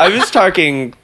I 0.00 0.08
was 0.08 0.30
talking 0.30 0.94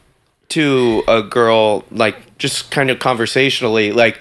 to 0.49 1.05
a 1.07 1.23
girl, 1.23 1.85
like 1.91 2.39
just 2.39 2.71
kind 2.71 2.89
of 2.91 2.99
conversationally, 2.99 3.93
like, 3.93 4.19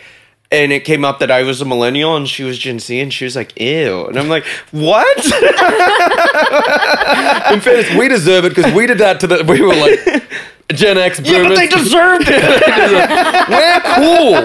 and 0.51 0.71
it 0.73 0.83
came 0.85 1.03
up 1.05 1.19
that 1.19 1.31
I 1.31 1.43
was 1.43 1.61
a 1.61 1.65
millennial 1.65 2.15
and 2.15 2.27
she 2.27 2.43
was 2.43 2.57
Gen 2.59 2.79
Z, 2.79 2.99
and 2.99 3.11
she 3.13 3.23
was 3.25 3.35
like, 3.35 3.59
"Ew," 3.59 4.05
and 4.05 4.17
I'm 4.19 4.29
like, 4.29 4.45
"What?" 4.71 5.25
In 7.51 7.59
fairness, 7.61 7.89
we 7.95 8.07
deserve 8.09 8.45
it 8.45 8.53
because 8.55 8.71
we 8.73 8.85
did 8.85 8.99
that 8.99 9.19
to 9.21 9.27
the. 9.27 9.43
We 9.43 9.61
were 9.61 9.73
like 9.75 10.23
Gen 10.73 10.97
X 10.97 11.19
boomers. 11.19 11.33
yeah, 11.35 11.47
but 11.47 11.55
they 11.59 11.67
deserved 11.67 12.25
it. 12.27 12.43
we're 13.49 13.81
cool. 13.95 14.35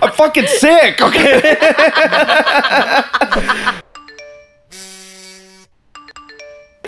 I'm 0.00 0.12
fucking 0.12 0.46
sick. 0.46 1.00
Okay. 1.00 1.56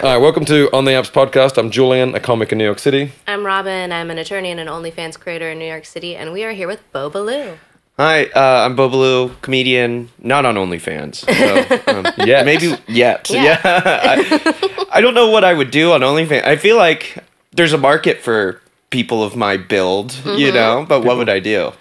All 0.03 0.07
right, 0.07 0.17
welcome 0.17 0.47
to 0.47 0.71
On 0.75 0.87
the 0.87 0.93
Apps 0.93 1.11
podcast. 1.11 1.59
I'm 1.59 1.71
Julian, 1.71 2.15
a 2.15 2.21
comic 2.21 2.53
in 2.53 2.59
New 2.59 2.65
York 2.65 2.79
City. 2.79 3.13
I'm 3.27 3.45
Robin. 3.45 3.93
I'm 3.93 4.11
an 4.11 4.17
attorney 4.17 4.51
and 4.51 4.59
an 4.59 4.67
OnlyFans 4.67 5.19
creator 5.21 5.51
in 5.51 5.59
New 5.59 5.67
York 5.67 5.85
City, 5.85 6.17
and 6.17 6.33
we 6.33 6.43
are 6.45 6.53
here 6.53 6.67
with 6.67 6.81
Bo 6.93 7.11
Ballew. 7.11 7.59
Hi, 7.99 8.25
uh, 8.27 8.65
I'm 8.65 8.77
Bo 8.77 8.89
Ballew, 8.89 9.39
comedian, 9.43 10.09
not 10.19 10.47
on 10.47 10.55
OnlyFans. 10.55 11.17
So, 11.17 11.93
um, 11.93 12.07
Yet. 12.27 12.47
maybe 12.47 12.79
yet. 12.89 13.29
Yeah. 13.29 13.43
Yeah. 13.45 13.61
I, 13.65 14.87
I 14.91 15.01
don't 15.03 15.13
know 15.13 15.29
what 15.31 15.45
I 15.45 15.53
would 15.53 15.71
do 15.71 15.93
on 15.93 16.01
OnlyFans. 16.01 16.45
I 16.47 16.57
feel 16.57 16.79
like 16.79 17.23
there's 17.53 17.75
a 17.75 17.79
market 17.79 18.21
for 18.21 18.63
people 18.89 19.23
of 19.23 19.37
my 19.37 19.59
build, 19.59 20.15
you 20.25 20.51
know, 20.51 20.87
but 20.89 21.05
what 21.05 21.19
would 21.19 21.29
I 21.29 21.41
do? 21.41 21.73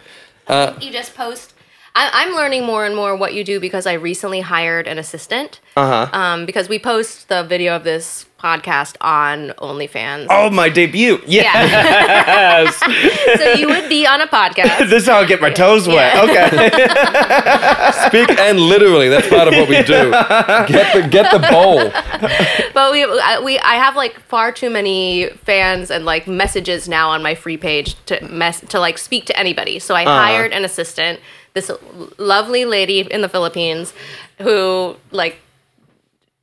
You 0.50 0.92
just 0.92 1.16
post. 1.16 1.54
I, 2.00 2.10
I'm 2.14 2.34
learning 2.34 2.66
more 2.66 2.86
and 2.86 2.96
more 2.96 3.14
what 3.14 3.34
you 3.34 3.44
do 3.44 3.60
because 3.60 3.86
I 3.86 3.94
recently 3.94 4.40
hired 4.40 4.88
an 4.88 4.98
assistant. 4.98 5.60
Uh 5.76 6.06
huh. 6.08 6.18
Um, 6.18 6.46
because 6.46 6.70
we 6.70 6.80
post 6.80 7.28
the 7.28 7.44
video 7.44 7.76
of 7.76 7.84
this 7.84 8.26
podcast 8.40 8.96
on 9.02 9.50
OnlyFans. 9.58 10.28
Oh, 10.30 10.50
my 10.50 10.70
debut. 10.70 11.20
Yeah. 11.28 11.44
Yeah. 11.44 12.72
so 13.38 13.54
you 13.54 13.68
would 13.68 13.90
be 13.90 14.08
on 14.08 14.22
a 14.22 14.28
podcast. 14.28 14.90
this 14.90 15.04
is 15.04 15.08
how 15.08 15.20
I 15.20 15.26
get 15.26 15.42
my 15.42 15.50
toes 15.50 15.90
wet. 15.90 16.16
Yeah. 16.16 16.24
Okay. 16.24 18.08
Speak 18.08 18.40
and 18.40 18.60
literally, 18.62 19.10
that's 19.10 19.28
part 19.28 19.50
of 19.50 19.56
what 19.56 19.68
we 19.68 19.84
do. 19.84 20.12
Get 20.72 20.94
the 20.94 21.08
get 21.10 21.32
the 21.32 21.46
bowl. 21.52 21.92
But 22.74 22.94
we, 22.94 23.06
we, 23.44 23.60
I 23.60 23.76
have 23.76 23.98
like 23.98 24.18
far 24.22 24.54
too 24.54 24.70
many 24.70 25.30
fans 25.44 25.92
and 25.92 26.06
like 26.06 26.28
messages 26.28 26.88
now 26.88 27.10
on 27.10 27.22
my 27.22 27.36
free 27.36 27.58
page 27.58 27.96
to 28.06 28.24
mess 28.26 28.62
to 28.70 28.80
like 28.80 28.98
speak 28.98 29.26
to 29.26 29.38
anybody. 29.38 29.80
So 29.80 29.96
I 29.96 30.06
hired 30.06 30.54
an 30.54 30.64
assistant, 30.64 31.20
this 31.60 31.72
lovely 32.18 32.66
lady 32.66 33.00
in 33.02 33.22
the 33.22 33.30
Philippines, 33.30 33.94
who 34.40 34.96
like 35.12 35.38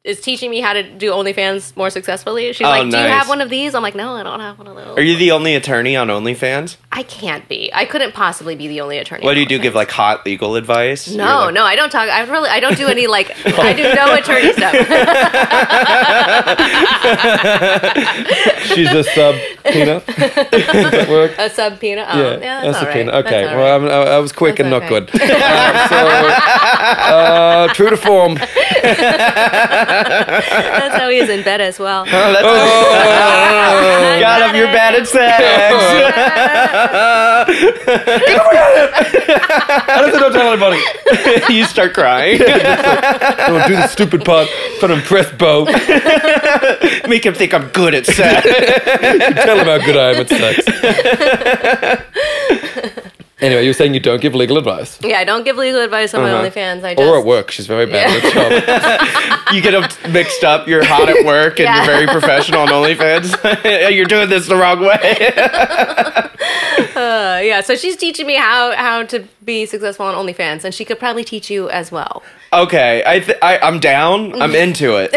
is 0.07 0.21
teaching 0.21 0.51
me 0.51 0.61
how 0.61 0.73
to 0.73 0.83
do 0.83 1.11
OnlyFans 1.11 1.77
more 1.77 1.91
successfully. 1.91 2.53
She's 2.53 2.65
Oh, 2.67 2.71
like, 2.71 2.91
"Do 2.91 2.97
you 2.97 3.03
have 3.09 3.29
one 3.29 3.41
of 3.41 3.51
these?" 3.51 3.75
I'm 3.75 3.83
like, 3.83 3.95
"No, 3.97 4.15
I 4.15 4.23
don't 4.23 4.41
have 4.41 4.57
one 4.59 4.69
of 4.69 4.77
those." 4.77 4.97
Are 4.97 5.03
you 5.03 5.17
the 5.17 5.33
only 5.33 5.55
attorney 5.55 5.97
on 5.97 6.09
OnlyFans? 6.09 6.77
I 6.93 7.03
can't 7.03 7.47
be. 7.49 7.71
I 7.75 7.85
couldn't 7.85 8.13
possibly 8.15 8.55
be 8.57 8.69
the 8.69 8.81
only 8.81 8.99
attorney. 8.99 9.25
What 9.25 9.31
on 9.31 9.35
do 9.35 9.41
you 9.41 9.47
do? 9.47 9.59
Give 9.59 9.75
like 9.75 9.91
hot 9.91 10.25
legal 10.25 10.55
advice? 10.57 11.09
No, 11.11 11.25
like- 11.47 11.55
no, 11.55 11.65
I 11.65 11.77
don't 11.77 11.91
talk. 11.91 12.09
I 12.09 12.23
really, 12.25 12.49
I 12.49 12.61
don't 12.61 12.77
do 12.77 12.87
any 12.89 13.07
like. 13.07 13.31
I 13.59 13.73
do 13.75 13.83
no 13.95 14.15
attorney 14.15 14.53
stuff. 14.53 14.75
She's 18.67 18.91
a 18.93 19.05
sub 19.05 19.35
peanut. 19.65 20.07
Does 20.17 20.91
that 20.91 21.07
work? 21.09 21.33
a 21.39 21.51
subpoena. 21.51 22.07
Oh, 22.09 22.19
yeah, 22.19 22.37
that's, 22.37 22.65
that's 22.67 22.77
all 22.79 22.83
a 22.83 22.87
right. 22.87 22.93
peanut. 22.95 23.13
That's 23.15 23.27
Okay, 23.27 23.45
all 23.49 23.57
well, 23.57 23.81
right. 23.81 23.93
I'm, 23.93 24.09
I, 24.09 24.11
I 24.13 24.19
was 24.19 24.33
quick 24.33 24.57
That's 24.57 24.67
and 24.67 24.71
not 24.71 24.89
good. 24.89 25.11
Uh, 25.15 25.89
so, 25.89 25.97
uh, 27.13 27.69
true 27.75 27.91
to 27.91 27.97
form. 27.97 28.37
that's 30.05 30.97
how 30.97 31.09
he 31.09 31.19
is 31.19 31.29
in 31.29 31.43
bed 31.43 31.61
as 31.61 31.79
well. 31.79 32.03
Oh, 32.03 32.11
that's 32.11 32.45
Oh, 32.45 34.21
God, 34.21 34.43
I'm 34.49 34.55
you're 34.57 34.67
bad 34.67 34.95
at 34.95 35.07
sex. 35.09 35.43
I 39.89 40.11
don't, 40.11 40.21
don't 40.21 40.33
tell 40.33 40.53
anybody. 40.53 40.81
you 41.55 41.65
start 41.65 41.95
crying. 41.95 42.39
Don't 43.47 43.69
do 43.69 43.77
the 43.77 43.87
stupid 43.89 44.25
part. 44.25 44.49
Trying 44.81 44.91
to 44.91 44.97
impress 44.97 45.31
Bo. 45.33 45.65
Make 47.09 47.25
him 47.25 47.35
think 47.35 47.55
I'm 47.55 47.69
good 47.69 47.95
at 47.95 48.07
sex. 48.07 48.43
Tell 48.47 49.59
him 49.59 49.67
how 49.67 49.79
good 49.85 49.97
I 49.97 50.13
am 50.13 50.21
at 50.21 50.29
sex. 50.29 50.67
Anyway, 53.41 53.63
you 53.63 53.71
were 53.71 53.75
saying 53.75 53.95
you 53.95 54.01
don't 54.01 54.21
give 54.21 54.35
legal 54.35 54.57
advice. 54.59 54.99
Yeah, 55.03 55.19
I 55.19 55.25
don't 55.25 55.45
give 55.45 55.57
legal 55.57 55.81
advice 55.83 56.15
on 56.15 56.23
Uh-huh. 56.25 56.43
my 56.43 56.49
OnlyFans. 56.49 56.85
I 56.85 56.95
just 56.95 57.07
Or 57.09 57.19
at 57.19 57.25
work. 57.25 57.51
She's 57.51 57.67
very 57.67 57.87
bad 57.87 58.25
at 58.25 58.33
job. 58.33 59.33
You 59.55 59.63
get 59.63 59.71
them 59.73 60.13
mixed 60.13 60.43
up. 60.43 60.67
You're 60.67 60.85
hot 60.85 61.09
at 61.09 61.25
work 61.25 61.61
and 61.61 61.67
Yeah. 61.67 61.77
you're 61.77 61.87
very 61.87 62.07
professional 62.09 62.61
on 62.63 62.69
OnlyFans. 62.69 63.93
you're 63.95 64.07
doing 64.07 64.29
this 64.29 64.47
the 64.49 64.57
wrong 64.57 64.81
way. 64.81 65.33
Uh, 66.97 67.41
yeah, 67.43 67.61
so 67.61 67.77
she's 67.77 67.95
teaching 67.97 68.27
me 68.27 68.37
how 68.37 68.75
how 68.75 69.03
to 69.03 69.21
be 69.45 69.67
successful 69.67 70.07
on 70.07 70.15
OnlyFans, 70.15 70.65
and 70.65 70.75
she 70.75 70.83
could 70.85 70.99
probably 70.99 71.25
teach 71.25 71.51
you 71.51 71.69
as 71.69 71.93
well. 71.93 72.23
okay, 72.55 73.03
I, 73.07 73.21
th- 73.21 73.37
I 73.43 73.59
I'm 73.59 73.81
down. 73.81 74.41
I'm 74.41 74.55
into 74.55 74.97
it. 74.97 75.13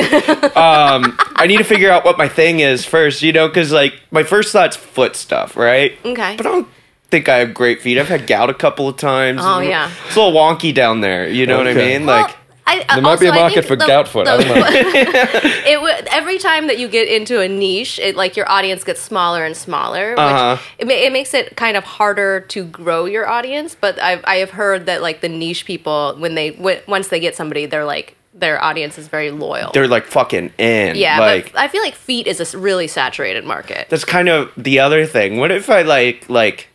Um, 0.58 1.18
I 1.36 1.46
need 1.48 1.58
to 1.58 1.64
figure 1.64 1.90
out 1.90 2.04
what 2.04 2.18
my 2.18 2.28
thing 2.28 2.60
is 2.60 2.84
first. 2.86 3.22
You 3.22 3.32
know, 3.32 3.48
because 3.48 3.72
like 3.72 3.94
my 4.12 4.24
first 4.24 4.52
thought's 4.52 4.76
foot 4.76 5.16
stuff, 5.16 5.56
right? 5.56 5.94
Okay. 6.04 6.36
But 6.36 6.46
I 6.46 6.50
don't 6.52 6.68
think 7.10 7.28
I 7.30 7.38
have 7.40 7.54
great 7.54 7.82
feet. 7.82 7.98
I've 7.98 8.08
had 8.08 8.28
gout 8.28 8.50
a 8.50 8.54
couple 8.54 8.88
of 8.88 8.98
times. 8.98 9.42
Oh, 9.44 9.60
yeah. 9.60 9.92
It's 10.08 10.16
a 10.16 10.20
little 10.22 10.40
wonky 10.40 10.74
down 10.74 11.02
there. 11.02 11.28
You 11.30 11.46
know 11.48 11.58
what 11.58 11.68
I 11.68 11.74
mean? 11.74 12.06
Well, 12.06 12.24
Like. 12.24 12.36
I, 12.72 12.86
There 12.94 13.02
might 13.02 13.20
be 13.20 13.26
a 13.26 13.34
market 13.34 13.66
for 13.66 13.76
the- 13.76 13.88
gout 13.88 14.08
foot. 14.08 14.28
I 14.28 14.38
don't 14.38 14.48
know. 14.48 14.64
it 15.66 15.82
would 15.82 16.08
every 16.12 16.38
time 16.38 16.68
that 16.68 16.78
you 16.78 16.88
get 16.88 17.08
into 17.08 17.42
a 17.42 17.48
niche, 17.48 17.98
it 17.98 18.16
like 18.16 18.38
your 18.38 18.48
audience 18.48 18.84
gets 18.84 19.02
smaller 19.02 19.44
and 19.44 19.58
smaller. 19.58 20.12
Which 20.12 20.20
Uh-huh. 20.20 20.58
it, 20.78 20.86
ma- 20.86 20.94
it 20.94 21.12
makes 21.12 21.34
it 21.34 21.56
kind 21.56 21.76
of 21.78 21.84
harder 21.84 22.42
to 22.42 22.64
grow 22.66 23.06
your 23.06 23.28
audience. 23.28 23.74
But 23.74 24.00
I've 24.00 24.24
I 24.26 24.36
have 24.36 24.52
heard 24.52 24.86
that 24.86 25.02
like 25.02 25.22
the 25.22 25.30
niche 25.30 25.66
people 25.66 26.14
when 26.20 26.36
they 26.36 26.52
w- 26.52 26.80
once 26.88 27.08
they 27.08 27.20
get 27.20 27.36
somebody, 27.36 27.66
they're 27.66 27.86
like 27.86 28.16
their 28.36 28.64
audience 28.64 29.00
is 29.00 29.08
very 29.08 29.32
loyal. 29.32 29.72
they're 29.74 29.88
like 29.88 30.06
fucking 30.06 30.52
in. 30.60 30.96
yeah, 30.96 31.20
like 31.20 31.54
but 31.54 31.60
I 31.62 31.68
feel 31.70 31.82
like 31.82 31.96
feet 31.96 32.28
is 32.28 32.54
a 32.54 32.58
really 32.60 32.88
saturated 32.88 33.46
market. 33.46 33.88
that's 33.90 34.06
kind 34.06 34.30
of 34.30 34.52
the 34.56 34.80
other 34.80 35.08
thing. 35.08 35.38
What 35.38 35.52
if 35.52 35.72
I 35.72 35.82
like 35.82 36.30
like 36.30 36.68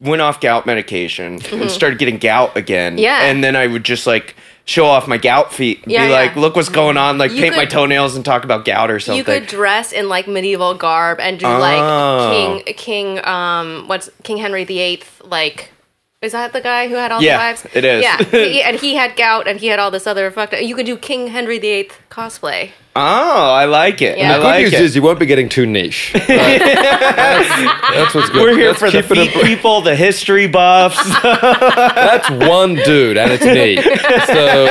went 0.00 0.22
off 0.22 0.40
gout 0.40 0.66
medication 0.66 1.40
and 1.52 1.70
started 1.70 1.98
getting 1.98 2.18
gout 2.18 2.56
again? 2.56 2.92
Mm-hmm. 2.94 2.98
Yeah. 3.02 3.24
and 3.24 3.42
then 3.42 3.56
I 3.56 3.66
would 3.66 3.84
just 3.84 4.06
like 4.06 4.36
show 4.64 4.84
off 4.86 5.08
my 5.08 5.16
gout 5.16 5.52
feet 5.52 5.82
and 5.82 5.90
Yeah, 5.92 6.04
be 6.04 6.10
yeah. 6.10 6.14
like, 6.16 6.36
"Look 6.36 6.54
what's 6.54 6.68
going 6.68 6.96
on!" 6.98 7.16
Like 7.16 7.32
You 7.32 7.40
paint 7.40 7.56
my 7.56 7.64
toenails 7.64 8.14
and 8.16 8.24
talk 8.24 8.44
about 8.44 8.64
gout 8.66 8.90
or 8.90 9.00
something. 9.00 9.16
You 9.16 9.24
could 9.24 9.46
dress 9.46 9.92
in 9.92 10.08
like 10.10 10.28
medieval 10.28 10.74
garb 10.74 11.20
and 11.20 11.38
do 11.38 11.46
Oh. 11.46 11.58
like 11.58 12.64
King 12.64 12.74
King 12.74 13.24
um 13.26 13.84
what's 13.88 14.10
King 14.24 14.36
Henry 14.36 14.64
VIII 14.64 15.02
like 15.24 15.70
is 16.20 16.32
that 16.32 16.52
the 16.52 16.60
guy 16.60 16.88
who 16.88 16.96
had 16.96 17.12
all 17.12 17.22
Yeah, 17.22 17.36
the 17.36 17.42
wives? 17.42 17.66
it 17.74 17.84
is. 17.84 18.02
Yeah, 18.02 18.16
he, 18.24 18.60
and 18.62 18.76
he 18.76 18.94
had 18.96 19.14
gout 19.16 19.46
and 19.46 19.60
he 19.60 19.68
had 19.68 19.78
all 19.78 19.90
this 19.92 20.06
other 20.06 20.30
fucked. 20.32 20.60
You 20.60 20.74
could 20.74 20.86
do 20.86 20.96
King 20.96 21.28
Henry 21.28 21.58
VIII 21.60 21.90
cosplay. 22.10 22.70
oh, 22.96 23.00
I 23.52 23.66
like 23.66 24.02
it. 24.02 24.18
Yeah. 24.18 24.34
I 24.34 24.38
The 24.38 24.44
like 24.44 24.64
good 24.64 24.72
news 24.72 24.80
it. 24.80 24.84
is 24.86 24.96
you 24.96 25.02
won't 25.02 25.20
be 25.20 25.26
getting 25.26 25.48
too 25.48 25.64
niche. 25.64 26.12
Right? 26.14 26.26
that's, 26.28 27.48
that's 27.94 28.14
what's 28.16 28.30
good. 28.30 28.42
We're 28.42 28.56
here 28.58 28.68
Let's 28.70 28.80
for 28.80 28.90
the 28.90 29.02
keep 29.02 29.10
it 29.12 29.32
feet 29.32 29.42
people, 29.44 29.80
the 29.82 29.94
history 29.94 30.48
buffs. 30.48 30.98
That's 31.22 32.28
one 32.30 32.74
dude, 32.74 33.16
and 33.16 33.30
it's 33.32 33.44
me. 33.44 33.76
So 34.26 34.64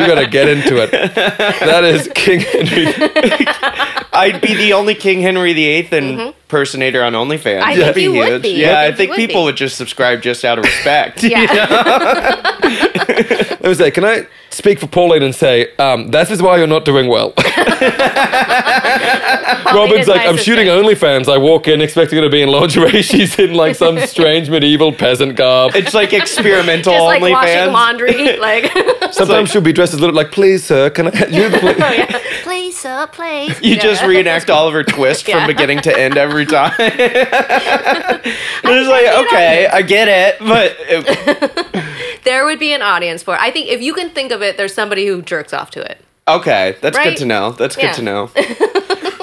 you 0.00 0.06
got 0.06 0.16
to 0.20 0.26
get 0.26 0.48
into 0.48 0.82
it. 0.82 0.90
That 0.90 1.84
is 1.84 2.10
King 2.14 2.40
Henry. 2.40 4.01
I'd 4.12 4.40
be 4.40 4.54
the 4.54 4.72
only 4.74 4.94
King 4.94 5.20
Henry 5.20 5.52
VIII 5.54 5.88
impersonator 6.28 7.02
on 7.02 7.14
OnlyFans. 7.14 7.60
Mm-hmm. 7.60 7.64
I 7.68 7.76
That'd 7.76 7.94
think 7.94 8.04
you 8.14 8.18
would 8.20 8.42
be. 8.42 8.50
Yeah, 8.50 8.78
I 8.78 8.84
I 8.86 8.92
think 8.92 8.96
think, 8.96 9.06
you 9.08 9.10
would 9.10 9.16
people 9.28 9.40
be. 9.42 9.44
would 9.46 9.56
just 9.56 9.76
subscribe 9.76 10.20
just 10.22 10.44
out 10.44 10.58
of 10.58 10.64
respect. 10.64 11.22
Yeah, 11.32 11.44
Let 12.62 13.62
me 13.62 13.74
say, 13.74 13.90
can 13.90 14.04
I 14.04 14.26
speak 14.50 14.80
for 14.80 14.86
Pauline 14.86 15.22
and 15.22 15.34
say, 15.34 15.74
um, 15.76 16.10
this 16.10 16.30
is 16.30 16.42
why 16.42 16.56
you're 16.58 16.66
not 16.66 16.84
doing 16.84 17.08
well? 17.08 17.32
Robin's 19.74 20.06
like, 20.08 20.26
I'm 20.26 20.36
shooting 20.36 20.66
OnlyFans. 20.66 21.32
I 21.32 21.38
walk 21.38 21.68
in 21.68 21.80
expecting 21.80 22.18
her 22.18 22.24
to 22.24 22.30
be 22.30 22.42
in 22.42 22.48
lingerie. 22.48 23.02
She's 23.02 23.38
in 23.38 23.54
like 23.54 23.76
some 23.76 23.98
strange 24.00 24.50
medieval 24.50 24.92
peasant 24.92 25.36
garb. 25.36 25.74
It's 25.74 25.94
like 25.94 26.12
experimental 26.22 26.92
just 26.92 27.04
like 27.04 27.22
washing 27.22 27.56
OnlyFans. 27.56 27.72
laundry. 27.72 28.36
Like, 28.38 29.12
Sometimes 29.12 29.50
she'll 29.50 29.60
be 29.60 29.72
dressed 29.72 29.94
as 29.94 30.00
little, 30.00 30.16
like, 30.16 30.32
please, 30.32 30.64
sir, 30.64 30.90
can 30.90 31.08
I? 31.08 31.26
You, 31.26 31.44
oh, 31.52 31.58
please? 31.60 32.42
please, 32.42 32.78
sir, 32.78 33.06
please. 33.12 33.60
You 33.62 33.76
just 33.76 34.02
reenact 34.04 34.50
Oliver 34.50 34.82
Twist 34.84 35.28
Yeah. 35.28 35.38
from 35.38 35.46
beginning 35.46 35.80
to 35.82 35.96
end 35.98 36.16
every 36.16 36.46
time. 36.46 36.72
it's 36.78 38.88
like, 38.88 39.26
okay, 39.26 39.66
I 39.68 39.82
get 39.82 40.08
it, 40.08 40.38
but 40.40 40.76
it- 40.80 42.22
There 42.24 42.44
would 42.44 42.58
be 42.58 42.72
an 42.72 42.82
audience 42.82 43.22
for 43.22 43.34
it. 43.34 43.40
I 43.40 43.50
think 43.50 43.68
if 43.68 43.80
you 43.82 43.94
can 43.94 44.10
think 44.10 44.32
of 44.32 44.42
it, 44.42 44.56
there's 44.56 44.74
somebody 44.74 45.06
who 45.06 45.22
jerks 45.22 45.52
off 45.52 45.70
to 45.72 45.80
it. 45.80 46.02
Okay, 46.28 46.76
that's 46.80 46.96
Right? 46.96 47.04
good 47.10 47.16
to 47.18 47.24
know. 47.26 47.52
That's 47.52 47.76
Yeah. 47.76 47.86
good 47.88 47.94
to 47.96 48.02
know. 48.02 48.30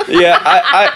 yeah, 0.09 0.37
I, 0.41 0.89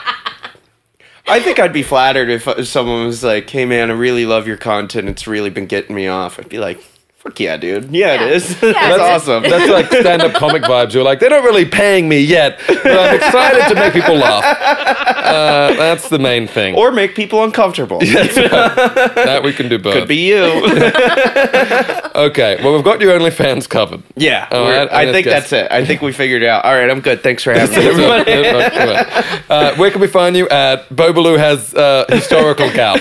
I, 1.27 1.35
I 1.35 1.39
think 1.39 1.59
I'd 1.59 1.73
be 1.73 1.83
flattered 1.83 2.29
if 2.29 2.67
someone 2.67 3.05
was 3.05 3.23
like, 3.23 3.49
"Hey, 3.49 3.65
man, 3.65 3.89
I 3.89 3.93
really 3.93 4.25
love 4.25 4.47
your 4.47 4.57
content. 4.57 5.07
It's 5.09 5.25
really 5.27 5.49
been 5.49 5.67
getting 5.67 5.95
me 5.95 6.07
off." 6.07 6.37
I'd 6.39 6.49
be 6.49 6.59
like, 6.59 6.83
Fuck 7.23 7.39
yeah, 7.39 7.55
dude. 7.55 7.89
Yeah, 7.95 8.15
Yeah. 8.15 8.25
it 8.25 8.31
is. 8.33 8.49
Yeah, 8.61 8.71
That's 8.73 8.95
it's- 8.95 9.09
awesome. 9.21 9.43
That's 9.43 9.69
like 9.71 9.87
stand-up 9.87 10.33
comic 10.33 10.63
vibes. 10.63 10.93
You're 10.93 11.03
like, 11.03 11.19
they're 11.21 11.29
not 11.29 11.43
really 11.43 11.63
paying 11.63 12.09
me 12.09 12.19
yet, 12.19 12.59
but 12.67 12.85
I'm 12.85 13.15
excited 13.15 13.69
to 13.73 13.75
make 13.75 13.93
people 13.93 14.15
laugh. 14.15 14.43
Uh, 14.43 15.73
that's 15.77 16.09
the 16.09 16.19
main 16.19 16.47
thing. 16.47 16.75
or 16.75 16.91
make 16.91 17.15
people 17.15 17.43
uncomfortable. 17.45 17.99
that 17.99 19.41
we 19.43 19.53
can 19.53 19.69
do 19.69 19.79
both. 19.79 19.93
Could 19.93 20.07
be 20.09 20.27
you. 20.27 20.43
Okay, 22.15 22.59
well, 22.63 22.73
we've 22.75 22.83
got 22.83 23.01
your 23.01 23.17
OnlyFans 23.19 23.67
covered. 23.67 24.03
yeah, 24.15 24.47
All 24.51 24.65
we're- 24.65 24.77
right, 24.77 24.91
I 24.91 25.05
let's 25.05 25.15
think 25.15 25.25
guess. 25.25 25.49
that's 25.49 25.53
it. 25.65 25.71
I 25.71 25.83
think 25.83 26.03
we 26.03 26.11
figured 26.11 26.43
it 26.43 26.47
out. 26.47 26.63
All 26.63 26.71
right, 26.75 26.87
I'm 26.87 27.01
good. 27.01 27.23
Thanks 27.23 27.41
for 27.43 27.53
having 27.53 27.75
me. 27.75 27.87
uh, 29.49 29.75
where 29.77 29.89
can 29.89 29.99
we 29.99 30.05
find 30.07 30.35
you 30.37 30.47
at? 30.49 30.95
Bo 30.95 31.11
Ballew 31.11 31.39
has 31.39 31.73
uh, 31.73 32.05
historical 32.09 32.71
gout. 32.71 32.99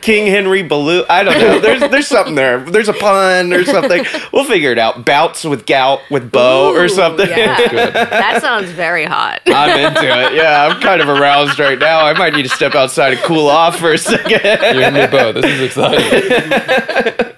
King 0.00 0.26
Henry 0.28 0.62
Ballew. 0.62 1.04
I 1.10 1.24
don't 1.24 1.38
know. 1.40 1.58
There's 1.58 1.80
there's 1.90 2.06
something 2.06 2.36
there. 2.36 2.49
There's 2.58 2.88
a 2.88 2.92
pun 2.92 3.52
or 3.52 3.64
something. 3.76 4.04
We'll 4.32 4.44
figure 4.44 4.72
it 4.72 4.78
out. 4.78 5.04
Bouts 5.04 5.44
with 5.44 5.66
gout 5.66 6.00
with 6.10 6.30
bow 6.32 6.74
or 6.74 6.88
something. 6.88 7.28
Yeah. 7.28 7.56
that 8.04 8.40
sounds 8.42 8.70
very 8.70 9.04
hot. 9.04 9.40
I'm 9.46 9.78
into 9.78 10.02
it. 10.02 10.34
Yeah, 10.34 10.68
I'm 10.70 10.80
kind 10.80 11.00
of 11.00 11.08
aroused 11.08 11.58
right 11.58 11.78
now. 11.78 12.00
I 12.04 12.12
might 12.14 12.34
need 12.34 12.42
to 12.42 12.48
step 12.48 12.74
outside 12.74 13.12
and 13.14 13.22
cool 13.22 13.48
off 13.48 13.78
for 13.78 13.92
a 13.92 13.98
second. 13.98 14.30
You 14.30 14.82
and 14.82 14.94
me 14.94 15.06
both. 15.06 15.36
This 15.36 15.46
is 15.46 15.60
exciting. 15.62 17.26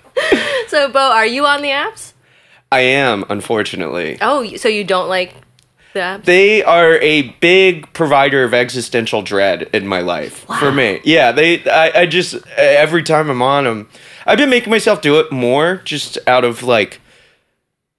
So, 0.68 0.88
Bo, 0.90 1.00
are 1.00 1.26
you 1.26 1.44
on 1.44 1.60
the 1.60 1.68
apps? 1.68 2.14
I 2.70 2.80
am, 2.80 3.26
unfortunately. 3.28 4.16
Oh, 4.22 4.56
so 4.56 4.68
you 4.68 4.84
don't 4.84 5.06
like 5.06 5.34
the 5.92 6.00
apps? 6.00 6.24
They 6.24 6.62
are 6.62 6.94
a 7.00 7.28
big 7.40 7.92
provider 7.92 8.42
of 8.44 8.54
existential 8.54 9.20
dread 9.20 9.64
in 9.74 9.86
my 9.86 10.00
life 10.00 10.46
for 10.58 10.72
me. 10.72 11.02
Yeah, 11.04 11.32
they. 11.32 11.62
I, 11.68 12.00
I 12.02 12.06
just 12.06 12.36
every 12.56 13.02
time 13.02 13.28
I'm 13.28 13.42
on 13.42 13.64
them, 13.64 13.88
I've 14.26 14.38
been 14.38 14.50
making 14.50 14.70
myself 14.70 15.00
do 15.00 15.18
it 15.20 15.32
more, 15.32 15.76
just 15.84 16.18
out 16.26 16.44
of 16.44 16.62
like, 16.62 17.00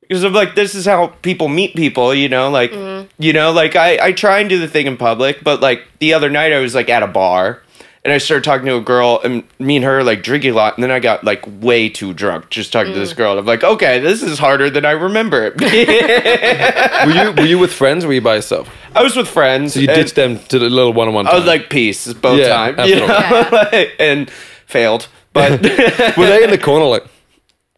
because 0.02 0.24
I'm 0.24 0.34
like, 0.34 0.56
this 0.56 0.76
is 0.76 0.86
how 0.86 1.08
people 1.22 1.48
meet 1.48 1.76
people. 1.76 2.14
You 2.14 2.30
know, 2.30 2.50
like, 2.50 2.72
mm-hmm. 2.72 3.10
you 3.18 3.34
know, 3.34 3.52
like 3.52 3.76
I 3.76 3.98
I 4.08 4.12
try 4.12 4.40
and 4.40 4.50
do 4.50 4.60
the 4.60 4.68
thing 4.68 4.88
in 4.88 4.98
public, 4.98 5.44
but 5.44 5.62
like 5.62 5.84
the 6.00 6.14
other 6.14 6.30
night 6.30 6.54
I 6.54 6.60
was 6.60 6.76
like 6.76 6.90
at 6.90 7.04
a 7.04 7.08
bar. 7.08 7.62
And 8.06 8.12
I 8.12 8.18
started 8.18 8.44
talking 8.44 8.66
to 8.66 8.76
a 8.76 8.82
girl, 8.82 9.22
and 9.24 9.46
me 9.60 9.78
and 9.78 9.86
her 9.86 10.04
like 10.04 10.24
drinking 10.24 10.52
a 10.52 10.56
lot, 10.56 10.76
and 10.76 10.84
then 10.84 10.92
I 10.92 11.00
got 11.00 11.24
like 11.24 11.46
way 11.62 11.88
too 11.88 12.14
drunk 12.14 12.50
just 12.50 12.74
talking 12.74 12.92
to 12.92 13.00
this 13.00 13.14
mm. 13.14 13.16
girl. 13.16 13.32
And 13.32 13.40
I'm 13.40 13.46
like, 13.46 13.64
okay, 13.64 14.02
this 14.02 14.22
is 14.22 14.38
harder 14.40 14.70
than 14.70 14.84
I 14.84 14.92
remember 14.92 15.54
it. 15.56 15.62
Were 17.08 17.14
you 17.14 17.32
were 17.32 17.46
you 17.46 17.60
with 17.60 17.72
friends 17.72 18.04
or 18.04 18.10
were 18.10 18.16
you 18.16 18.20
by 18.20 18.36
yourself? 18.36 18.70
I 18.94 19.04
was 19.04 19.16
with 19.16 19.30
friends. 19.30 19.74
So 19.74 19.80
you 19.80 19.88
ditched 19.88 20.16
them 20.16 20.40
to 20.50 20.60
the 20.60 20.70
little 20.70 20.92
one-on-one. 20.94 21.28
I 21.28 21.36
was 21.36 21.46
like, 21.46 21.70
peace, 21.70 22.12
both 22.14 22.40
Yeah, 22.40 22.50
time, 22.50 22.80
you 22.88 22.98
know, 22.98 23.08
absolutely. 23.08 23.92
and 24.00 24.30
failed. 24.66 25.08
But 25.34 25.52
were 26.18 26.28
they 26.28 26.44
in 26.44 26.50
the 26.52 26.58
corner 26.62 26.86
like? 26.86 27.06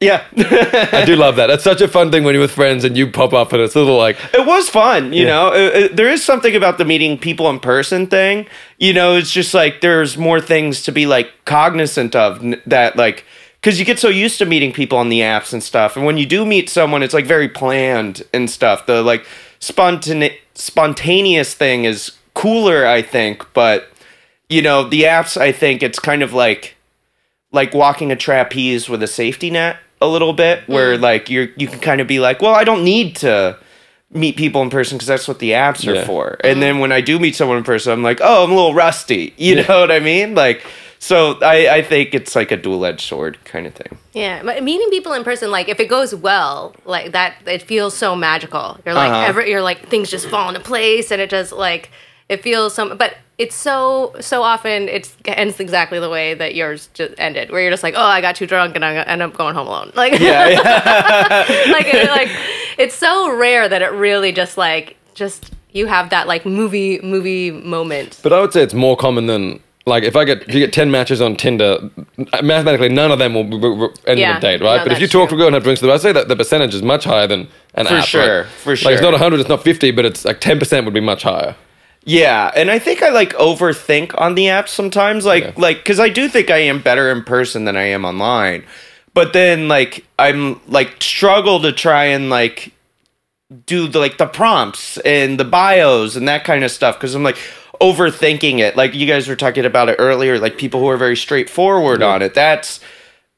yeah, 0.01 0.23
I 0.35 1.03
do 1.05 1.15
love 1.15 1.37
that. 1.37 1.47
That's 1.47 1.63
such 1.63 1.79
a 1.81 1.87
fun 1.87 2.11
thing 2.11 2.23
when 2.25 2.33
you're 2.35 2.41
with 2.41 2.51
friends 2.51 2.83
and 2.83 2.97
you 2.97 3.09
pop 3.09 3.31
up 3.33 3.53
and 3.53 3.61
it's 3.61 3.75
a 3.75 3.79
little 3.79 3.97
like, 3.97 4.17
it 4.33 4.45
was 4.45 4.69
fun. 4.69 5.13
You 5.13 5.21
Yeah. 5.23 5.27
know, 5.33 5.53
It- 5.53 5.75
it- 5.75 5.95
there 5.95 6.09
is 6.09 6.23
something 6.23 6.53
about 6.55 6.77
the 6.77 6.85
meeting 6.85 7.17
people 7.17 7.49
in 7.49 7.59
person 7.59 8.05
thing. 8.07 8.45
You 8.77 8.93
know, 8.93 9.15
it's 9.15 9.31
just 9.31 9.53
like 9.53 9.79
there's 9.81 10.17
more 10.17 10.41
things 10.41 10.83
to 10.83 10.91
be 10.91 11.05
like 11.05 11.31
cognizant 11.45 12.15
of 12.15 12.43
n- 12.43 12.61
that, 12.67 12.97
like. 12.97 13.23
Because 13.61 13.79
you 13.79 13.85
get 13.85 13.97
so 13.97 14.09
used 14.09 14.37
to 14.37 14.45
meeting 14.45 14.71
people 14.71 14.99
on 14.99 15.09
the 15.09 15.21
apps 15.21 15.51
and 15.51 15.63
stuff, 15.63 15.95
and 15.97 16.05
when 16.05 16.17
you 16.19 16.27
do 16.27 16.45
meet 16.45 16.69
someone, 16.69 17.01
it's 17.01 17.15
like 17.15 17.25
very 17.25 17.49
planned 17.49 18.21
and 18.31 18.47
stuff. 18.47 18.85
The 18.85 19.01
like 19.01 19.25
spontane- 19.59 20.35
spontaneous 20.53 21.55
thing 21.55 21.85
is 21.85 22.11
cooler, 22.35 22.85
I 22.85 23.01
think. 23.01 23.43
But 23.53 23.89
you 24.49 24.61
know, 24.61 24.83
the 24.87 25.03
apps, 25.03 25.35
I 25.35 25.51
think 25.51 25.81
it's 25.81 25.97
kind 25.97 26.21
of 26.21 26.31
like 26.31 26.75
like 27.55 27.73
walking 27.73 28.11
a 28.11 28.15
trapeze 28.15 28.87
with 28.89 29.01
a 29.01 29.07
safety 29.07 29.49
net 29.49 29.77
a 30.01 30.07
little 30.07 30.33
bit 30.33 30.67
where 30.67 30.97
like 30.97 31.29
you're 31.29 31.47
you 31.57 31.67
can 31.67 31.79
kind 31.79 31.99
of 32.01 32.07
be 32.07 32.19
like 32.19 32.41
well 32.41 32.53
i 32.53 32.63
don't 32.63 32.83
need 32.83 33.15
to 33.15 33.57
meet 34.11 34.35
people 34.37 34.61
in 34.61 34.69
person 34.69 34.97
because 34.97 35.07
that's 35.07 35.27
what 35.27 35.39
the 35.39 35.51
apps 35.51 35.87
are 35.91 35.95
Yeah. 35.95 36.05
for 36.05 36.37
and 36.43 36.61
then 36.61 36.79
when 36.79 36.91
i 36.91 37.01
do 37.01 37.17
meet 37.19 37.35
someone 37.35 37.57
in 37.57 37.63
person 37.63 37.91
i'm 37.93 38.03
like 38.03 38.19
oh 38.21 38.43
i'm 38.43 38.51
a 38.51 38.55
little 38.55 38.73
rusty 38.73 39.33
you 39.37 39.55
know 39.63 39.79
what 39.79 39.91
i 39.91 39.99
mean 39.99 40.35
like 40.35 40.63
so 40.99 41.39
i 41.41 41.77
i 41.77 41.81
think 41.81 42.13
it's 42.13 42.35
like 42.35 42.51
a 42.51 42.57
dual-edged 42.57 43.01
sword 43.01 43.37
kind 43.45 43.65
of 43.67 43.73
thing 43.73 43.97
Yeah, 44.13 44.43
but 44.43 44.63
meeting 44.63 44.89
people 44.89 45.13
in 45.13 45.23
person, 45.25 45.51
like 45.51 45.67
if 45.67 45.79
it 45.81 45.89
goes 45.89 46.15
well, 46.15 46.73
like 46.85 47.11
that, 47.11 47.31
it 47.45 47.61
feels 47.61 47.93
so 47.97 48.15
magical. 48.15 48.79
You're 48.85 48.95
like, 48.95 49.11
Uh-huh. 49.11 49.27
every, 49.29 49.49
you're 49.51 49.61
like 49.71 49.89
things 49.89 50.09
just 50.09 50.27
fall 50.29 50.47
into 50.47 50.61
place, 50.61 51.11
and 51.11 51.19
it 51.21 51.29
just 51.29 51.51
like 51.51 51.89
it 52.29 52.41
feels 52.41 52.73
so. 52.75 52.95
But 52.95 53.11
it's 53.37 53.55
so 53.55 54.15
so 54.21 54.43
often 54.43 54.87
it 54.87 55.13
ends 55.25 55.59
exactly 55.59 55.99
the 55.99 56.09
way 56.09 56.33
that 56.35 56.55
yours 56.55 56.89
just 56.93 57.13
ended, 57.17 57.51
where 57.51 57.61
you're 57.61 57.71
just 57.71 57.83
like, 57.83 57.95
oh, 57.97 58.01
I 58.01 58.21
got 58.21 58.35
too 58.35 58.47
drunk 58.47 58.75
and 58.75 58.85
I 58.85 58.95
end 59.03 59.21
up 59.21 59.33
going 59.33 59.55
home 59.55 59.67
alone. 59.67 59.91
Like, 59.95 60.19
yeah, 60.19 60.47
yeah. 60.47 61.45
like, 61.71 61.87
it, 61.93 62.09
like 62.09 62.29
it's 62.77 62.95
so 62.95 63.35
rare 63.35 63.67
that 63.67 63.81
it 63.81 63.91
really 63.91 64.31
just 64.31 64.57
like 64.57 64.95
just 65.13 65.51
you 65.71 65.87
have 65.87 66.09
that 66.11 66.27
like 66.27 66.45
movie 66.45 66.99
movie 67.01 67.51
moment. 67.51 68.19
but 68.23 68.31
I 68.31 68.39
would 68.39 68.53
say 68.53 68.61
it's 68.63 68.73
more 68.73 68.95
common 68.95 69.27
than 69.27 69.59
like 69.85 70.03
if 70.03 70.15
I 70.15 70.23
get 70.23 70.41
if 70.47 70.53
you 70.53 70.59
get 70.61 70.71
ten 70.73 70.89
matches 70.89 71.21
on 71.21 71.35
Tinder, 71.35 71.77
uh, 72.33 72.41
mathematically 72.41 72.89
none 72.89 73.11
of 73.11 73.19
them 73.19 73.33
will 73.33 73.43
b- 73.43 73.57
b- 73.59 74.01
end 74.07 74.19
Yeah, 74.19 74.31
in 74.31 74.37
a 74.37 74.39
date, 74.39 74.61
right? 74.61 74.77
no, 74.77 74.83
but 74.83 74.91
if 74.93 74.99
you 74.99 75.07
that's 75.07 75.11
talk 75.13 75.29
true. 75.29 75.29
to 75.29 75.35
a 75.35 75.37
girl 75.39 75.47
and 75.47 75.53
have 75.55 75.63
drinks 75.63 75.81
with 75.81 75.89
her, 75.89 75.95
I'd 75.95 76.01
say 76.01 76.11
that 76.13 76.27
the 76.29 76.35
percentage 76.35 76.73
is 76.73 76.81
much 76.81 77.03
higher 77.03 77.27
than 77.27 77.47
an 77.75 77.85
For 77.85 77.93
app. 77.95 78.03
For 78.03 78.09
sure, 78.09 78.37
right? 78.43 78.49
for 78.49 78.75
sure. 78.77 78.91
Like 78.91 78.99
it's 78.99 79.03
not 79.03 79.13
hundred, 79.19 79.41
it's 79.41 79.49
not 79.49 79.61
fifty, 79.63 79.91
but 79.91 80.05
it's 80.05 80.23
like 80.25 80.39
ten 80.39 80.57
percent 80.59 80.85
would 80.85 80.93
be 80.93 81.01
much 81.01 81.23
higher. 81.23 81.55
Yeah, 82.05 82.51
and 82.55 82.69
I 82.69 82.77
think 82.79 83.01
I 83.01 83.09
like 83.09 83.33
overthink 83.33 84.13
on 84.19 84.35
the 84.35 84.45
apps 84.45 84.69
sometimes, 84.69 85.25
like 85.25 85.43
Yeah. 85.43 85.51
like 85.57 85.77
because 85.77 85.99
I 85.99 86.09
do 86.09 86.29
think 86.29 86.49
I 86.51 86.59
am 86.59 86.79
better 86.79 87.11
in 87.11 87.23
person 87.23 87.65
than 87.65 87.75
I 87.75 87.85
am 87.85 88.05
online, 88.05 88.63
but 89.15 89.33
then 89.33 89.67
like 89.67 90.05
I'm 90.19 90.61
like 90.67 91.01
struggle 91.01 91.59
to 91.61 91.71
try 91.71 92.05
and 92.05 92.29
like 92.29 92.71
do 93.65 93.87
the 93.87 93.99
like 93.99 94.17
the 94.17 94.27
prompts 94.27 94.97
and 94.99 95.39
the 95.39 95.45
bios 95.45 96.15
and 96.15 96.27
that 96.27 96.43
kind 96.43 96.63
of 96.63 96.71
stuff 96.71 96.95
because 96.95 97.15
I'm 97.15 97.23
like 97.23 97.37
overthinking 97.81 98.59
it. 98.59 98.75
Like 98.77 98.93
you 98.93 99.07
guys 99.07 99.27
were 99.27 99.35
talking 99.35 99.65
about 99.65 99.89
it 99.89 99.95
earlier, 99.99 100.37
like 100.39 100.57
people 100.57 100.79
who 100.79 100.87
are 100.89 100.97
very 100.97 101.17
straightforward 101.17 102.03
on 102.03 102.21
it. 102.21 102.33
That's 102.35 102.79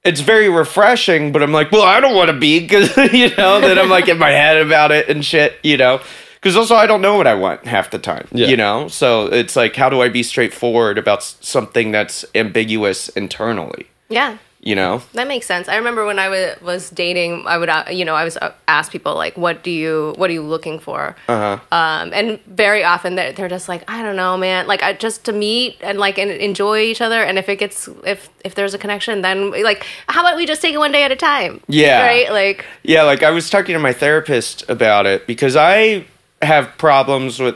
it's 0.03 0.21
very 0.21 0.49
refreshing, 0.49 1.31
but 1.31 1.41
I'm 1.43 1.51
like, 1.51 1.71
well, 1.71 1.83
I 1.83 1.99
don't 1.99 2.15
want 2.15 2.29
to 2.31 2.37
be 2.37 2.59
because 2.67 2.95
you 3.13 3.33
know 3.37 3.61
then 3.61 3.79
I'm 3.79 3.89
like 3.89 4.09
in 4.09 4.17
my 4.17 4.31
head 4.31 4.57
about 4.57 4.91
it 4.91 5.07
and 5.07 5.23
shit, 5.23 5.57
you 5.63 5.77
know. 5.77 6.01
Because 6.47 6.55
also 6.55 6.75
I 6.75 6.87
don't 6.87 7.01
know 7.01 7.17
what 7.17 7.27
I 7.27 7.33
want 7.33 7.65
half 7.65 7.91
the 7.91 7.99
time, 7.99 8.25
Yeah. 8.31 8.47
you 8.47 8.55
know. 8.55 8.87
So 8.87 9.25
it's 9.25 9.57
like, 9.57 9.75
how 9.75 9.89
do 9.89 10.01
I 10.01 10.07
be 10.07 10.23
straightforward 10.23 10.97
about 10.97 11.21
something 11.21 11.91
that's 11.91 12.23
ambiguous 12.35 13.09
internally, 13.09 13.87
Yeah. 14.07 14.37
you 14.61 14.73
know? 14.73 15.01
That 15.11 15.27
makes 15.27 15.45
sense. 15.45 15.67
I 15.67 15.75
remember 15.75 16.05
when 16.05 16.19
I 16.19 16.29
wa- 16.29 16.55
was 16.61 16.89
dating, 16.89 17.43
I 17.45 17.57
would, 17.57 17.67
uh, 17.67 17.83
you 17.91 18.05
know, 18.05 18.15
I 18.15 18.23
was 18.23 18.37
uh, 18.37 18.53
ask 18.69 18.93
people 18.93 19.13
like, 19.15 19.37
"What 19.37 19.61
do 19.61 19.71
you, 19.71 20.13
what 20.15 20.29
are 20.29 20.33
you 20.33 20.41
looking 20.41 20.79
for?" 20.79 21.17
Uh 21.27 21.57
huh. 21.57 21.75
Um, 21.79 22.11
and 22.13 22.39
very 22.47 22.81
often 22.85 23.15
they're, 23.15 23.33
they're 23.33 23.49
just 23.49 23.67
like, 23.67 23.83
"I 23.91 24.01
don't 24.01 24.15
know, 24.15 24.37
man. 24.37 24.67
Like, 24.67 24.81
I, 24.83 24.93
just 24.93 25.25
to 25.25 25.33
meet 25.33 25.75
and 25.81 25.99
like 25.99 26.17
and 26.17 26.31
enjoy 26.31 26.79
each 26.79 27.01
other. 27.01 27.21
And 27.27 27.37
if 27.37 27.49
it 27.49 27.57
gets, 27.59 27.89
if 28.05 28.29
if 28.45 28.55
there's 28.55 28.73
a 28.73 28.77
connection, 28.77 29.21
then 29.21 29.51
like, 29.63 29.85
how 30.07 30.21
about 30.21 30.37
we 30.37 30.45
just 30.45 30.61
take 30.61 30.73
it 30.73 30.79
one 30.79 30.93
day 30.93 31.03
at 31.03 31.11
a 31.11 31.17
time? 31.17 31.59
Yeah. 31.67 32.05
Right. 32.07 32.31
Like, 32.31 32.63
Yeah, 32.83 33.03
like 33.03 33.21
I 33.21 33.31
was 33.31 33.49
talking 33.49 33.73
to 33.73 33.79
my 33.79 33.91
therapist 33.93 34.63
about 34.69 35.05
it 35.05 35.27
because 35.27 35.57
I 35.57 36.05
have 36.41 36.77
problems 36.77 37.39
with. 37.39 37.55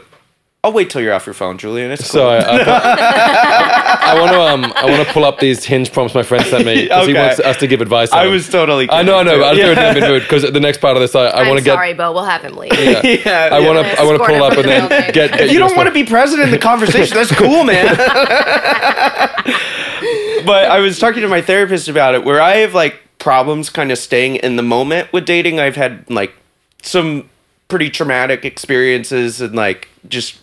I'll 0.64 0.74
wait 0.74 0.92
till 0.92 1.02
you're 1.02 1.14
off 1.16 1.26
your 1.26 1.34
phone, 1.34 1.58
Julian. 1.58 1.90
It's 1.90 2.04
cool. 2.04 2.22
So 2.22 2.30
I, 2.30 2.38
I, 2.38 4.14
want 4.20 4.32
to 4.32 4.40
um 4.42 4.74
I 4.76 4.86
want 4.86 5.08
to 5.08 5.12
pull 5.12 5.26
up 5.26 5.40
these 5.40 5.66
hinge 5.66 5.92
prompts 5.92 6.14
my 6.14 6.22
friend 6.22 6.46
sent 6.46 6.68
me 6.68 6.84
because 6.84 7.08
he 7.08 7.14
Okay. 7.14 7.20
wants 7.20 7.40
us 7.40 7.58
to 7.58 7.66
give 7.68 7.82
advice. 7.82 8.12
on 8.12 8.20
I 8.20 8.24
them. 8.26 8.34
was 8.34 8.48
totally. 8.48 8.88
I 8.92 9.02
know, 9.02 9.18
I 9.18 9.24
know. 9.24 9.40
but 9.40 9.44
I 9.48 9.50
was 9.54 9.60
kidding, 9.60 9.74
doing 9.76 9.88
it 9.88 9.98
in 9.98 10.04
the 10.04 10.08
mood 10.10 10.22
because 10.22 10.44
the 10.44 10.60
next 10.60 10.78
part 10.80 10.96
of 10.96 11.02
this, 11.02 11.16
I, 11.16 11.26
I 11.30 11.42
I'm 11.42 11.48
want 11.48 11.58
to 11.58 11.66
get. 11.66 11.74
sorry, 11.74 11.96
Bo. 11.96 12.12
We'll 12.14 12.26
have 12.26 12.44
him 12.44 12.56
leave. 12.58 12.72
Yeah. 12.78 13.02
yeah, 13.26 13.50
I 13.52 13.60
want 13.60 13.80
to. 13.84 14.00
I 14.00 14.04
want 14.04 14.18
to 14.18 14.24
Escort 14.24 14.28
pull 14.28 14.36
him 14.36 14.42
up 14.44 14.54
and 14.54 14.66
then 14.68 14.84
the 14.84 14.90
building. 14.90 15.12
get. 15.14 15.32
get 15.32 15.42
If 15.42 15.52
you 15.52 15.58
don't 15.58 15.76
want 15.76 15.88
to 15.88 15.94
be 15.94 16.04
president 16.04 16.50
in 16.50 16.52
the 16.52 16.60
conversation, 16.60 17.16
that's 17.18 17.34
cool, 17.34 17.64
man. 17.64 17.96
but 20.46 20.66
I 20.66 20.80
was 20.80 21.00
talking 21.00 21.22
to 21.22 21.28
my 21.28 21.42
therapist 21.42 21.88
about 21.88 22.14
it, 22.16 22.24
where 22.24 22.40
I 22.42 22.58
have 22.58 22.74
like 22.76 23.00
problems 23.18 23.70
kind 23.72 23.92
of 23.92 23.98
staying 23.98 24.36
in 24.38 24.56
the 24.58 24.64
moment 24.64 25.12
with 25.14 25.26
dating. 25.26 25.60
I've 25.60 25.76
had 25.76 26.08
like 26.10 26.34
some 26.84 27.30
pretty 27.72 27.90
traumatic 27.90 28.44
experiences 28.44 29.40
and 29.40 29.56
like 29.56 29.88
just 30.10 30.42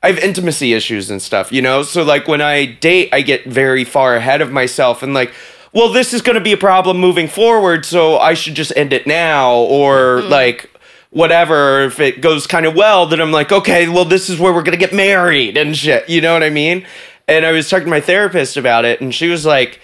I 0.00 0.06
have 0.06 0.18
intimacy 0.18 0.74
issues 0.74 1.10
and 1.10 1.20
stuff, 1.20 1.52
you 1.52 1.60
know? 1.60 1.82
So 1.82 2.04
like 2.04 2.28
when 2.28 2.40
I 2.40 2.66
date, 2.66 3.08
I 3.12 3.20
get 3.20 3.44
very 3.46 3.82
far 3.82 4.14
ahead 4.14 4.40
of 4.40 4.52
myself 4.52 5.02
and 5.02 5.12
like, 5.12 5.34
well, 5.72 5.88
this 5.92 6.14
is 6.14 6.22
going 6.22 6.36
to 6.36 6.40
be 6.40 6.52
a 6.52 6.56
problem 6.56 6.98
moving 6.98 7.26
forward, 7.26 7.84
so 7.84 8.16
I 8.16 8.34
should 8.34 8.54
just 8.54 8.72
end 8.76 8.92
it 8.92 9.08
now 9.08 9.56
or 9.56 10.20
mm-hmm. 10.20 10.30
like 10.30 10.70
whatever. 11.10 11.82
If 11.82 11.98
it 11.98 12.20
goes 12.20 12.46
kind 12.46 12.64
of 12.64 12.76
well 12.76 13.06
then 13.06 13.20
i'm 13.20 13.32
like 13.32 13.50
okay 13.52 13.88
well 13.88 14.04
this 14.04 14.30
is 14.30 14.38
where 14.38 14.52
we're 14.52 14.62
gonna 14.62 14.76
get 14.76 14.94
married 14.94 15.56
and 15.56 15.76
shit 15.76 16.08
you 16.08 16.20
know 16.20 16.32
what 16.32 16.42
i 16.42 16.50
mean? 16.50 16.86
And 17.28 17.44
i 17.44 17.52
was 17.52 17.68
talking 17.68 17.84
to 17.86 17.90
my 17.90 18.00
therapist 18.00 18.56
about 18.56 18.84
it 18.84 19.00
and 19.00 19.14
she 19.14 19.28
was 19.28 19.44
like 19.44 19.80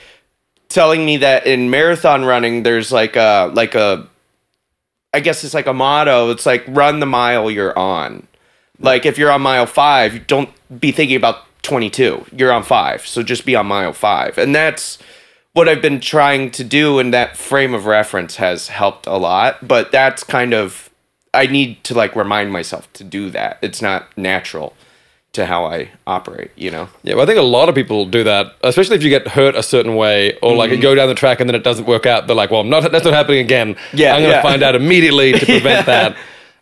telling 0.69 1.05
me 1.05 1.19
that 1.19 1.47
in 1.47 1.71
marathon 1.71 2.25
running 2.25 2.63
there's 2.63 2.91
like 2.91 3.17
a 3.17 3.51
like 3.53 3.75
a 3.75 4.09
i 5.13 5.21
guess 5.21 5.45
it's 5.45 5.55
like 5.55 5.67
a 5.67 5.73
motto 5.73 6.31
it's 6.31 6.47
like 6.47 6.65
run 6.69 7.01
the 7.01 7.07
mile 7.07 7.51
you're 7.51 7.79
on 7.79 8.27
like 8.79 9.07
if 9.07 9.19
you're 9.19 9.31
on 9.31 9.43
mile 9.43 9.67
five 9.67 10.27
don't 10.27 10.51
be 10.81 10.93
thinking 10.93 11.17
about 11.17 11.45
22 11.63 12.27
you're 12.33 12.53
on 12.53 12.63
five 12.63 13.07
so 13.07 13.23
just 13.23 13.45
be 13.45 13.55
on 13.55 13.67
mile 13.67 13.93
five 13.93 14.39
and 14.39 14.55
that's 14.55 14.99
what 15.59 15.69
I've 15.69 15.83
been 15.83 15.99
trying 15.99 16.53
to 16.53 16.63
do, 16.63 17.01
and 17.01 17.13
that 17.13 17.37
frame 17.37 17.75
of 17.75 17.85
reference 17.85 18.37
has 18.37 18.69
helped 18.69 19.09
a 19.09 19.17
lot. 19.17 19.67
But 19.67 19.91
that's 19.91 20.23
kind 20.23 20.55
of 20.55 20.89
I 21.35 21.47
need 21.47 21.83
to 21.85 21.95
like 21.95 22.15
remind 22.15 22.53
myself 22.53 22.91
to 22.95 23.05
do 23.05 23.29
that. 23.31 23.59
It's 23.61 23.83
not 23.83 24.17
natural 24.17 24.75
to 25.39 25.47
how 25.47 25.65
I 25.65 25.91
operate, 26.07 26.51
you 26.57 26.71
know. 26.71 26.89
Yeah, 27.03 27.15
well, 27.15 27.23
I 27.23 27.27
think 27.27 27.39
a 27.39 27.43
lot 27.43 27.69
of 27.69 27.75
people 27.75 28.05
do 28.07 28.25
that, 28.25 28.57
especially 28.63 28.97
if 28.97 29.03
you 29.03 29.09
get 29.09 29.29
hurt 29.29 29.55
a 29.55 29.63
certain 29.63 29.95
way 29.97 30.37
or 30.43 30.55
like 30.55 30.69
Mm-hmm. 30.69 30.77
you 30.77 30.83
go 30.83 30.95
down 30.95 31.09
the 31.09 31.15
track 31.15 31.41
and 31.41 31.49
then 31.49 31.55
it 31.55 31.65
doesn't 31.65 31.87
work 31.87 32.05
out. 32.07 32.27
They're 32.27 32.37
like, 32.37 32.51
well, 32.51 32.61
I'm 32.61 32.69
not, 32.69 32.91
that's 32.93 33.05
not 33.05 33.15
happening 33.15 33.39
again. 33.39 33.77
Yeah, 33.93 34.15
I'm 34.15 34.21
going 34.21 34.33
to 34.33 34.37
yeah. 34.37 34.43
find 34.43 34.63
out 34.63 34.75
immediately 34.75 35.33
to 35.33 35.47
prevent 35.57 35.87
that. 35.87 36.17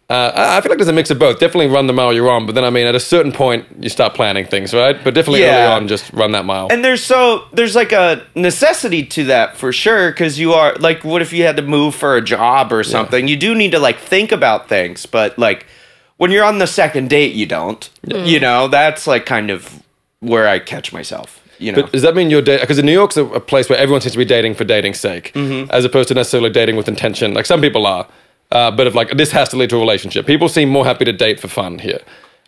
Uh, 0.08 0.30
I 0.36 0.58
I 0.58 0.60
feel 0.60 0.70
like 0.70 0.78
there's 0.78 0.88
a 0.88 0.92
mix 0.92 1.10
of 1.10 1.18
both. 1.18 1.40
Definitely 1.40 1.66
run 1.66 1.88
the 1.88 1.92
mile 1.92 2.12
you're 2.12 2.30
on, 2.30 2.46
but 2.46 2.54
then 2.54 2.62
I 2.62 2.70
mean, 2.70 2.86
at 2.86 2.94
a 2.94 3.00
certain 3.00 3.32
point, 3.32 3.66
you 3.80 3.88
start 3.88 4.14
planning 4.14 4.46
things, 4.46 4.72
right? 4.72 4.96
But 5.02 5.14
definitely 5.14 5.42
early 5.42 5.66
on, 5.66 5.88
just 5.88 6.12
run 6.12 6.30
that 6.32 6.44
mile. 6.44 6.68
And 6.70 6.84
there's 6.84 7.02
so 7.02 7.46
there's 7.52 7.74
like 7.74 7.90
a 7.90 8.24
necessity 8.36 9.04
to 9.06 9.24
that 9.24 9.56
for 9.56 9.72
sure 9.72 10.12
because 10.12 10.38
you 10.38 10.52
are 10.52 10.76
like 10.76 11.02
what 11.02 11.22
if 11.22 11.32
you 11.32 11.42
had 11.42 11.56
to 11.56 11.62
move 11.62 11.96
for 11.96 12.16
a 12.16 12.22
job 12.22 12.72
or 12.72 12.84
something? 12.84 13.26
You 13.26 13.36
do 13.36 13.54
need 13.56 13.72
to 13.72 13.80
like 13.80 13.98
think 13.98 14.30
about 14.30 14.68
things, 14.68 15.06
but 15.06 15.36
like 15.40 15.66
when 16.18 16.30
you're 16.30 16.44
on 16.44 16.58
the 16.58 16.66
second 16.66 17.10
date, 17.10 17.34
you 17.34 17.46
don't. 17.46 17.88
You 18.04 18.40
know, 18.40 18.68
that's 18.68 19.06
like 19.06 19.26
kind 19.26 19.50
of 19.50 19.82
where 20.20 20.48
I 20.48 20.58
catch 20.58 20.92
myself. 20.92 21.42
You 21.58 21.72
know, 21.72 21.82
But 21.82 21.92
does 21.92 22.02
that 22.02 22.14
mean 22.14 22.28
you're 22.30 22.42
dating? 22.42 22.62
Because 22.64 22.82
New 22.82 22.92
York's 22.92 23.16
a, 23.16 23.24
a 23.26 23.40
place 23.40 23.68
where 23.70 23.78
everyone 23.78 24.00
seems 24.02 24.12
to 24.12 24.18
be 24.18 24.24
dating 24.26 24.54
for 24.54 24.64
dating's 24.64 25.00
sake, 25.00 25.32
Mm-hmm. 25.34 25.70
as 25.70 25.84
opposed 25.84 26.08
to 26.08 26.14
necessarily 26.14 26.50
dating 26.50 26.76
with 26.76 26.86
intention. 26.88 27.32
Like 27.34 27.46
some 27.46 27.60
people 27.62 27.86
are, 27.86 28.06
uh, 28.52 28.70
but 28.70 28.86
if 28.86 28.94
like 28.94 29.10
this 29.16 29.32
has 29.32 29.48
to 29.50 29.56
lead 29.56 29.70
to 29.70 29.76
a 29.76 29.80
relationship, 29.80 30.26
people 30.26 30.48
seem 30.50 30.68
more 30.68 30.84
happy 30.84 31.04
to 31.06 31.12
date 31.12 31.40
for 31.40 31.48
fun 31.48 31.78
here. 31.78 32.00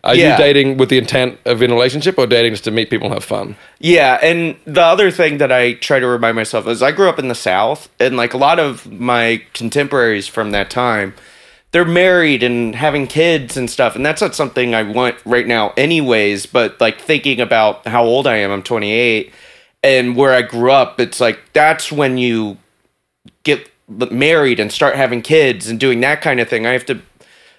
Are 0.03 0.15
Yeah. 0.15 0.31
you 0.31 0.37
dating 0.37 0.77
with 0.77 0.89
the 0.89 0.97
intent 0.97 1.39
of 1.45 1.61
in 1.61 1.71
a 1.71 1.73
relationship, 1.73 2.17
or 2.17 2.25
dating 2.27 2.53
just 2.53 2.63
to 2.65 2.71
meet 2.71 2.89
people 2.89 3.07
and 3.07 3.13
have 3.15 3.23
fun? 3.25 3.55
Yeah, 3.79 4.17
and 4.21 4.55
the 4.65 4.81
other 4.83 5.11
thing 5.11 5.39
that 5.39 5.51
I 5.51 5.73
try 5.73 5.99
to 5.99 6.07
remind 6.07 6.35
myself 6.35 6.67
is 6.67 6.81
I 6.81 6.91
grew 6.91 7.09
up 7.09 7.19
in 7.19 7.27
the 7.27 7.35
South, 7.35 7.89
and 7.99 8.15
like 8.15 8.33
a 8.33 8.37
lot 8.37 8.59
of 8.59 8.89
my 8.91 9.41
contemporaries 9.53 10.25
from 10.27 10.51
that 10.51 10.69
time, 10.69 11.15
they're 11.71 11.85
married 11.85 12.41
and 12.43 12.75
having 12.75 13.07
kids 13.07 13.55
and 13.55 13.69
stuff, 13.69 13.95
and 13.95 14.05
that's 14.05 14.21
not 14.21 14.35
something 14.35 14.73
I 14.73 14.83
want 14.83 15.17
right 15.25 15.47
now, 15.47 15.73
anyways. 15.77 16.45
But 16.45 16.79
like 16.81 16.99
thinking 16.99 17.39
about 17.39 17.87
how 17.87 18.03
old 18.03 18.27
I 18.27 18.37
am, 18.37 18.51
I'm 18.51 18.63
28, 18.63 19.31
and 19.83 20.15
where 20.15 20.33
I 20.33 20.41
grew 20.41 20.71
up, 20.71 20.99
it's 20.99 21.19
like 21.19 21.39
that's 21.53 21.91
when 21.91 22.17
you 22.17 22.57
get 23.43 23.69
married 24.11 24.59
and 24.59 24.71
start 24.71 24.95
having 24.95 25.21
kids 25.21 25.69
and 25.69 25.79
doing 25.79 25.99
that 26.01 26.21
kind 26.21 26.39
of 26.39 26.49
thing. 26.49 26.65
I 26.65 26.71
have 26.71 26.85
to 26.87 27.01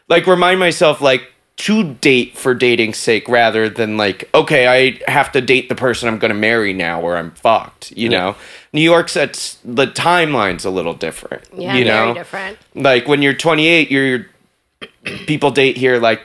like 0.09 0.26
remind 0.26 0.61
myself 0.61 1.00
like 1.00 1.33
to 1.64 1.95
date 1.95 2.38
for 2.38 2.55
dating's 2.55 2.97
sake 2.97 3.29
rather 3.29 3.69
than 3.69 3.97
like 3.99 4.29
okay 4.35 4.67
i 4.67 5.11
have 5.11 5.31
to 5.31 5.40
date 5.43 5.69
the 5.69 5.75
person 5.75 6.09
i'm 6.09 6.19
going 6.19 6.31
to 6.31 6.35
marry 6.38 6.73
now 6.73 7.00
or 7.02 7.17
i'm 7.19 7.31
fucked 7.33 7.90
you 7.93 8.09
know 8.09 8.35
new 8.73 8.81
york 8.81 9.09
sets 9.11 9.59
the 9.64 9.87
timeline's 9.87 10.64
a 10.64 10.71
little 10.71 10.95
different 10.95 11.45
Yeah, 11.52 11.75
you 11.76 11.85
very 11.85 12.07
know 12.07 12.14
different. 12.14 12.57
like 12.75 13.07
when 13.07 13.21
you're 13.21 13.35
28 13.35 13.90
you're 13.90 14.26
people 15.26 15.50
date 15.50 15.76
here 15.76 15.99
like 15.99 16.23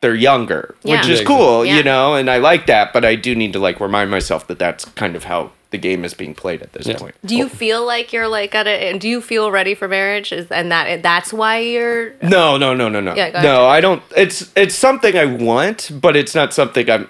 they're 0.00 0.14
younger 0.14 0.74
Yeah. 0.84 0.98
which 1.00 1.08
is 1.08 1.20
Yeah, 1.20 1.26
cool 1.26 1.62
exactly. 1.62 1.78
you 1.78 1.82
know 1.84 2.14
and 2.14 2.30
i 2.30 2.38
like 2.38 2.66
that 2.66 2.92
but 2.92 3.04
i 3.04 3.14
do 3.16 3.34
need 3.34 3.52
to 3.54 3.58
like 3.58 3.80
remind 3.80 4.10
myself 4.10 4.46
that 4.46 4.58
that's 4.60 4.84
kind 4.84 5.16
of 5.16 5.24
how 5.24 5.50
the 5.72 5.78
game 5.78 6.04
is 6.04 6.14
being 6.14 6.34
played 6.34 6.62
at 6.62 6.72
this 6.72 6.86
Yeah. 6.86 6.98
point 6.98 7.14
Do 7.26 7.34
you 7.34 7.46
oh. 7.46 7.48
feel 7.48 7.84
like 7.84 8.12
you're 8.12 8.28
like 8.28 8.54
at 8.54 8.66
a? 8.68 8.90
And 8.90 9.00
do 9.00 9.08
you 9.08 9.20
feel 9.20 9.50
ready 9.50 9.74
for 9.74 9.88
marriage? 9.88 10.30
Is 10.32 10.48
and 10.50 10.70
that 10.70 11.02
that's 11.02 11.32
why 11.32 11.58
you're? 11.58 12.12
No, 12.22 12.56
no, 12.56 12.74
no, 12.74 12.88
no, 12.88 13.00
no. 13.00 13.14
Yeah, 13.16 13.30
go 13.30 13.38
ahead. 13.38 13.44
no, 13.44 13.66
I 13.66 13.80
don't. 13.80 14.02
It's 14.16 14.52
it's 14.54 14.74
something 14.76 15.16
I 15.18 15.24
want, 15.24 15.90
but 16.00 16.14
it's 16.16 16.34
not 16.34 16.54
something 16.54 16.88
I'm. 16.88 17.08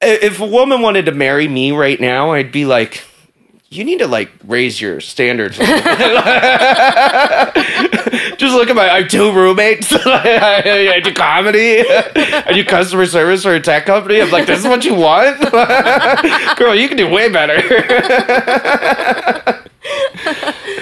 If 0.00 0.38
a 0.40 0.46
woman 0.46 0.82
wanted 0.82 1.06
to 1.06 1.12
marry 1.12 1.48
me 1.48 1.72
right 1.72 1.98
now, 1.98 2.32
I'd 2.32 2.52
be 2.52 2.66
like, 2.66 3.02
you 3.70 3.82
need 3.84 3.98
to 4.00 4.06
like 4.06 4.30
raise 4.46 4.80
your 4.80 5.00
standards. 5.00 5.58
Just 8.36 8.54
look 8.54 8.68
at 8.68 8.76
my. 8.76 8.88
I 8.90 9.00
have 9.02 9.10
two 9.10 9.32
roommates. 9.32 9.92
I, 10.06 10.92
I 10.94 11.00
do 11.00 11.12
comedy. 11.12 11.82
I 11.88 12.52
do 12.52 12.64
customer 12.64 13.06
service 13.06 13.42
for 13.42 13.54
a 13.54 13.60
tech 13.60 13.86
company. 13.86 14.20
I'm 14.20 14.30
like, 14.30 14.46
this 14.46 14.60
is 14.60 14.66
what 14.66 14.84
you 14.84 14.94
want, 14.94 15.40
girl. 16.58 16.74
You 16.74 16.88
can 16.88 16.96
do 16.96 17.08
way 17.08 17.28
better. 17.30 17.54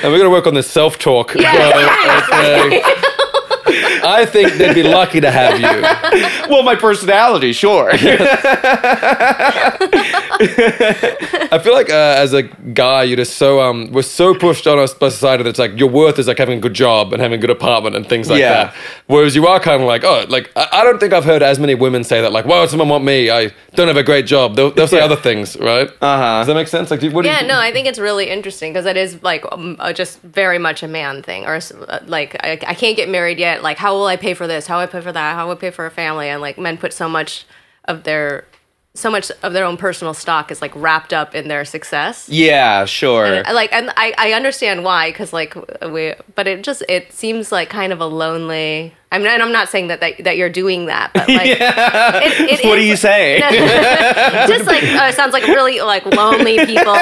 And 0.02 0.10
we're 0.10 0.18
going 0.18 0.24
to 0.24 0.30
work 0.30 0.46
on 0.46 0.54
the 0.54 0.62
self 0.62 0.98
talk. 0.98 1.34
I 4.04 4.26
think 4.26 4.52
they'd 4.54 4.74
be 4.74 4.82
lucky 4.82 5.20
to 5.20 5.30
have 5.30 5.58
you. 5.60 6.50
well, 6.50 6.62
my 6.62 6.74
personality, 6.76 7.52
sure. 7.52 7.90
I 10.34 11.60
feel 11.62 11.72
like 11.72 11.90
uh, 11.90 12.14
as 12.18 12.32
a 12.32 12.42
guy, 12.42 13.02
you're 13.04 13.16
just 13.16 13.36
so 13.36 13.60
um, 13.60 13.90
we're 13.92 14.02
so 14.02 14.34
pushed 14.34 14.66
on 14.66 14.78
us 14.78 14.94
by 14.94 15.08
society 15.10 15.42
that 15.44 15.50
it's 15.50 15.58
like 15.58 15.78
your 15.78 15.88
worth 15.88 16.18
is 16.18 16.26
like 16.26 16.38
having 16.38 16.58
a 16.58 16.60
good 16.60 16.74
job 16.74 17.12
and 17.12 17.20
having 17.20 17.38
a 17.38 17.40
good 17.40 17.50
apartment 17.50 17.94
and 17.96 18.08
things 18.08 18.28
like 18.30 18.40
Yeah. 18.40 18.64
that. 18.64 18.74
Whereas 19.06 19.34
you 19.34 19.46
are 19.46 19.60
kind 19.60 19.82
of 19.82 19.86
like, 19.86 20.04
oh, 20.04 20.24
like 20.28 20.50
I, 20.56 20.68
I 20.72 20.84
don't 20.84 20.98
think 20.98 21.12
I've 21.12 21.24
heard 21.24 21.42
as 21.42 21.58
many 21.58 21.74
women 21.74 22.04
say 22.04 22.20
that. 22.22 22.32
Like, 22.32 22.46
why 22.46 22.60
would 22.60 22.70
someone 22.70 22.88
want 22.88 23.04
me? 23.04 23.30
I 23.30 23.52
don't 23.74 23.88
have 23.88 23.96
a 23.96 24.02
great 24.02 24.26
job. 24.26 24.56
They'll, 24.56 24.70
they'll 24.70 24.88
say 24.88 24.98
Yeah. 24.98 25.04
other 25.04 25.16
things, 25.16 25.56
right? 25.58 25.88
Uh-huh. 26.00 26.38
Does 26.40 26.46
that 26.48 26.54
make 26.54 26.68
sense? 26.68 26.90
Like, 26.90 27.00
do 27.00 27.06
you, 27.08 27.12
what 27.12 27.22
do 27.22 27.28
Yeah, 27.28 27.42
you, 27.42 27.48
no, 27.48 27.58
I 27.58 27.72
think 27.72 27.86
it's 27.86 27.98
really 27.98 28.28
interesting 28.30 28.72
because 28.72 28.86
it 28.86 28.96
is 28.96 29.22
like 29.22 29.44
um, 29.52 29.76
uh, 29.78 29.92
just 29.92 30.20
very 30.22 30.58
much 30.58 30.82
a 30.82 30.88
man 30.88 31.22
thing, 31.22 31.44
or 31.44 31.56
uh, 31.56 31.98
like 32.06 32.34
I, 32.42 32.52
I 32.66 32.74
can't 32.74 32.96
get 32.96 33.08
married 33.08 33.38
yet. 33.38 33.51
Like, 33.60 33.76
how 33.78 33.92
will 33.94 34.06
I 34.06 34.16
pay 34.16 34.34
for 34.34 34.46
this? 34.46 34.66
How 34.68 34.76
will 34.76 34.84
I 34.84 34.86
pay 34.86 35.00
for 35.00 35.12
that? 35.12 35.34
How 35.34 35.46
will 35.46 35.52
I 35.52 35.56
pay 35.56 35.70
for 35.70 35.84
a 35.86 35.90
family? 35.90 36.28
And 36.28 36.40
like 36.40 36.58
men 36.58 36.78
put 36.78 36.92
so 36.92 37.08
much 37.08 37.44
of 37.86 38.04
their 38.04 38.44
so 38.94 39.10
much 39.10 39.32
of 39.42 39.54
their 39.54 39.64
own 39.64 39.78
personal 39.78 40.12
stock 40.12 40.50
is 40.50 40.60
like 40.60 40.70
wrapped 40.76 41.14
up 41.14 41.34
in 41.34 41.48
their 41.48 41.64
success. 41.64 42.28
yeah, 42.28 42.84
sure. 42.84 43.42
I- 43.46 43.52
like 43.52 43.72
and 43.72 43.90
I, 43.96 44.12
I 44.18 44.32
understand 44.34 44.84
why 44.84 45.10
because 45.10 45.32
like 45.32 45.54
we 45.90 46.12
but 46.34 46.46
it 46.46 46.62
just 46.62 46.82
it 46.90 47.10
seems 47.10 47.50
like 47.50 47.70
kind 47.70 47.90
of 47.94 48.00
a 48.02 48.06
lonely 48.06 48.92
i 49.10 49.16
mean 49.16 49.28
and 49.28 49.42
i'm 49.42 49.50
not 49.50 49.70
saying 49.70 49.86
that 49.86 50.00
that, 50.00 50.22
that 50.24 50.36
you're 50.36 50.50
doing 50.50 50.86
that 50.86 51.10
but 51.14 51.26
like 51.26 51.46
it, 51.58 52.60
it 52.60 52.66
what 52.68 52.76
do 52.76 52.82
you 52.84 52.96
say? 52.96 53.40
just 54.46 54.66
like 54.66 54.82
uh, 54.82 55.10
sounds 55.12 55.32
like 55.32 55.44
really 55.44 55.80
like 55.80 56.04
lonely 56.04 56.58
people 56.66 56.94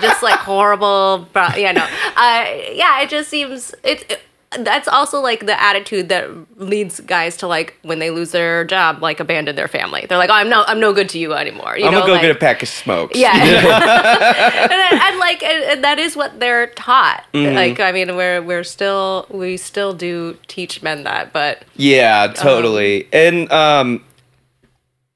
just 0.00 0.22
like 0.22 0.38
horrible 0.38 1.26
bro- 1.32 1.48
yeah 1.56 1.72
no 1.72 1.82
uh, 1.82 2.44
yeah 2.72 3.00
it 3.02 3.08
just 3.08 3.28
seems 3.28 3.74
it, 3.82 4.08
it 4.10 4.20
that's 4.60 4.88
also 4.88 5.20
like 5.20 5.46
the 5.46 5.60
attitude 5.62 6.08
that 6.08 6.28
leads 6.58 7.00
guys 7.00 7.36
to 7.36 7.46
like 7.46 7.76
when 7.82 7.98
they 7.98 8.10
lose 8.10 8.32
their 8.32 8.64
job 8.64 9.02
like 9.02 9.18
abandon 9.20 9.56
their 9.56 9.68
family 9.68 10.04
they're 10.08 10.18
like 10.18 10.30
oh 10.30 10.34
i'm 10.34 10.48
no 10.48 10.64
i'm 10.66 10.78
no 10.80 10.92
good 10.92 11.08
to 11.08 11.18
you 11.18 11.32
anymore 11.32 11.76
you 11.78 11.84
I'm 11.86 11.92
know 11.92 12.00
gonna 12.00 12.06
go 12.08 12.12
like, 12.14 12.22
get 12.22 12.30
a 12.36 12.38
pack 12.38 12.62
of 12.62 12.68
smokes. 12.68 13.18
yeah, 13.18 13.32
and, 13.34 14.72
and 14.72 15.18
like 15.18 15.42
and, 15.42 15.64
and 15.64 15.84
that 15.84 15.98
is 15.98 16.16
what 16.16 16.38
they're 16.40 16.68
taught. 16.68 17.24
Mm-hmm. 17.32 17.54
Like 17.56 17.80
I 17.80 17.92
mean, 17.92 18.14
we're 18.16 18.42
we're 18.42 18.64
still 18.64 19.26
we 19.30 19.56
still 19.56 19.92
do 19.92 20.36
teach 20.48 20.82
men 20.82 21.04
that, 21.04 21.32
but 21.32 21.64
Yeah, 21.76 22.32
totally. 22.34 23.08
and 23.12 23.50
um, 23.52 24.04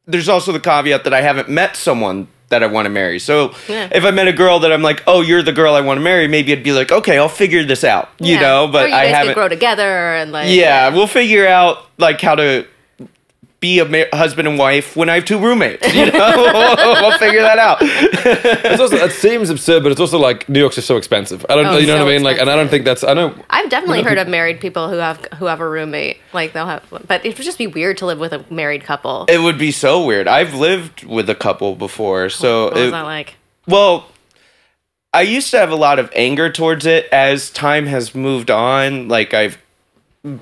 there's 0.07 0.28
also 0.28 0.52
the 0.52 0.61
caveat 0.61 1.05
that 1.05 1.12
I 1.14 1.21
haven't 1.21 1.49
met 1.49 1.76
someone 1.76 2.28
that 2.49 2.62
I 2.62 2.67
want 2.67 2.87
to 2.87 2.91
marry. 2.91 3.19
So 3.19 3.55
Yeah. 3.69 3.88
if 3.93 4.05
I 4.05 4.11
met 4.12 4.29
a 4.29 4.33
girl 4.33 4.61
that 4.61 4.73
I'm 4.73 4.83
like, 4.83 5.03
oh, 5.07 5.21
you're 5.21 5.43
the 5.43 5.53
girl 5.53 5.75
I 5.75 5.81
want 5.81 5.99
to 5.99 6.03
marry, 6.03 6.29
maybe 6.29 6.53
I'd 6.53 6.62
be 6.62 6.73
like, 6.73 6.93
okay, 6.93 7.19
I'll 7.19 7.29
figure 7.29 7.65
this 7.65 7.83
out, 7.83 8.09
you 8.21 8.35
yeah. 8.35 8.41
know. 8.41 8.69
But 8.69 8.91
you 8.91 8.95
I 8.95 9.07
haven't. 9.07 9.35
grow 9.35 9.49
together 9.49 10.15
and 10.15 10.31
like 10.33 10.49
yeah, 10.50 10.91
we'll 10.91 11.09
figure 11.09 11.47
out 11.47 11.79
like 11.99 12.21
how 12.21 12.37
to 12.37 12.67
be 13.61 13.79
a 13.79 13.85
ma- 13.85 14.05
husband 14.13 14.47
and 14.47 14.59
wife 14.59 14.95
when 14.97 15.09
I 15.09 15.15
have 15.15 15.25
two 15.25 15.39
roommates. 15.39 15.93
You 15.95 16.11
know, 16.13 16.33
we'll 17.01 17.19
figure 17.19 17.43
that 17.43 17.59
out. 17.59 17.79
It's 18.69 18.81
also, 18.81 18.97
it 18.97 19.13
seems 19.13 19.49
absurd, 19.51 19.83
but 19.83 19.93
it's 19.93 20.01
also 20.01 20.19
like 20.19 20.49
New 20.49 20.59
York's 20.61 20.75
just 20.75 20.87
so 20.89 20.97
expensive. 20.97 21.47
I 21.49 21.55
don't, 21.55 21.67
Oh, 21.67 21.79
you 21.79 21.87
know 21.87 21.97
so 21.99 22.05
what 22.05 22.11
I 22.11 22.15
mean? 22.17 22.23
Like, 22.25 22.39
and 22.39 22.51
I 22.51 22.57
don't 22.57 22.69
think 22.69 22.85
that's. 22.85 23.03
I 23.05 23.15
know. 23.15 23.35
I've 23.49 23.71
definitely 23.71 24.03
heard 24.03 24.19
of 24.19 24.29
married 24.29 24.61
people 24.61 24.89
who 24.91 24.97
have 24.97 25.25
who 25.39 25.47
have 25.47 25.61
a 25.61 25.69
roommate. 25.69 26.19
Like 26.33 26.53
they'll 26.53 26.67
have, 26.67 26.85
but 27.07 27.25
it 27.25 27.37
would 27.39 27.45
just 27.45 27.57
be 27.59 27.67
weird 27.67 27.97
to 27.99 28.07
live 28.07 28.19
with 28.19 28.33
a 28.33 28.45
married 28.53 28.85
couple. 28.85 29.25
It 29.29 29.39
would 29.39 29.57
be 29.59 29.71
so 29.73 30.05
weird. 30.05 30.29
I've 30.29 30.53
lived 30.55 31.05
with 31.05 31.31
a 31.31 31.35
couple 31.35 31.75
before, 31.77 32.29
so 32.29 32.65
what 32.67 32.75
was 32.75 32.83
it- 32.89 32.91
that 32.91 33.03
like? 33.03 33.37
Well, 33.67 34.09
I 35.15 35.23
used 35.23 35.51
to 35.53 35.59
have 35.59 35.71
a 35.71 35.77
lot 35.77 35.99
of 35.99 36.11
anger 36.15 36.51
towards 36.53 36.85
it 36.85 37.07
as 37.11 37.51
time 37.51 37.87
has 37.87 38.15
moved 38.15 38.51
on. 38.51 39.09
Like 39.09 39.33
I've, 39.33 39.57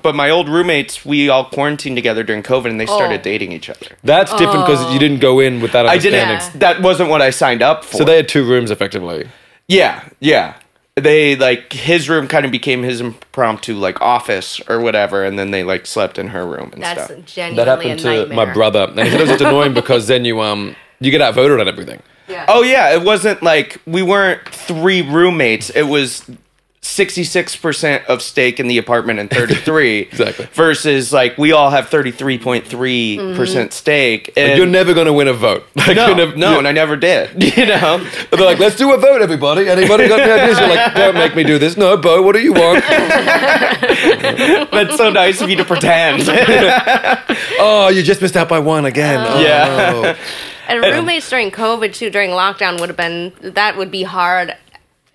but 0.01 0.15
my 0.15 0.29
old 0.29 0.49
roommates, 0.49 1.05
we 1.05 1.29
all 1.29 1.45
quarantined 1.45 1.95
together 1.95 2.23
during 2.23 2.41
COVID, 2.43 2.65
and 2.71 2.79
they 2.79 2.85
started 2.87 3.19
Oh. 3.19 3.23
dating 3.23 3.51
each 3.51 3.69
other. 3.69 3.87
That's 4.03 4.33
different 4.33 4.65
because 4.65 4.91
you 4.91 4.99
didn't 4.99 5.19
go 5.19 5.39
in 5.39 5.61
with 5.61 5.73
that 5.73 5.85
I 5.85 5.97
didn't. 5.99 6.59
That 6.59 6.81
wasn't 6.81 7.09
what 7.09 7.21
I 7.21 7.29
signed 7.29 7.61
up 7.61 7.85
for. 7.85 7.97
So 7.97 8.03
they 8.03 8.15
had 8.15 8.27
two 8.27 8.43
rooms 8.43 8.71
effectively. 8.71 9.29
yeah, 9.67 10.01
yeah. 10.19 10.55
They 10.97 11.35
like 11.35 11.73
his 11.73 12.07
room 12.07 12.25
kind 12.27 12.45
of 12.45 12.51
became 12.51 12.81
his 12.81 13.01
impromptu 13.01 13.75
like 13.75 13.99
office 14.01 14.61
or 14.69 14.79
whatever, 14.79 15.25
and 15.25 15.37
then 15.37 15.51
they 15.51 15.61
like 15.63 15.85
slept 15.85 16.17
in 16.17 16.27
her 16.29 16.45
room 16.47 16.69
and 16.73 16.81
That's 16.81 17.03
stuff. 17.03 17.09
That 17.17 17.25
genuinely 17.25 17.65
happened 17.69 17.91
a 17.91 18.03
to 18.03 18.17
nightmare. 18.29 18.45
my 18.47 18.53
brother, 18.53 18.87
and 18.89 18.99
he 18.99 19.09
said 19.09 19.19
it 19.19 19.23
was 19.23 19.29
just 19.31 19.41
annoying 19.49 19.73
because 19.73 20.07
then 20.07 20.23
you 20.23 20.39
um 20.39 20.73
you 21.01 21.11
get 21.11 21.19
outvoted 21.21 21.59
on 21.59 21.67
everything. 21.67 22.01
Yeah. 22.29 22.45
Oh 22.47 22.63
yeah, 22.63 22.93
it 22.95 23.03
wasn't 23.03 23.43
like 23.43 23.81
we 23.85 24.03
weren't 24.03 24.47
three 24.49 25.01
roommates. 25.01 25.69
It 25.69 25.83
was 25.83 26.23
66% 26.85 28.05
of 28.05 28.21
stake 28.21 28.59
in 28.59 28.67
the 28.67 28.77
apartment 28.77 29.19
and 29.19 29.27
33 29.31 29.99
Exactly. 30.01 30.45
versus 30.53 31.11
like 31.11 31.35
we 31.37 31.51
all 31.51 31.71
have 31.71 31.89
33.3% 31.89 32.63
mm-hmm. 32.63 33.69
stake 33.71 34.31
and 34.37 34.55
You're 34.57 34.67
never 34.67 34.93
going 34.93 35.07
to 35.07 35.13
win 35.13 35.27
a 35.27 35.33
vote. 35.33 35.65
Like, 35.75 35.97
no, 35.97 36.07
you're 36.07 36.15
never- 36.15 36.35
no, 36.35 36.57
and 36.57 36.67
I 36.67 36.71
never 36.71 36.95
did. 36.95 37.43
You 37.55 37.65
know, 37.67 38.03
They're 38.31 38.45
like, 38.45 38.59
let's 38.59 38.75
do 38.75 38.91
a 38.93 38.97
vote, 38.97 39.21
everybody. 39.21 39.67
Anybody 39.67 40.07
got 40.07 40.19
any 40.19 40.31
ideas? 40.31 40.59
You're 40.59 40.69
like, 40.69 40.93
don't 40.95 41.13
make 41.15 41.35
me 41.35 41.43
do 41.43 41.57
this. 41.59 41.77
No, 41.77 41.95
Bo, 41.95 42.21
what 42.21 42.33
do 42.33 42.41
you 42.41 42.53
want? 42.53 42.83
that's 44.71 44.97
so 44.97 45.09
nice 45.11 45.41
of 45.41 45.49
you 45.49 45.55
to 45.57 45.65
pretend. 45.65 46.23
Oh, 47.59 47.89
you 47.93 48.03
just 48.03 48.21
missed 48.21 48.35
out 48.35 48.49
by 48.49 48.59
one 48.59 48.85
again. 48.85 49.25
Oh, 49.27 49.39
Yeah. 49.39 49.91
Oh. 49.93 50.01
no. 50.01 50.15
And 50.67 50.81
roommates 50.81 51.29
during 51.29 51.51
COVID 51.51 51.93
too, 51.93 52.09
during 52.09 52.31
lockdown 52.31 52.79
would 52.79 52.89
have 52.89 52.97
been 52.97 53.31
that 53.41 53.77
would 53.77 53.91
be 53.91 54.01
hard 54.03 54.55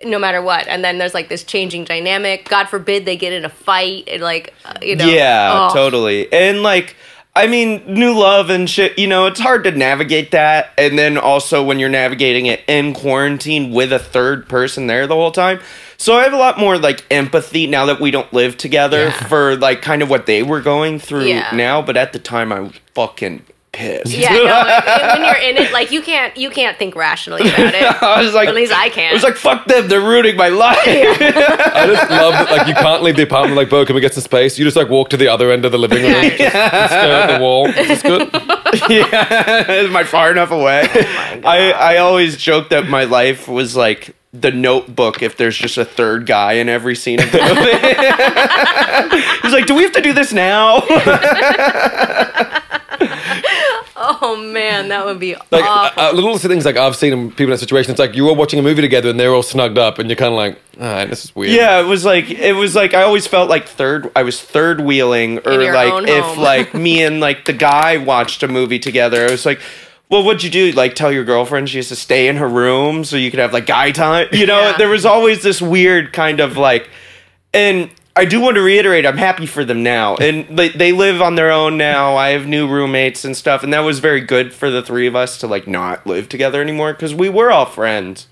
no 0.05 0.19
matter 0.19 0.41
what. 0.41 0.67
And 0.67 0.83
then 0.83 0.97
there's 0.97 1.13
like 1.13 1.29
this 1.29 1.43
changing 1.43 1.85
dynamic. 1.85 2.47
God 2.49 2.67
forbid 2.69 3.05
they 3.05 3.17
get 3.17 3.33
in 3.33 3.45
a 3.45 3.49
fight 3.49 4.07
and 4.07 4.21
like 4.21 4.53
uh, 4.65 4.73
you 4.81 4.95
know. 4.95 5.05
Yeah, 5.05 5.69
oh. 5.69 5.73
totally. 5.73 6.31
And 6.31 6.63
like, 6.63 6.95
I 7.35 7.47
mean, 7.47 7.83
new 7.87 8.13
love 8.17 8.49
and 8.49 8.69
shit, 8.69 8.99
you 8.99 9.07
know, 9.07 9.25
it's 9.27 9.39
hard 9.39 9.63
to 9.63 9.71
navigate 9.71 10.31
that. 10.31 10.71
And 10.77 10.99
then 10.99 11.17
also 11.17 11.63
when 11.63 11.79
you're 11.79 11.89
navigating 11.89 12.45
it 12.47 12.61
in 12.67 12.93
quarantine 12.93 13.71
with 13.71 13.93
a 13.93 13.99
third 13.99 14.49
person 14.49 14.87
there 14.87 15.07
the 15.07 15.15
whole 15.15 15.31
time. 15.31 15.59
So 15.97 16.17
I 16.17 16.23
have 16.23 16.33
a 16.33 16.37
lot 16.37 16.57
more 16.57 16.77
like 16.77 17.05
empathy 17.11 17.67
now 17.67 17.85
that 17.85 17.99
we 18.01 18.09
don't 18.11 18.31
live 18.33 18.57
together 18.57 19.05
Yeah. 19.05 19.27
for 19.27 19.55
like 19.55 19.81
kind 19.81 20.01
of 20.01 20.09
what 20.09 20.25
they 20.25 20.41
were 20.43 20.59
going 20.59 20.97
through 20.99 21.25
Yeah. 21.25 21.51
now. 21.53 21.81
But 21.81 21.95
at 21.95 22.11
the 22.11 22.19
time, 22.19 22.51
I 22.51 22.59
was 22.61 22.73
fucking 22.95 23.43
pissed. 23.71 24.13
Yeah, 24.13 24.33
no, 24.33 24.43
when 25.13 25.25
you're 25.25 25.49
in 25.49 25.57
it, 25.57 25.71
like 25.71 25.91
you 25.91 26.01
can't 26.01 26.35
you 26.35 26.49
can't 26.49 26.77
think 26.77 26.95
rationally 26.95 27.43
about 27.49 27.73
it. 27.73 27.83
I 28.03 28.21
was 28.23 28.33
like, 28.33 28.49
At 28.49 28.55
least 28.55 28.73
I 28.73 28.89
can. 28.89 29.11
I 29.11 29.13
was 29.13 29.23
like, 29.23 29.35
fuck 29.35 29.65
them, 29.65 29.87
they're 29.87 30.01
ruining 30.01 30.35
my 30.35 30.49
life. 30.49 30.77
I 30.85 31.85
just 31.87 32.09
love 32.09 32.33
that, 32.33 32.47
like, 32.51 32.67
you 32.67 32.73
can't 32.73 33.03
leave 33.03 33.15
the 33.15 33.23
apartment. 33.23 33.55
Like, 33.55 33.69
Bo, 33.69 33.85
can 33.85 33.95
we 33.95 34.01
get 34.01 34.13
some 34.13 34.23
space? 34.23 34.57
You 34.59 34.65
just, 34.65 34.77
like, 34.77 34.89
walk 34.89 35.09
to 35.11 35.17
the 35.17 35.27
other 35.27 35.51
end 35.51 35.65
of 35.65 35.71
the 35.71 35.77
living 35.77 36.03
room, 36.03 36.11
Yeah. 36.13 36.29
just 36.29 36.93
stare 36.93 37.13
at 37.13 37.37
the 37.37 37.43
wall. 37.43 37.67
Is 37.67 38.01
good? 38.03 38.29
yeah, 38.89 39.65
am 39.67 39.95
I 39.95 40.03
far 40.03 40.31
enough 40.31 40.51
away? 40.51 40.87
Oh 40.93 41.41
I 41.45 41.71
I 41.71 41.97
always 41.97 42.37
joke 42.37 42.69
that 42.69 42.87
my 42.87 43.03
life 43.05 43.47
was 43.47 43.75
like 43.75 44.15
the 44.33 44.51
Notebook. 44.51 45.21
If 45.21 45.37
there's 45.37 45.57
just 45.57 45.77
a 45.77 45.85
third 45.85 46.25
guy 46.25 46.53
in 46.53 46.69
every 46.69 46.95
scene 46.95 47.21
of 47.21 47.31
the 47.31 47.39
movie, 47.39 49.31
he's 49.41 49.53
like, 49.53 49.65
"Do 49.65 49.75
we 49.75 49.83
have 49.83 49.91
to 49.93 50.01
do 50.01 50.13
this 50.13 50.31
now?" 50.31 50.79
Oh 54.33 54.51
man, 54.51 54.89
that 54.89 55.05
would 55.05 55.19
be 55.19 55.35
Like, 55.51 55.63
awful. 55.65 56.01
uh, 56.03 56.09
uh, 56.09 56.13
little 56.13 56.37
things 56.37 56.65
like 56.65 56.77
I've 56.77 56.95
seen 56.95 57.13
in 57.13 57.29
people 57.29 57.45
in 57.45 57.49
that 57.51 57.59
situation. 57.59 57.91
It's 57.91 57.99
like 57.99 58.15
you 58.15 58.25
were 58.25 58.33
watching 58.33 58.59
a 58.59 58.61
movie 58.61 58.81
together 58.81 59.09
and 59.09 59.19
they're 59.19 59.33
all 59.33 59.43
snugged 59.43 59.77
up, 59.77 59.99
and 59.99 60.09
you're 60.09 60.15
kind 60.15 60.33
of 60.33 60.37
like, 60.37 60.59
all 60.79 60.85
right, 60.87 61.09
this 61.09 61.23
is 61.25 61.35
weird. 61.35 61.53
yeah, 61.53 61.79
it 61.79 61.85
was 61.85 62.05
like 62.05 62.29
it 62.29 62.53
was 62.53 62.75
like 62.75 62.93
I 62.93 63.03
always 63.03 63.27
felt 63.27 63.49
like 63.49 63.67
third. 63.67 64.11
I 64.15 64.23
was 64.23 64.41
third 64.41 64.81
wheeling, 64.81 65.39
or 65.45 65.53
like 65.73 66.07
if 66.09 66.23
home. 66.25 66.39
like 66.39 66.73
me 66.85 67.03
and 67.03 67.19
like 67.19 67.45
the 67.45 67.53
guy 67.53 67.97
watched 67.97 68.43
a 68.43 68.47
movie 68.47 68.79
together. 68.79 69.27
I 69.27 69.31
was 69.31 69.45
like. 69.45 69.59
Well, 70.09 70.25
what'd 70.25 70.43
you 70.43 70.49
do? 70.49 70.73
Like, 70.73 70.93
tell 70.95 71.09
your 71.09 71.23
girlfriend 71.23 71.69
she 71.69 71.77
has 71.77 71.87
to 71.87 71.95
stay 71.95 72.27
in 72.27 72.35
her 72.35 72.49
room 72.49 73.05
so 73.05 73.15
you 73.15 73.31
could 73.31 73.39
have 73.39 73.53
like 73.53 73.65
guy 73.65 73.91
time. 73.91 74.27
You 74.33 74.45
know, 74.45 74.59
Yeah. 74.59 74.77
there 74.77 74.89
was 74.89 75.05
always 75.05 75.41
this 75.41 75.61
weird 75.61 76.11
kind 76.11 76.41
of 76.41 76.57
like, 76.57 76.89
and 77.53 77.89
I 78.15 78.25
do 78.25 78.41
want 78.41 78.55
to 78.55 78.61
reiterate, 78.61 79.05
I'm 79.05 79.17
happy 79.17 79.45
for 79.45 79.63
them 79.63 79.83
now, 79.83 80.17
and 80.17 80.57
they 80.57 80.69
they 80.69 80.91
live 80.91 81.21
on 81.21 81.35
their 81.35 81.51
own 81.51 81.77
now. 81.77 82.15
I 82.17 82.29
have 82.29 82.45
new 82.47 82.67
roommates 82.67 83.23
and 83.23 83.35
stuff, 83.37 83.63
and 83.63 83.73
that 83.73 83.79
was 83.81 83.99
very 83.99 84.21
good 84.21 84.53
for 84.53 84.69
the 84.69 84.81
three 84.81 85.07
of 85.07 85.15
us 85.15 85.37
to 85.39 85.47
like 85.47 85.67
not 85.67 86.05
live 86.05 86.27
together 86.27 86.61
anymore 86.61 86.93
because 86.93 87.15
we 87.15 87.29
were 87.29 87.51
all 87.51 87.65
friends 87.65 88.27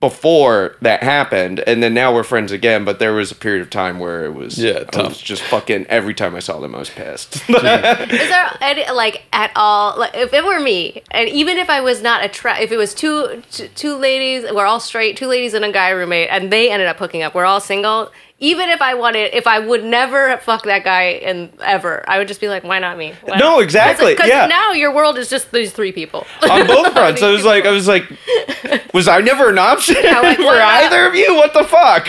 before 0.00 0.76
that 0.80 1.02
happened, 1.02 1.60
and 1.66 1.82
then 1.82 1.92
now 1.92 2.14
we're 2.14 2.22
friends 2.22 2.50
again. 2.52 2.86
But 2.86 2.98
there 2.98 3.12
was 3.12 3.30
a 3.30 3.34
period 3.34 3.60
of 3.60 3.68
time 3.68 3.98
where 3.98 4.24
it 4.24 4.32
was 4.32 4.56
Yeah, 4.58 4.78
I 4.80 4.84
tough. 4.84 5.08
was 5.08 5.20
just 5.20 5.42
fucking 5.42 5.84
every 5.90 6.14
time 6.14 6.34
I 6.34 6.38
saw 6.40 6.58
them, 6.58 6.74
I 6.74 6.78
was 6.78 6.88
pissed. 6.88 7.36
Is 7.50 7.60
there 7.60 8.56
any, 8.62 8.90
like 8.90 9.24
at 9.34 9.52
all 9.54 9.98
like 9.98 10.12
if 10.14 10.32
it 10.32 10.42
were 10.42 10.58
me 10.60 11.02
and 11.10 11.28
even 11.28 11.58
if 11.58 11.68
I 11.68 11.82
was 11.82 12.00
not 12.00 12.22
attra 12.22 12.58
if 12.60 12.72
it 12.72 12.78
was 12.78 12.94
two 12.94 13.42
two 13.74 13.96
ladies 13.96 14.50
we're 14.50 14.64
all 14.64 14.80
straight 14.80 15.18
two 15.18 15.26
ladies 15.26 15.52
and 15.52 15.64
a 15.66 15.70
guy 15.72 15.90
roommate 15.90 16.28
and 16.30 16.50
they 16.50 16.70
ended 16.70 16.88
up 16.88 16.98
hooking 16.98 17.22
up 17.22 17.34
we're 17.34 17.44
all 17.44 17.60
single 17.60 18.10
even 18.42 18.70
if 18.70 18.80
I 18.80 18.94
wanted 18.94 19.34
if 19.34 19.46
I 19.46 19.58
would 19.58 19.84
never 19.84 20.38
fuck 20.38 20.64
that 20.64 20.82
guy 20.82 21.20
and 21.22 21.50
ever 21.62 22.02
I 22.08 22.18
would 22.18 22.26
just 22.26 22.40
be 22.40 22.48
like 22.48 22.64
why 22.64 22.78
not 22.78 22.96
me 22.96 23.14
Why 23.22 23.36
No, 23.38 23.56
not? 23.56 23.62
exactly, 23.62 24.14
because 24.14 24.28
yeah. 24.28 24.46
now 24.46 24.72
your 24.72 24.94
world 24.94 25.18
is 25.18 25.28
just 25.28 25.52
these 25.52 25.72
three 25.72 25.92
people 25.92 26.26
on 26.48 26.66
both 26.74 26.92
fronts. 26.92 27.22
I 27.22 27.30
was 27.30 27.44
like, 27.44 27.66
I 27.66 27.70
was 27.70 27.86
like, 27.86 28.04
was 28.94 29.08
I 29.08 29.20
never 29.20 29.50
an 29.50 29.58
option 29.58 29.94
like, 30.02 30.36
for 30.48 30.48
either 30.48 31.06
of 31.06 31.14
you? 31.14 31.34
What 31.34 31.52
the 31.52 31.64
fuck? 31.64 32.06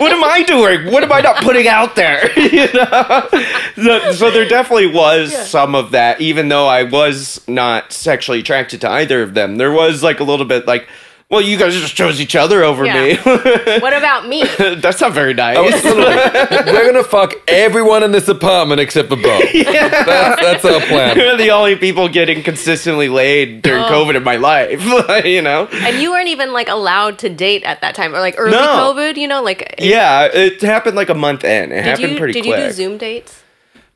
what 0.00 0.12
am 0.12 0.22
I 0.24 0.44
doing? 0.46 0.92
What 0.92 1.02
am 1.02 1.12
I 1.12 1.20
not 1.20 1.42
putting 1.42 1.66
out 1.68 1.96
there? 1.96 2.30
you 2.38 2.72
know. 2.72 3.28
So, 3.76 4.12
so 4.12 4.30
there 4.30 4.48
definitely 4.48 4.86
was 4.86 5.36
some 5.48 5.74
of 5.74 5.90
that, 5.90 6.20
even 6.20 6.48
though 6.48 6.66
I 6.66 6.84
was 6.84 7.40
not 7.48 7.92
sexually 7.92 8.40
attracted 8.40 8.80
to 8.82 8.90
either 8.90 9.22
of 9.22 9.34
them. 9.34 9.56
There 9.56 9.72
was 9.72 10.02
like 10.02 10.20
a 10.20 10.24
little 10.24 10.46
bit 10.46 10.66
like. 10.66 10.88
Well, 11.28 11.40
you 11.40 11.58
guys 11.58 11.74
just 11.74 11.96
chose 11.96 12.20
each 12.20 12.36
other 12.36 12.62
over 12.62 12.84
me. 12.84 13.16
what 13.24 13.92
about 13.92 14.28
me 14.28 14.44
That's 14.58 15.00
not 15.00 15.12
very 15.12 15.34
nice. 15.34 15.56
Oh, 15.56 15.62
I 15.64 15.70
was 15.72 15.82
literally, 15.84 16.72
we're 16.72 16.92
gonna 16.92 17.02
fuck 17.02 17.34
everyone 17.48 18.04
in 18.04 18.12
this 18.12 18.28
apartment 18.28 18.80
except 18.80 19.08
for 19.08 19.16
Bo. 19.16 19.40
That's, 19.52 20.40
that's 20.40 20.64
our 20.64 20.80
plan. 20.82 21.16
You're 21.16 21.36
the 21.36 21.50
only 21.50 21.74
people 21.74 22.08
getting 22.08 22.44
consistently 22.44 23.08
laid 23.08 23.62
during 23.62 23.82
Oh. 23.82 23.88
COVID 23.88 24.14
in 24.16 24.22
my 24.22 24.36
life. 24.36 24.80
you 25.24 25.42
know? 25.42 25.66
and 25.72 26.00
you 26.00 26.12
weren't 26.12 26.28
even 26.28 26.52
like 26.52 26.68
allowed 26.68 27.18
to 27.18 27.28
date 27.28 27.64
at 27.64 27.80
that 27.80 27.96
time 27.96 28.14
or 28.14 28.20
like 28.20 28.36
early 28.38 28.52
No. 28.52 28.94
COVID 28.94 29.16
you 29.16 29.26
know 29.26 29.42
like 29.42 29.74
Yeah, 29.80 30.28
it 30.32 30.60
happened 30.62 30.94
like 30.94 31.08
a 31.08 31.14
month 31.14 31.42
in. 31.42 31.72
It 31.72 31.74
did 31.76 31.84
happened 31.84 32.12
you 32.12 32.18
pretty 32.18 32.32
did 32.34 32.44
quick. 32.44 32.58
you 32.60 32.66
do 32.66 32.72
Zoom 32.72 32.98
dates 32.98 33.42
or 33.42 33.45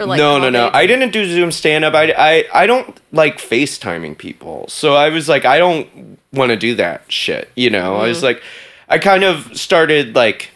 like 0.07 0.19
no, 0.19 0.39
no, 0.39 0.51
no. 0.51 0.71
I 0.73 0.87
didn't 0.87 1.13
do 1.13 1.25
Zoom 1.27 1.51
stand 1.53 1.85
up. 1.85 1.95
I, 1.95 2.13
I, 2.17 2.45
I 2.63 2.67
don't 2.67 2.99
like 3.13 3.39
FaceTiming 3.39 4.19
people. 4.19 4.67
So 4.69 4.95
I 4.95 5.09
was 5.11 5.29
like, 5.29 5.45
I 5.45 5.59
don't 5.59 6.19
want 6.33 6.51
to 6.51 6.57
do 6.57 6.75
that 6.77 7.11
shit. 7.11 7.51
You 7.57 7.71
know, 7.71 7.97
I 7.97 8.01
Mm-hmm. 8.01 8.09
was 8.09 8.23
like, 8.23 8.43
I 8.89 8.99
kind 8.99 9.25
of 9.25 9.57
started 9.57 10.15
like 10.15 10.51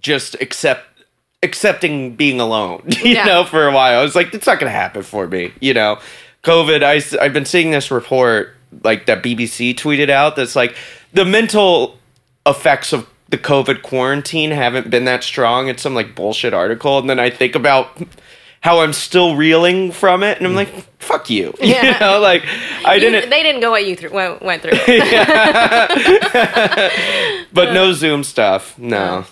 just 0.00 0.34
accept 0.40 0.84
accepting 1.42 2.16
being 2.16 2.40
alone, 2.40 2.82
you 3.02 3.14
Yeah. 3.14 3.24
know, 3.24 3.44
for 3.44 3.66
a 3.68 3.72
while. 3.72 4.00
I 4.00 4.02
was 4.02 4.14
like, 4.16 4.34
it's 4.34 4.46
not 4.46 4.58
going 4.58 4.70
to 4.70 4.76
happen 4.76 5.02
for 5.02 5.26
me, 5.28 5.52
you 5.60 5.72
know. 5.74 5.98
COVID, 6.42 6.82
I, 6.82 7.24
I've 7.24 7.32
been 7.32 7.44
seeing 7.44 7.70
this 7.70 7.90
report 7.90 8.54
like 8.82 9.06
that 9.06 9.22
BBC 9.22 9.74
tweeted 9.74 10.10
out 10.10 10.36
that's 10.36 10.54
like 10.56 10.76
the 11.12 11.24
mental 11.24 11.96
effects 12.46 12.92
of 12.92 13.08
the 13.28 13.38
COVID 13.38 13.82
quarantine 13.82 14.50
haven't 14.50 14.90
been 14.90 15.04
that 15.04 15.22
strong. 15.24 15.68
It's 15.68 15.82
some 15.82 15.94
like 15.94 16.14
bullshit 16.14 16.54
article. 16.54 16.98
And 16.98 17.08
then 17.10 17.18
I 17.20 17.30
think 17.30 17.54
about 17.54 17.88
how 18.60 18.80
I'm 18.80 18.92
still 18.92 19.36
reeling 19.36 19.92
from 19.92 20.22
it. 20.22 20.38
And 20.38 20.46
I'm 20.46 20.54
like, 20.54 20.68
fuck 20.98 21.30
you. 21.30 21.54
You 21.60 21.74
know, 22.00 22.18
like 22.20 22.44
I 22.84 22.94
You- 22.94 23.00
didn't, 23.00 23.30
they 23.30 23.42
didn't 23.42 23.60
go 23.60 23.70
what 23.70 23.86
you 23.86 23.96
through, 23.96 24.10
went, 24.10 24.42
went 24.42 24.62
through. 24.62 24.72
but 27.52 27.72
no 27.72 27.92
Zoom 27.92 28.24
stuff. 28.24 28.78
No. 28.78 29.24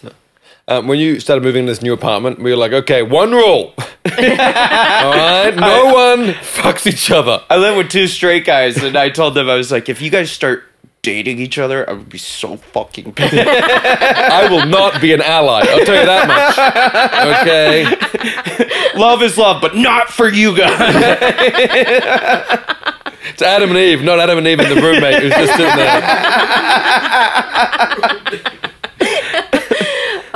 Um, 0.69 0.89
when 0.89 0.99
you 0.99 1.21
started 1.21 1.45
moving 1.45 1.61
in 1.61 1.67
this 1.67 1.81
new 1.81 1.93
apartment, 1.93 2.41
we 2.41 2.51
were 2.51 2.57
like, 2.57 2.73
okay, 2.73 3.03
one 3.03 3.31
rule. 3.31 3.73
All 3.79 3.85
right, 4.13 5.55
no 5.55 5.95
one 5.95 6.33
fucks 6.35 6.87
each 6.89 7.09
other. 7.11 7.41
I 7.49 7.57
live 7.57 7.77
with 7.77 7.89
two 7.89 8.09
straight 8.09 8.45
guys, 8.45 8.83
and 8.83 8.97
I 8.97 9.11
told 9.11 9.35
them 9.35 9.49
I 9.49 9.55
was 9.55 9.71
like, 9.71 9.89
if 9.89 10.03
you 10.03 10.11
guys 10.11 10.31
start 10.33 10.65
dating 11.07 11.39
each 11.39 11.57
other, 11.57 11.89
I 11.89 11.93
would 11.93 12.09
be 12.09 12.19
so 12.19 12.57
fucking 12.57 13.13
pissed. 13.13 13.33
I 13.39 14.49
will 14.51 14.67
not 14.67 15.01
be 15.01 15.13
an 15.13 15.23
ally. 15.23 15.61
I'll 15.61 15.85
tell 15.85 16.01
you 16.01 16.05
that 16.05 16.27
much. 16.27 16.59
Okay, 17.43 18.99
love 18.99 19.23
is 19.23 19.39
love, 19.39 19.63
but 19.63 19.77
not 19.77 20.09
for 20.09 20.29
you 20.29 20.57
guys. 20.57 20.73
it's 23.31 23.41
Adam 23.41 23.71
and 23.71 23.79
Eve, 23.79 24.03
not 24.03 24.19
Adam 24.19 24.39
and 24.39 24.49
Eve 24.49 24.59
and 24.59 24.77
the 24.77 24.83
roommate 24.83 25.23
who's 25.23 25.33
just 25.33 25.53
sitting 25.53 25.77
there. 25.77 26.03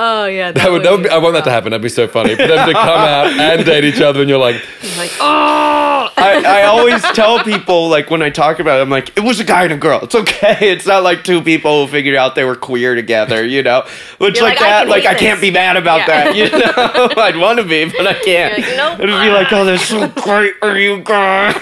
oh 0.03 0.27
yeah, 0.27 0.53
That 0.53 0.71
would, 0.73 0.83
that 0.83 0.91
would 0.93 1.03
be, 1.05 1.09
I 1.11 1.19
want 1.19 1.35
that 1.35 1.45
to 1.45 1.51
happen. 1.51 1.71
That'd 1.71 1.83
be 1.83 1.89
so 1.89 2.09
funny. 2.09 2.35
For 2.35 2.47
them 2.47 2.67
to 2.67 2.73
come 2.73 2.89
out 2.89 3.27
and 3.29 3.65
date 3.65 3.85
each 3.85 4.01
other, 4.01 4.21
and 4.21 4.29
you're 4.29 4.39
like, 4.39 4.57
like 4.97 5.13
oh 5.21 6.09
I, 6.17 6.43
I 6.47 6.63
always 6.67 7.03
tell 7.13 7.43
people, 7.45 7.89
like, 7.89 8.11
when 8.11 8.23
I 8.23 8.31
talk 8.31 8.59
about 8.59 8.79
it, 8.79 8.83
I'm 8.83 8.91
like, 8.91 9.17
it 9.17 9.21
was 9.21 9.41
a 9.41 9.45
guy 9.45 9.65
and 9.65 9.73
a 9.73 9.77
girl. 9.77 10.01
It's 10.03 10.15
okay. 10.15 10.71
It's 10.71 10.87
not 10.87 11.03
like 11.03 11.25
two 11.25 11.43
people 11.43 11.85
who 11.87 11.93
figured 11.93 12.17
out 12.17 12.35
they 12.35 12.45
were 12.45 12.57
queer 12.57 12.95
together, 12.95 13.45
you 13.45 13.63
know? 13.63 13.87
Which, 14.19 14.37
You're 14.37 14.45
like, 14.49 14.61
like, 14.61 14.67
I 14.67 14.71
that, 14.71 14.81
can 14.83 14.89
like, 14.91 15.07
I 15.07 15.15
can't 15.15 15.41
be 15.41 15.51
mad 15.51 15.77
about 15.77 16.01
Yeah. 16.01 16.07
that, 16.25 16.37
you 16.37 16.51
know? 16.51 17.23
I'd 17.23 17.37
want 17.37 17.59
to 17.59 17.65
be, 17.65 17.85
but 17.87 18.07
I 18.07 18.15
can't. 18.15 18.59
Like, 18.59 18.77
nope. 18.77 19.01
It'd 19.01 19.07
be 19.07 19.31
like, 19.31 19.53
oh, 19.53 19.65
that's 19.65 19.85
so 19.85 20.09
great 20.09 20.55
are 20.63 20.79
you 20.79 21.03
guys. 21.03 21.55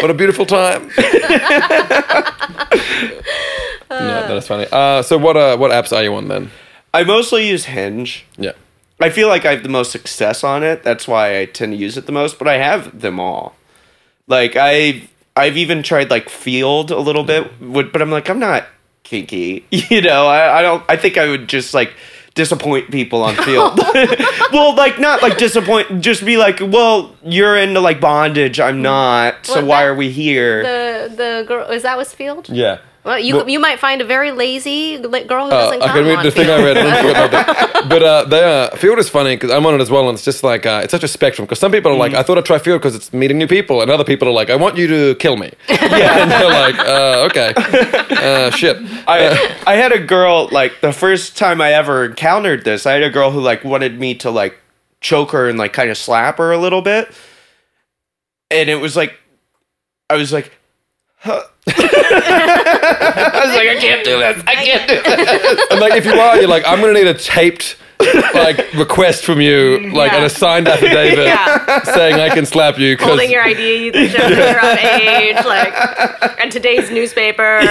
what 0.00 0.10
a 0.10 0.14
beautiful 0.14 0.46
time. 0.46 0.90
No, 4.00 4.34
that's 4.34 4.46
funny. 4.48 4.66
Uh, 4.70 5.02
so 5.02 5.18
what 5.18 5.36
uh, 5.36 5.56
what 5.56 5.70
apps 5.70 5.94
are 5.96 6.02
you 6.02 6.14
on 6.14 6.28
then? 6.28 6.50
I 6.92 7.04
mostly 7.04 7.48
use 7.48 7.64
Hinge. 7.66 8.24
Yeah. 8.36 8.52
I 9.00 9.10
feel 9.10 9.26
like 9.28 9.44
I 9.44 9.50
have 9.54 9.62
the 9.64 9.68
most 9.68 9.90
success 9.90 10.44
on 10.44 10.62
it. 10.62 10.82
That's 10.84 11.08
why 11.08 11.40
I 11.40 11.46
tend 11.46 11.72
to 11.72 11.76
use 11.78 11.96
it 11.96 12.06
the 12.06 12.12
most, 12.12 12.38
but 12.38 12.46
I 12.46 12.58
have 12.58 13.00
them 13.00 13.18
all. 13.18 13.56
Like 14.28 14.54
I 14.56 15.08
I've 15.36 15.56
even 15.56 15.82
tried 15.82 16.10
like 16.10 16.28
Feeld 16.28 16.90
a 16.90 16.96
little 17.00 17.24
bit, 17.24 17.60
would- 17.60 17.92
but 17.92 18.00
I'm 18.00 18.10
like, 18.10 18.28
I'm 18.30 18.38
not 18.38 18.66
kinky. 19.02 19.66
You 19.70 20.00
know, 20.02 20.26
I, 20.26 20.58
I 20.60 20.62
don't. 20.62 20.84
I 20.88 20.96
think 20.96 21.18
I 21.18 21.28
would 21.28 21.48
just 21.48 21.74
like 21.74 21.92
disappoint 22.34 22.90
people 22.90 23.22
on 23.22 23.34
Feeld. 23.34 23.76
well, 24.52 24.74
like 24.76 24.98
not 25.00 25.22
like 25.22 25.36
disappoint. 25.38 26.00
Just 26.00 26.24
be 26.24 26.36
like, 26.36 26.60
well, 26.60 27.14
you're 27.24 27.56
into 27.56 27.80
like 27.80 28.00
bondage. 28.00 28.60
I'm 28.60 28.80
not. 28.82 29.44
So 29.46 29.56
Well, 29.56 29.66
why 29.66 29.82
that- 29.82 29.88
are 29.90 29.94
we 29.94 30.10
here? 30.10 30.62
The 30.62 31.14
the 31.16 31.44
girl 31.48 31.68
is 31.70 31.82
that 31.82 31.96
Westfield? 31.98 32.48
Yeah. 32.48 32.78
Well, 33.04 33.18
you 33.18 33.36
Well- 33.36 33.48
you 33.48 33.60
might 33.60 33.78
find 33.78 34.00
a 34.00 34.04
very 34.04 34.32
lazy 34.32 34.96
girl 34.96 35.10
who 35.46 35.52
Uh, 35.52 35.66
doesn't 35.66 35.82
I 35.82 35.86
come 35.86 35.96
can 35.96 36.04
read 36.06 36.16
on 36.18 36.24
the 36.24 36.30
thing 36.30 36.48
I 36.48 36.62
read. 36.62 36.76
I 36.78 36.82
didn't 37.02 37.10
about 37.10 37.30
that. 37.32 37.70
But 37.88 38.02
uh, 38.02 38.24
they 38.24 38.42
uh, 38.42 38.70
Feeld 38.76 38.96
is 38.96 39.10
funny 39.10 39.36
because 39.36 39.50
I'm 39.50 39.66
on 39.66 39.74
it 39.74 39.80
as 39.82 39.90
well, 39.90 40.08
and 40.08 40.16
it's 40.16 40.24
just 40.24 40.42
like 40.42 40.64
uh, 40.64 40.80
it's 40.82 40.90
such 40.90 41.04
a 41.04 41.08
spectrum. 41.08 41.44
Because 41.44 41.58
some 41.58 41.70
people 41.70 41.92
are 41.92 41.96
like, 41.98 42.14
I 42.14 42.22
thought 42.22 42.38
I'd 42.38 42.46
try 42.46 42.56
Feeld 42.58 42.78
because 42.78 42.94
it's 42.94 43.12
meeting 43.12 43.36
new 43.36 43.46
people, 43.46 43.82
and 43.82 43.90
other 43.90 44.04
people 44.04 44.26
are 44.26 44.32
like, 44.32 44.48
I 44.48 44.56
want 44.56 44.78
you 44.78 44.86
to 44.86 45.14
kill 45.16 45.36
me. 45.36 45.52
Yeah, 45.68 45.76
and 46.22 46.30
they're 46.30 46.48
like, 46.48 46.78
uh, 46.78 47.26
okay, 47.28 47.52
uh, 47.56 48.50
shit. 48.52 48.78
I 49.06 49.18
I 49.66 49.74
had 49.76 49.92
a 49.92 49.98
girl 50.00 50.48
like 50.50 50.80
the 50.80 50.92
first 50.92 51.36
time 51.36 51.60
I 51.60 51.72
ever 51.74 52.06
encountered 52.06 52.64
this. 52.64 52.86
I 52.86 52.92
had 52.92 53.02
a 53.02 53.10
girl 53.10 53.30
who 53.32 53.40
like 53.40 53.64
wanted 53.64 54.00
me 54.00 54.14
to 54.16 54.30
like 54.30 54.56
choke 55.02 55.32
her 55.32 55.46
and 55.46 55.58
like 55.58 55.74
kind 55.74 55.90
of 55.90 55.98
slap 55.98 56.38
her 56.38 56.52
a 56.52 56.58
little 56.58 56.80
bit, 56.80 57.12
and 58.50 58.70
it 58.70 58.76
was 58.80 58.96
like 58.96 59.12
I 60.08 60.16
was 60.16 60.32
like. 60.32 60.52
Huh. 61.18 61.42
I 61.66 63.40
was 63.46 63.54
like, 63.56 63.68
I 63.68 63.76
can't 63.80 64.04
do 64.04 64.18
this. 64.18 64.42
I 64.46 64.54
can't 64.54 64.88
do 64.88 64.94
this. 65.02 65.66
And 65.70 65.80
like, 65.80 65.94
if 65.94 66.04
you 66.04 66.12
are, 66.12 66.36
you're 66.38 66.48
like, 66.48 66.64
I'm 66.66 66.80
gonna 66.80 66.92
need 66.92 67.06
a 67.06 67.14
taped 67.14 67.76
like 68.34 68.74
request 68.74 69.24
from 69.24 69.40
you, 69.40 69.78
mm-hmm. 69.78 69.94
like 69.96 70.12
Yeah. 70.12 70.18
an 70.18 70.24
assigned 70.24 70.68
affidavit 70.68 71.18
Yeah. 71.26 71.82
saying 71.84 72.16
I 72.16 72.28
can 72.28 72.44
slap 72.44 72.78
you. 72.78 72.96
'cause- 72.96 73.06
Holding 73.08 73.30
your 73.30 73.42
ID, 73.42 73.92
showing 74.08 74.32
you're 74.36 74.58
of 74.58 74.78
age, 74.78 75.36
like, 75.46 75.72
and 76.40 76.50
today's 76.52 76.90
newspaper. 76.90 77.60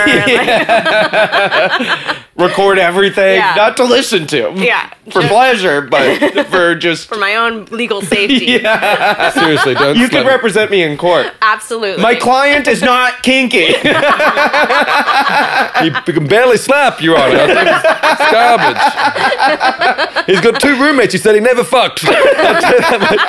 Like, 1.74 2.18
Record 2.36 2.80
everything, 2.90 3.36
Yeah. 3.36 3.54
not 3.56 3.78
to 3.78 3.84
listen 3.84 4.26
to. 4.28 4.52
yeah. 4.56 4.90
For 5.12 5.22
just 5.22 5.28
pleasure, 5.34 5.82
but 5.82 6.48
for 6.50 6.76
just. 6.76 7.08
for 7.10 7.18
my 7.18 7.36
own 7.36 7.66
legal 7.66 8.02
safety. 8.02 8.46
yeah. 8.46 9.30
seriously, 9.32 9.74
don't. 9.74 9.98
You 9.98 10.08
can 10.08 10.26
represent 10.26 10.72
me 10.72 10.82
in 10.82 10.98
court. 10.98 11.28
Absolutely. 11.42 12.02
My 12.02 12.16
client 12.16 12.68
is 12.68 12.82
not 12.82 13.22
kinky. 13.22 13.66
He, 13.66 13.74
he 15.90 16.14
can 16.14 16.26
barely 16.28 16.56
slap, 16.58 17.02
Your 17.02 17.18
Honor. 17.20 17.36
I 17.36 17.48
think 17.48 17.68
it's, 17.68 17.86
it's 18.22 18.32
garbage. 20.16 20.26
He's 20.28 20.40
got 20.42 20.62
two 20.62 20.80
roommates. 20.82 21.12
He 21.12 21.20
said 21.20 21.36
he 21.36 21.42
never 21.42 21.64
fucked. 21.66 22.06
I'll 22.06 22.62
tell 22.62 22.74
you 22.74 22.80
that 22.80 23.00
much. 23.02 23.20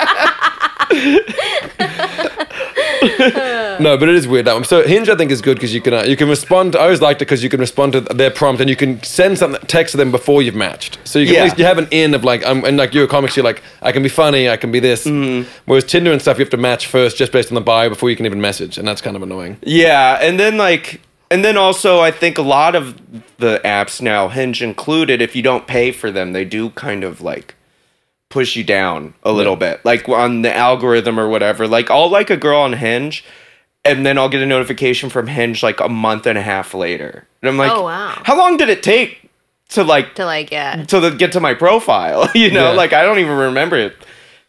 no, 3.80 3.96
but 3.98 4.08
it 4.08 4.14
is 4.14 4.28
weird 4.28 4.44
that 4.46 4.54
one. 4.54 4.64
So 4.64 4.86
Hinge, 4.86 5.08
I 5.08 5.16
think, 5.16 5.30
is 5.30 5.40
good 5.42 5.56
because 5.56 5.74
you 5.74 5.80
can 5.80 5.94
uh, 5.94 6.02
you 6.04 6.16
can 6.16 6.28
respond. 6.28 6.76
I 6.76 6.80
always 6.84 7.00
liked 7.00 7.20
it 7.22 7.24
because 7.26 7.42
you 7.42 7.48
can 7.50 7.60
respond 7.60 7.92
to 7.94 8.00
their 8.00 8.30
prompt 8.30 8.60
and 8.60 8.70
you 8.70 8.76
can 8.76 8.93
send 9.02 9.38
something 9.38 9.60
text 9.66 9.92
to 9.92 9.96
them 9.96 10.10
before 10.10 10.42
you've 10.42 10.54
matched. 10.54 10.98
So 11.04 11.18
you 11.18 11.26
can 11.26 11.34
Yeah. 11.34 11.40
at 11.40 11.44
least 11.44 11.58
you 11.58 11.64
have 11.64 11.78
an 11.78 11.88
in 11.90 12.14
of 12.14 12.24
like 12.24 12.44
I'm 12.46 12.64
and 12.64 12.76
like 12.76 12.94
you're 12.94 13.04
a 13.04 13.08
comics. 13.08 13.36
You're 13.36 13.44
like 13.44 13.62
I 13.82 13.92
can 13.92 14.02
be 14.02 14.08
funny. 14.08 14.48
I 14.48 14.56
can 14.56 14.70
be 14.70 14.80
this. 14.80 15.04
Mm-hmm. 15.06 15.48
Whereas 15.66 15.84
Tinder 15.84 16.12
and 16.12 16.20
stuff, 16.20 16.38
you 16.38 16.44
have 16.44 16.50
to 16.50 16.56
match 16.56 16.86
first 16.86 17.16
just 17.16 17.32
based 17.32 17.50
on 17.50 17.54
the 17.54 17.60
bio 17.60 17.88
before 17.88 18.10
you 18.10 18.16
can 18.16 18.26
even 18.26 18.40
message, 18.40 18.78
and 18.78 18.86
that's 18.86 19.00
kind 19.00 19.16
of 19.16 19.22
annoying. 19.22 19.58
Yeah, 19.62 20.18
and 20.20 20.38
then 20.38 20.56
like 20.56 21.00
and 21.30 21.44
then 21.44 21.56
also 21.56 22.00
I 22.00 22.10
think 22.10 22.38
a 22.38 22.42
lot 22.42 22.74
of 22.74 23.00
the 23.38 23.60
apps 23.64 24.00
now, 24.00 24.28
Hinge 24.28 24.62
included, 24.62 25.20
if 25.22 25.34
you 25.34 25.42
don't 25.42 25.66
pay 25.66 25.90
for 25.92 26.10
them, 26.10 26.32
they 26.32 26.44
do 26.44 26.70
kind 26.70 27.02
of 27.04 27.20
like 27.20 27.54
push 28.30 28.56
you 28.56 28.64
down 28.64 29.14
a 29.22 29.30
little 29.32 29.54
bit. 29.56 29.84
Like 29.84 30.08
on 30.08 30.42
the 30.42 30.54
algorithm 30.54 31.20
or 31.20 31.28
whatever. 31.28 31.68
Like 31.68 31.90
I'll 31.90 32.10
like 32.10 32.30
a 32.30 32.36
girl 32.36 32.60
on 32.60 32.72
Hinge 32.74 33.24
and 33.84 34.04
then 34.06 34.18
I'll 34.18 34.28
get 34.28 34.42
a 34.42 34.46
notification 34.46 35.10
from 35.10 35.26
Hinge 35.26 35.62
like 35.62 35.80
a 35.80 35.88
month 35.88 36.26
and 36.26 36.38
a 36.38 36.42
half 36.42 36.74
later. 36.74 37.26
And 37.42 37.48
I'm 37.50 37.56
like, 37.58 37.70
Oh, 37.72 37.82
wow. 37.84 38.20
How 38.24 38.36
long 38.38 38.56
did 38.56 38.68
it 38.68 38.82
take 38.82 39.30
to 39.70 39.84
like 39.84 40.14
to 40.16 40.24
like, 40.24 40.50
yeah. 40.50 40.84
to 40.84 41.00
the, 41.00 41.10
get 41.10 41.32
to 41.32 41.40
my 41.40 41.54
profile? 41.54 42.28
you 42.34 42.50
know, 42.50 42.70
Yeah. 42.70 42.76
like 42.76 42.92
I 42.92 43.02
don't 43.02 43.18
even 43.18 43.36
remember 43.36 43.76
it, 43.76 43.96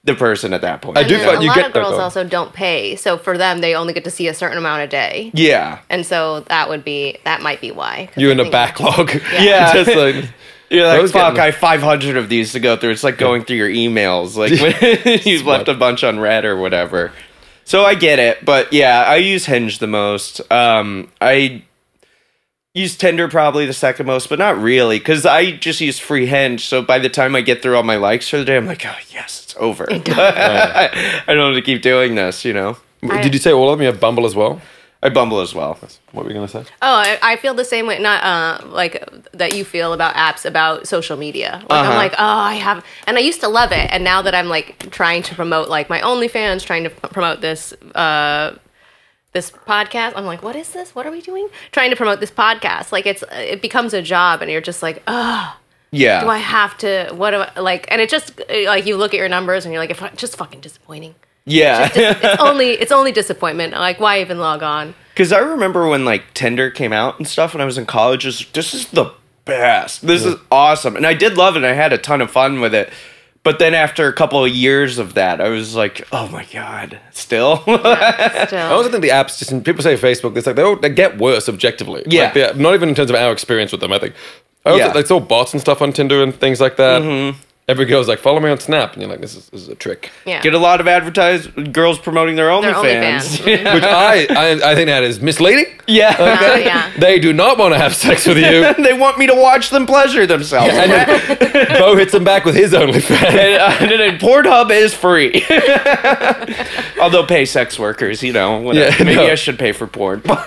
the 0.03 0.13
person 0.15 0.53
at 0.53 0.61
that 0.61 0.81
point. 0.81 0.97
I 0.97 1.03
do 1.03 1.15
And 1.15 1.23
find 1.23 1.37
a 1.39 1.41
you 1.41 1.47
lot 1.47 1.55
get 1.57 1.65
of 1.67 1.73
girls 1.73 1.91
though. 1.97 1.99
also 2.03 2.23
don't 2.23 2.53
pay, 2.53 2.95
so 2.95 3.17
for 3.17 3.37
them, 3.37 3.59
they 3.61 3.75
only 3.75 3.91
get 3.93 4.03
to 4.03 4.11
see 4.11 4.27
a 4.27 4.33
certain 4.35 4.57
amount 4.57 4.83
a 4.83 4.87
day, 4.87 5.31
Yeah. 5.33 5.79
and 5.89 6.05
so 6.05 6.41
that 6.41 6.69
would 6.69 6.83
be 6.85 7.17
that 7.23 7.41
might 7.41 7.59
be 7.59 7.71
why 7.71 8.09
You're 8.15 8.31
in 8.31 8.39
a 8.39 8.49
backlog. 8.49 9.11
Yeah. 9.33 9.73
just 9.73 9.95
like. 9.95 10.29
You're 10.69 10.87
like, 10.87 10.99
Those 10.99 11.11
fuck, 11.11 11.37
I 11.37 11.45
have 11.45 11.55
500 11.55 12.17
of 12.17 12.27
these 12.27 12.53
to 12.53 12.59
go 12.59 12.75
through. 12.75 12.89
It's 12.89 13.03
like 13.03 13.19
going 13.19 13.45
through 13.45 13.57
your 13.57 13.69
emails. 13.69 14.35
Like 14.35 14.51
when 14.59 15.19
you've 15.23 15.45
left 15.45 15.67
a 15.67 15.75
bunch 15.75 16.01
unread 16.01 16.43
or 16.43 16.57
whatever. 16.57 17.11
So 17.65 17.83
I 17.83 17.95
get 17.95 18.19
it. 18.19 18.45
But 18.45 18.71
yeah, 18.71 19.03
I 19.03 19.17
use 19.17 19.45
Hinge 19.45 19.79
the 19.79 19.87
most. 19.87 20.39
Um, 20.51 21.11
I 21.19 21.63
use 22.73 22.95
Tinder 22.95 23.27
probably 23.27 23.65
the 23.65 23.73
second 23.73 24.05
most, 24.05 24.29
but 24.29 24.39
not 24.39 24.57
really. 24.57 24.99
Because 24.99 25.25
I 25.25 25.51
just 25.51 25.81
use 25.81 25.97
free 25.99 26.27
Hinge. 26.27 26.65
So 26.65 26.81
by 26.81 26.99
the 26.99 27.09
time 27.09 27.35
I 27.35 27.41
get 27.41 27.61
through 27.61 27.75
all 27.75 27.83
my 27.83 27.95
likes 27.95 28.29
for 28.29 28.37
the 28.37 28.45
day, 28.45 28.55
I'm 28.55 28.67
like, 28.67 28.85
oh, 28.85 28.95
yes, 29.09 29.41
it's 29.43 29.55
over. 29.57 29.87
I 29.91 31.23
don't 31.27 31.39
want 31.39 31.55
to 31.55 31.61
keep 31.61 31.81
doing 31.81 32.15
this, 32.15 32.45
you 32.45 32.53
know? 32.53 32.77
Did 33.01 33.33
you 33.33 33.39
say 33.39 33.51
all 33.51 33.69
of 33.69 33.77
them? 33.77 33.83
You 33.83 33.91
have 33.91 33.99
Bumble 33.99 34.25
as 34.25 34.35
well? 34.35 34.61
I 35.05 35.09
bumble 35.09 35.39
as 35.39 35.53
well. 35.53 35.77
What 36.13 36.23
were 36.25 36.31
you 36.31 36.35
going 36.35 36.47
to 36.47 36.51
say? 36.51 36.63
Oh, 36.81 36.95
I, 36.95 37.19
I 37.21 37.35
feel 37.35 37.53
the 37.53 37.63
same 37.63 37.85
way. 37.85 37.99
Not 37.99 38.23
uh, 38.23 38.67
like 38.67 38.93
that 39.33 39.53
you 39.55 39.63
feel 39.63 39.93
about 39.93 40.15
apps 40.15 40.45
about 40.45 40.87
social 40.87 41.15
media. 41.15 41.51
Like 41.69 41.71
Uh-huh. 41.79 41.91
I'm 41.91 41.95
like, 41.97 42.13
oh, 42.13 42.39
I 42.53 42.55
have, 42.55 42.83
and 43.05 43.15
I 43.17 43.21
used 43.21 43.39
to 43.41 43.47
love 43.47 43.71
it, 43.71 43.87
and 43.93 44.03
now 44.03 44.23
that 44.23 44.33
I'm 44.33 44.47
like 44.49 44.89
trying 44.91 45.21
to 45.23 45.35
promote 45.35 45.69
like 45.69 45.89
my 45.89 45.99
OnlyFans, 46.01 46.65
trying 46.65 46.83
to 46.85 46.89
p- 46.89 47.07
promote 47.09 47.41
this 47.41 47.73
uh, 47.93 48.55
this 49.33 49.51
podcast, 49.51 50.13
I'm 50.15 50.25
like, 50.25 50.41
what 50.41 50.55
is 50.55 50.69
this? 50.71 50.95
What 50.95 51.05
are 51.05 51.11
we 51.11 51.21
doing? 51.21 51.49
Trying 51.71 51.91
to 51.91 51.95
promote 51.95 52.19
this 52.19 52.31
podcast, 52.31 52.91
like 52.91 53.05
it's 53.05 53.23
it 53.31 53.61
becomes 53.61 53.93
a 53.93 54.01
job, 54.01 54.41
and 54.41 54.49
you're 54.49 54.61
just 54.71 54.81
like, 54.81 55.03
oh, 55.07 55.55
Yeah. 55.91 56.21
do 56.23 56.29
I 56.29 56.39
have 56.39 56.77
to? 56.79 57.11
What 57.13 57.31
do 57.31 57.37
I 57.45 57.59
like? 57.59 57.85
And 57.91 58.01
it 58.01 58.09
just 58.09 58.41
like 58.49 58.87
you 58.87 58.97
look 58.97 59.13
at 59.13 59.17
your 59.17 59.29
numbers, 59.29 59.65
and 59.65 59.71
you're 59.73 59.83
like, 59.83 59.91
it's 59.91 60.21
just 60.21 60.35
fucking 60.37 60.61
disappointing. 60.61 61.13
Yeah. 61.45 61.89
It's 61.93 62.41
only 62.41 62.69
it's 62.71 62.91
only 62.91 63.11
disappointment. 63.11 63.73
Like, 63.73 63.99
why 63.99 64.21
even 64.21 64.39
log 64.39 64.63
on? 64.63 64.95
Because 65.13 65.31
I 65.31 65.39
remember 65.39 65.87
when 65.87 66.03
like 66.05 66.33
Tinder 66.33 66.69
came 66.69 66.91
out 66.93 67.17
and 67.19 67.27
stuff 67.27 67.53
when 67.53 67.61
I 67.61 67.65
was 67.65 67.77
in 67.77 67.85
college. 67.85 68.23
Just 68.23 68.53
this 68.53 68.73
is 68.73 68.87
the 68.89 69.11
best. 69.45 70.05
This 70.05 70.25
is 70.25 70.35
awesome, 70.51 70.95
and 70.95 71.05
I 71.05 71.13
did 71.13 71.37
love 71.37 71.55
it. 71.55 71.59
and 71.59 71.65
I 71.65 71.73
had 71.73 71.93
a 71.93 71.97
ton 71.97 72.21
of 72.21 72.31
fun 72.31 72.59
with 72.61 72.73
it. 72.73 72.91
But 73.43 73.59
then 73.59 73.75
after 73.75 74.07
a 74.07 74.13
couple 74.13 74.43
of 74.43 74.49
years 74.49 74.97
of 74.97 75.13
that, 75.13 75.39
I 75.39 75.49
was 75.49 75.75
like, 75.75 76.07
oh 76.11 76.27
my 76.29 76.45
god, 76.51 76.99
still. 77.11 77.57
Still. 77.57 77.79
I 77.85 78.69
also 78.71 78.89
think 78.89 79.03
the 79.03 79.09
apps, 79.09 79.37
just 79.37 79.51
people 79.63 79.83
say 79.83 79.95
Facebook, 79.95 80.35
it's 80.35 80.47
like 80.47 80.55
they, 80.55 80.63
all, 80.63 80.75
they 80.75 80.89
get 80.89 81.19
worse 81.19 81.47
objectively. 81.47 82.01
Yeah. 82.07 82.31
Like, 82.35 82.57
not 82.57 82.73
even 82.73 82.89
in 82.89 82.95
terms 82.95 83.11
of 83.11 83.15
our 83.15 83.31
experience 83.31 83.71
with 83.71 83.81
them. 83.81 83.93
I 83.93 83.99
think. 83.99 84.15
I 84.65 84.71
also, 84.71 84.79
Yeah. 84.79 84.87
Mm-hmm. 84.87 84.95
like, 84.95 85.01
it's 85.03 85.11
all 85.11 85.19
bots 85.19 85.53
and 85.53 85.61
stuff 85.61 85.79
on 85.83 85.93
Tinder 85.93 86.23
and 86.23 86.33
things 86.33 86.59
like 86.59 86.77
that. 86.77 87.03
Every 87.67 87.85
girl's 87.85 88.07
like, 88.07 88.19
follow 88.19 88.39
me 88.39 88.51
on 88.51 88.59
Snap, 88.59 88.93
and 88.93 89.01
you're 89.01 89.09
like, 89.09 89.21
this 89.21 89.35
is, 89.35 89.49
this 89.49 89.61
is 89.61 89.69
a 89.69 89.73
trick. 89.75 90.11
yeah. 90.23 90.39
Get 90.43 90.53
a 90.53 90.59
lot 90.59 90.79
of 90.79 90.87
advertised 90.87 91.73
girls 91.73 91.97
promoting 91.97 92.35
their 92.35 92.45
Their 92.61 92.73
OnlyFans. 92.75 93.39
OnlyFans. 93.39 93.73
Which 93.73 93.83
I, 93.83 94.27
I 94.29 94.71
I 94.71 94.75
think 94.75 94.85
that 94.87 95.01
is 95.03 95.19
misleading. 95.19 95.65
yeah. 95.87 96.15
Oh, 96.19 96.55
yeah. 96.57 96.91
They 96.99 97.17
do 97.17 97.33
not 97.33 97.57
want 97.57 97.73
to 97.73 97.79
have 97.79 97.95
sex 97.95 98.27
with 98.27 98.37
you. 98.37 98.71
they 98.83 98.93
want 98.93 99.17
me 99.17 99.25
to 99.25 99.33
watch 99.33 99.71
them 99.71 99.87
pleasure 99.87 100.27
themselves. 100.27 100.75
and 100.75 100.91
then 100.91 101.79
Bo 101.79 101.95
hits 101.95 102.11
them 102.11 102.23
back 102.23 102.45
with 102.45 102.53
his 102.55 102.71
OnlyFans. 102.71 103.23
and, 103.23 103.61
uh, 103.61 103.77
and 103.79 103.91
then 103.99 104.19
Pornhub 104.19 104.69
is 104.69 104.93
free. 104.93 105.43
Although 107.01 107.25
pay 107.25 107.45
sex 107.45 107.79
workers, 107.79 108.21
you 108.21 108.31
know, 108.31 108.59
whatever. 108.59 108.95
Yeah, 108.95 109.03
maybe 109.03 109.15
no. 109.15 109.31
I 109.31 109.35
should 109.35 109.57
pay 109.57 109.71
for 109.71 109.87
porn. 109.87 110.21
That's 110.23 110.45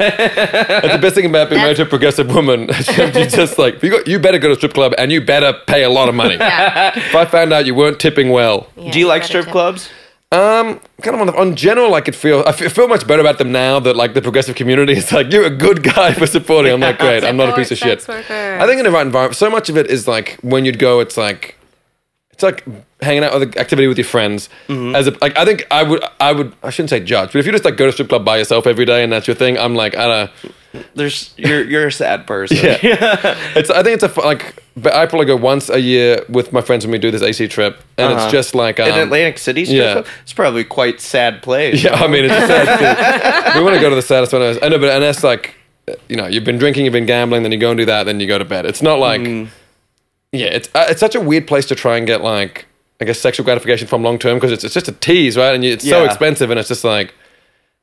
the 0.92 0.98
best 1.02 1.16
thing 1.16 1.26
about 1.26 1.50
being 1.50 1.60
married 1.62 1.76
to 1.78 1.82
a 1.82 1.86
progressive 1.86 2.32
woman. 2.32 2.68
you 2.68 3.26
just 3.26 3.58
like 3.58 3.82
you, 3.82 3.90
got, 3.90 4.06
you 4.06 4.20
better 4.20 4.38
go 4.38 4.48
to 4.48 4.52
a 4.54 4.56
strip 4.56 4.72
club 4.74 4.94
and 4.98 5.10
you 5.10 5.20
better 5.20 5.52
pay 5.66 5.82
a 5.82 5.90
lot 5.90 6.08
of 6.08 6.14
money. 6.14 6.36
Yeah. 6.36 7.06
If 7.08 7.14
I 7.14 7.24
found 7.24 7.52
out 7.52 7.66
you 7.66 7.74
weren't 7.74 7.98
tipping 8.00 8.30
well, 8.30 8.68
Yeah, 8.76 8.92
Do 8.92 8.98
you 8.98 9.06
like 9.06 9.24
strip 9.24 9.44
tip. 9.44 9.52
clubs? 9.52 9.88
um, 10.30 10.78
kind 11.00 11.14
of 11.14 11.20
on, 11.22 11.26
the, 11.28 11.36
on 11.36 11.56
general, 11.56 11.90
like 11.90 12.06
it 12.06 12.14
feel 12.14 12.44
I 12.46 12.52
feel, 12.52 12.68
feel 12.68 12.86
much 12.86 13.06
better 13.06 13.22
about 13.22 13.38
them 13.38 13.50
now 13.50 13.80
that 13.80 13.96
like 13.96 14.12
the 14.12 14.20
progressive 14.20 14.56
community 14.56 14.92
is 14.92 15.10
like 15.10 15.32
you're 15.32 15.46
a 15.46 15.56
good 15.66 15.82
guy 15.82 16.12
for 16.12 16.26
supporting. 16.26 16.72
I'm 16.72 16.80
like 16.80 16.98
great. 16.98 17.24
I'm 17.24 17.36
not 17.38 17.48
a 17.48 17.54
piece 17.56 17.70
of 17.70 17.78
Support 17.78 18.00
shit. 18.00 18.08
workers. 18.08 18.30
I 18.62 18.66
think 18.66 18.78
in 18.78 18.84
the 18.84 18.90
right 18.90 19.06
environment, 19.06 19.36
so 19.36 19.48
much 19.48 19.70
of 19.70 19.76
it 19.78 19.86
is 19.86 20.06
like 20.06 20.36
when 20.42 20.64
you'd 20.66 20.78
go, 20.78 21.00
it's 21.00 21.16
like 21.16 21.54
it's 22.32 22.42
like 22.42 22.62
hanging 23.00 23.24
out 23.24 23.32
with 23.40 23.56
activity 23.56 23.88
with 23.88 23.96
your 23.96 24.04
friends. 24.04 24.50
As 24.68 25.06
a 25.08 25.16
like, 25.22 25.34
I 25.38 25.44
think 25.46 25.66
I 25.70 25.82
would 25.82 26.04
I 26.20 26.32
would 26.32 26.52
I 26.62 26.68
shouldn't 26.70 26.90
say 26.90 27.00
judge, 27.00 27.32
but 27.32 27.38
if 27.38 27.46
you 27.46 27.52
just 27.52 27.64
like 27.64 27.78
go 27.78 27.86
to 27.86 27.88
a 27.88 27.92
strip 27.92 28.10
club 28.10 28.24
by 28.26 28.36
yourself 28.36 28.66
every 28.66 28.84
day 28.84 29.02
and 29.02 29.10
that's 29.10 29.26
your 29.26 29.34
thing, 29.36 29.56
I'm 29.58 29.74
like 29.74 29.96
I 29.96 30.06
don't. 30.06 30.30
There's 30.94 31.32
you're 31.38 31.64
you're 31.64 31.86
a 31.86 31.92
sad 31.92 32.26
person. 32.26 32.58
Yeah, 32.58 32.78
it's. 33.56 33.70
I 33.70 33.82
think 33.82 33.94
it's 33.94 34.02
a 34.02 34.08
fu- 34.08 34.20
like. 34.22 34.62
But 34.76 34.94
I 34.94 35.06
probably 35.06 35.26
go 35.26 35.34
once 35.36 35.70
a 35.70 35.80
year 35.80 36.24
with 36.28 36.52
my 36.52 36.60
friends 36.60 36.84
when 36.84 36.92
we 36.92 36.98
do 36.98 37.10
this 37.10 37.22
AC 37.22 37.48
trip, 37.48 37.82
and 37.96 38.12
Uh-huh. 38.12 38.22
it's 38.24 38.32
just 38.32 38.54
like 38.54 38.78
um, 38.78 38.88
In 38.88 38.94
Atlantic 38.98 39.38
City 39.38 39.62
yeah. 39.62 40.04
It's 40.22 40.32
probably 40.32 40.64
quite 40.64 41.00
sad 41.00 41.42
place. 41.42 41.82
Yeah, 41.84 41.94
I 41.94 42.06
mean, 42.06 42.26
it's 42.26 42.34
sad. 42.34 43.52
too. 43.54 43.58
we 43.58 43.64
want 43.64 43.74
to 43.76 43.80
go 43.80 43.88
to 43.90 43.96
the 43.96 44.02
saddest 44.02 44.32
one. 44.32 44.42
I 44.42 44.68
know, 44.68 44.78
but 44.78 44.90
and 44.90 45.02
that's 45.02 45.24
like, 45.24 45.54
you 46.08 46.16
know, 46.16 46.26
you've 46.26 46.44
been 46.44 46.58
drinking, 46.58 46.84
you've 46.84 46.92
been 46.92 47.06
gambling, 47.06 47.42
then 47.44 47.50
you 47.52 47.58
go 47.58 47.70
and 47.70 47.78
do 47.78 47.86
that, 47.86 48.04
then 48.04 48.20
you 48.20 48.26
go 48.28 48.38
to 48.38 48.44
bed. 48.44 48.66
It's 48.66 48.82
not 48.82 48.98
like, 49.00 49.22
Mm. 49.22 49.48
yeah, 50.32 50.46
it's 50.48 50.68
uh, 50.74 50.86
it's 50.90 51.00
such 51.00 51.14
a 51.14 51.20
weird 51.20 51.46
place 51.48 51.64
to 51.66 51.74
try 51.74 51.96
and 51.96 52.06
get 52.06 52.20
like, 52.22 52.66
I 53.00 53.04
guess, 53.06 53.18
sexual 53.18 53.44
gratification 53.44 53.88
from 53.88 54.02
long 54.02 54.18
term 54.18 54.36
because 54.36 54.52
it's 54.52 54.64
it's 54.64 54.74
just 54.74 54.86
a 54.88 54.92
tease, 54.92 55.36
right? 55.36 55.54
And 55.54 55.64
you, 55.64 55.72
it's 55.72 55.88
so 55.88 56.02
Yeah. 56.02 56.08
expensive, 56.10 56.50
and 56.50 56.60
it's 56.60 56.68
just 56.68 56.84
like, 56.84 57.14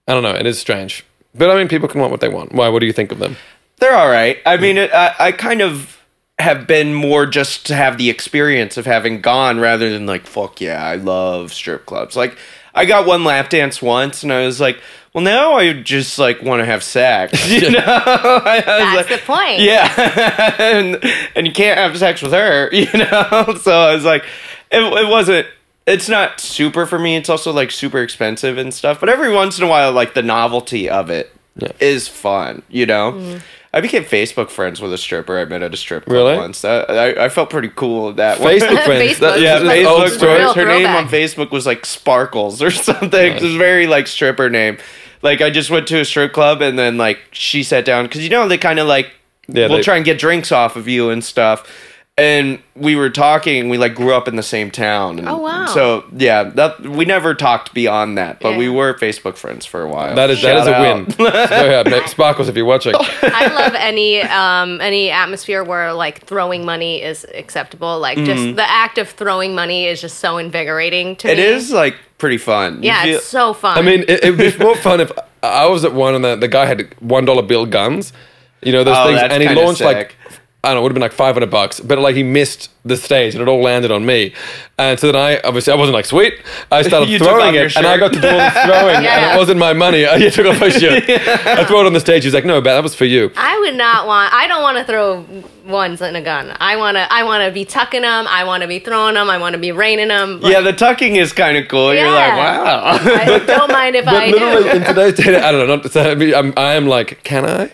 I 0.07 0.13
don't 0.13 0.23
know, 0.23 0.35
it 0.35 0.45
is 0.45 0.59
strange. 0.59 1.03
But 1.37 1.49
I 1.51 1.55
mean, 1.55 1.67
people 1.67 1.87
can 1.87 1.99
want 1.99 2.11
what 2.11 2.21
they 2.21 2.29
want. 2.29 2.53
Why? 2.53 2.69
What 2.69 2.79
do 2.79 2.85
you 2.85 2.93
think 2.93 3.11
of 3.11 3.19
them? 3.19 3.35
They're 3.79 3.95
all 3.95 4.09
right. 4.09 4.37
I 4.45 4.57
mean, 4.57 4.77
it, 4.77 4.91
I, 4.93 5.13
I 5.19 5.31
kind 5.33 5.61
of 5.61 6.01
have 6.39 6.65
been 6.67 6.93
more 6.93 7.25
just 7.25 7.65
to 7.67 7.75
have 7.75 7.97
the 7.97 8.09
experience 8.09 8.77
of 8.77 8.85
having 8.85 9.21
gone 9.21 9.59
rather 9.59 9.89
than 9.89 10.05
like, 10.05 10.25
fuck 10.25 10.61
yeah, 10.61 10.83
I 10.83 10.95
love 10.95 11.53
strip 11.53 11.85
clubs. 11.85 12.15
Like, 12.15 12.37
I 12.73 12.85
got 12.85 13.05
one 13.05 13.23
lap 13.23 13.49
dance 13.49 13.81
once 13.81 14.23
and 14.23 14.31
I 14.33 14.45
was 14.45 14.59
like, 14.59 14.79
well, 15.13 15.23
now 15.23 15.53
I 15.53 15.71
just 15.73 16.19
like 16.19 16.41
want 16.41 16.59
to 16.61 16.65
have 16.65 16.83
sex. 16.83 17.49
You 17.51 17.71
know? 17.71 17.79
I 17.85 18.55
was 18.57 18.65
That's 18.65 19.09
like- 19.09 19.19
the 19.21 19.25
point. 19.25 19.59
Yeah. 19.59 20.55
and, 20.59 21.03
and 21.35 21.47
you 21.47 21.53
can't 21.53 21.77
have 21.77 21.97
sex 21.97 22.21
with 22.21 22.31
her, 22.33 22.69
you 22.73 22.91
know? 22.93 23.57
So 23.61 23.71
I 23.73 23.93
was 23.95 24.03
like, 24.05 24.23
it, 24.71 24.81
it 24.81 25.07
wasn't. 25.09 25.47
It's 25.87 26.09
not 26.09 26.39
super 26.39 26.85
for 26.85 26.97
me. 26.97 27.15
It's 27.15 27.29
also 27.29 27.51
like 27.53 27.69
super 27.71 28.01
expensive 28.01 28.57
and 28.57 28.73
stuff. 28.73 28.99
But 28.99 29.09
every 29.09 29.31
once 29.31 29.57
in 29.59 29.63
a 29.63 29.67
while, 29.67 29.91
like 29.91 30.13
the 30.15 30.23
novelty 30.23 30.89
of 30.89 31.09
it 31.09 31.31
is 31.79 32.07
Yeah. 32.07 32.13
fun, 32.13 32.61
you 32.69 32.85
know? 32.85 33.11
Mm. 33.13 33.41
I 33.73 33.81
became 33.81 34.03
Facebook 34.05 34.49
friends 34.49 34.81
with 34.81 34.93
a 34.93 34.97
stripper 34.97 35.37
I 35.37 35.43
met 35.45 35.61
at 35.61 35.73
a 35.73 35.77
strip 35.77 36.05
club 36.05 36.13
Really? 36.13 36.37
once. 36.37 36.63
I, 36.63 36.77
I, 36.79 37.25
I 37.25 37.29
felt 37.29 37.49
pretty 37.49 37.69
cool 37.75 38.07
with 38.07 38.15
that 38.15 38.39
one. 38.39 38.53
Facebook 38.55 38.83
friends. 38.85 39.19
Facebook. 39.19 39.41
Yeah, 39.41 39.59
This 39.59 39.73
is 39.81 39.85
old 39.87 40.01
Facebook 40.03 40.09
story. 40.17 40.35
friends. 40.37 40.55
Her 40.55 40.65
Real 40.65 40.79
name 40.79 40.87
on. 40.87 41.07
Facebook 41.09 41.51
was 41.51 41.65
like 41.65 41.85
Sparkles 41.85 42.61
or 42.61 42.71
something. 42.89 43.33
It 43.33 43.41
was 43.41 43.55
very 43.55 43.85
like 43.85 44.07
stripper 44.07 44.49
name. 44.49 44.77
Like 45.21 45.41
I 45.41 45.49
just 45.49 45.69
went 45.69 45.87
to 45.87 45.99
a 45.99 46.05
strip 46.05 46.31
club 46.33 46.61
and 46.61 46.79
then 46.79 46.97
like 46.97 47.19
she 47.31 47.63
sat 47.63 47.83
down 47.85 48.05
because 48.05 48.23
you 48.23 48.29
know 48.29 48.47
they 48.47 48.57
kind 48.57 48.79
of 48.79 48.87
like 48.87 49.11
Yeah, 49.47 49.67
will 49.67 49.77
they- 49.77 49.83
try 49.83 49.97
and 49.97 50.05
get 50.05 50.17
drinks 50.19 50.51
off 50.53 50.75
of 50.77 50.87
you 50.87 51.09
and 51.09 51.21
stuff. 51.23 51.69
And 52.17 52.59
we 52.77 52.95
were 52.95 53.09
talking. 53.09 53.67
We 53.67 53.77
like 53.77 53.93
grew 53.93 54.13
up 54.13 54.29
in 54.29 54.37
the 54.37 54.43
same 54.43 54.71
town. 54.71 55.19
And 55.19 55.27
Oh, 55.27 55.37
wow. 55.39 55.65
So 55.65 56.05
yeah, 56.15 56.43
that 56.43 56.79
we 56.79 57.03
never 57.03 57.33
talked 57.35 57.73
beyond 57.73 58.17
that, 58.17 58.39
but 58.39 58.57
we 58.57 58.69
were 58.69 58.93
Facebook 58.93 59.35
friends 59.35 59.65
for 59.65 59.81
a 59.81 59.89
while. 59.89 60.15
That 60.15 60.29
is 60.29 60.41
that 60.41 60.55
is 60.59 60.63
Shout 60.65 60.79
a 60.79 61.03
win. 61.03 61.11
so 61.49 61.65
yeah, 61.69 61.83
Nick 61.83 62.07
Sparkles, 62.07 62.47
if 62.47 62.55
you're 62.55 62.63
watching. 62.65 62.93
I 62.95 63.47
love 63.53 63.73
any 63.75 64.21
um, 64.21 64.79
any 64.79 65.09
atmosphere 65.11 65.61
where 65.65 65.91
like 65.91 66.25
throwing 66.25 66.63
money 66.63 67.01
is 67.01 67.25
acceptable. 67.33 67.99
Like 67.99 68.17
just 68.19 68.55
the 68.55 68.63
act 68.69 68.97
of 68.97 69.09
throwing 69.09 69.53
money 69.53 69.85
is 69.87 69.99
just 69.99 70.19
so 70.19 70.37
invigorating 70.37 71.17
to 71.17 71.27
Mm-hmm. 71.27 71.37
It 71.37 71.43
me. 71.43 71.53
is 71.53 71.71
like 71.73 71.95
pretty 72.17 72.37
fun. 72.37 72.75
You 72.81 72.91
Yeah, 72.91 73.03
feel- 73.03 73.17
it's 73.17 73.25
so 73.25 73.53
fun. 73.53 73.77
I 73.77 73.81
mean, 73.81 74.05
it 74.07 74.23
would 74.23 74.37
be 74.37 74.57
more 74.63 74.77
fun 74.77 75.01
if 75.01 75.11
I 75.43 75.65
was 75.67 75.83
at 75.83 75.93
one 75.93 76.15
and 76.15 76.23
the, 76.23 76.37
the 76.37 76.47
guy 76.47 76.65
had 76.65 76.95
one 77.01 77.25
dollar 77.25 77.41
bill 77.41 77.65
guns. 77.65 78.13
You 78.61 78.71
know 78.71 78.85
those 78.85 78.95
Oh, 78.97 79.07
things, 79.07 79.19
that's 79.19 79.33
and 79.33 79.43
he 79.43 79.47
kinda 79.49 79.61
launched 79.65 79.81
like 79.81 80.11
sick. 80.29 80.39
I 80.65 80.69
don't 80.69 80.75
know, 80.75 80.79
it 80.79 80.83
would 80.83 80.91
have 80.93 80.95
been 80.95 81.01
like 81.01 81.13
five 81.13 81.35
hundred 81.35 81.51
bucks, 81.51 81.79
but 81.79 81.99
like 81.99 82.15
he 82.15 82.23
missed 82.23 82.71
the 82.85 82.95
stage 82.95 83.33
and 83.33 83.41
it 83.41 83.47
all 83.47 83.61
landed 83.61 83.91
on 83.91 84.05
me. 84.05 84.31
And 84.77 84.99
so 84.99 85.07
then 85.11 85.15
I 85.15 85.39
obviously 85.39 85.73
I 85.73 85.75
wasn't 85.75 85.95
like 85.95 86.05
sweet. 86.05 86.33
I 86.71 86.81
started 86.83 87.17
throwing 87.21 87.55
it, 87.55 87.75
and 87.75 87.85
I 87.87 87.97
got 87.97 88.11
to 88.13 88.19
do 88.21 88.27
all 88.27 88.37
the 88.37 88.51
throwing, 88.65 89.05
and 89.05 89.33
it 89.33 89.37
wasn't 89.37 89.57
my 89.59 89.73
money. 89.73 90.05
I 90.09 90.29
took 90.29 90.45
off 90.45 90.59
my 90.59 90.69
shirt. 90.69 91.03
I 91.09 91.63
threw 91.65 91.79
it 91.81 91.85
on 91.87 91.93
the 91.93 91.99
stage. 91.99 92.23
He's 92.25 92.33
like, 92.33 92.45
"No, 92.45 92.59
but 92.61 92.73
that 92.75 92.83
was 92.83 92.93
for 92.93 93.05
you." 93.05 93.31
I 93.37 93.57
would 93.59 93.75
not 93.75 94.05
want. 94.05 94.33
I 94.33 94.47
don't 94.47 94.61
want 94.61 94.77
to 94.77 94.83
throw 94.83 95.25
ones 95.65 96.01
in 96.01 96.15
a 96.17 96.21
gun. 96.21 96.55
I 96.59 96.75
want 96.75 96.95
to. 96.97 97.07
I 97.11 97.23
want 97.23 97.45
to 97.45 97.51
be 97.51 97.63
tucking 97.63 98.01
them. 98.01 98.25
I 98.27 98.43
want 98.43 98.63
to 98.63 98.67
be 98.67 98.79
throwing 98.79 99.15
them. 99.15 99.29
I 99.29 99.37
want 99.37 99.53
to 99.53 99.59
be 99.59 99.71
raining 99.71 100.09
them. 100.09 100.41
yeah, 100.43 100.59
the 100.59 100.73
tucking 100.73 101.15
is 101.15 101.31
kind 101.31 101.55
of 101.57 101.69
cool. 101.69 101.93
You're 101.93 102.11
like, 102.11 102.33
wow. 102.33 102.99
I 103.01 103.39
don't 103.47 103.71
mind 103.71 103.95
if 103.95 104.03
But 104.03 104.13
I 104.15 104.27
literally 104.27 104.63
do. 104.63 104.69
in 104.71 104.83
today's 104.83 105.13
day, 105.13 105.37
I 105.37 105.51
don't 105.53 105.67
know. 105.67 105.75
Not, 105.77 105.95
I 105.95 106.15
mean, 106.15 106.35
I'm, 106.35 106.53
I 106.57 106.73
am 106.73 106.85
like, 106.85 107.23
can 107.23 107.45
I? 107.45 107.71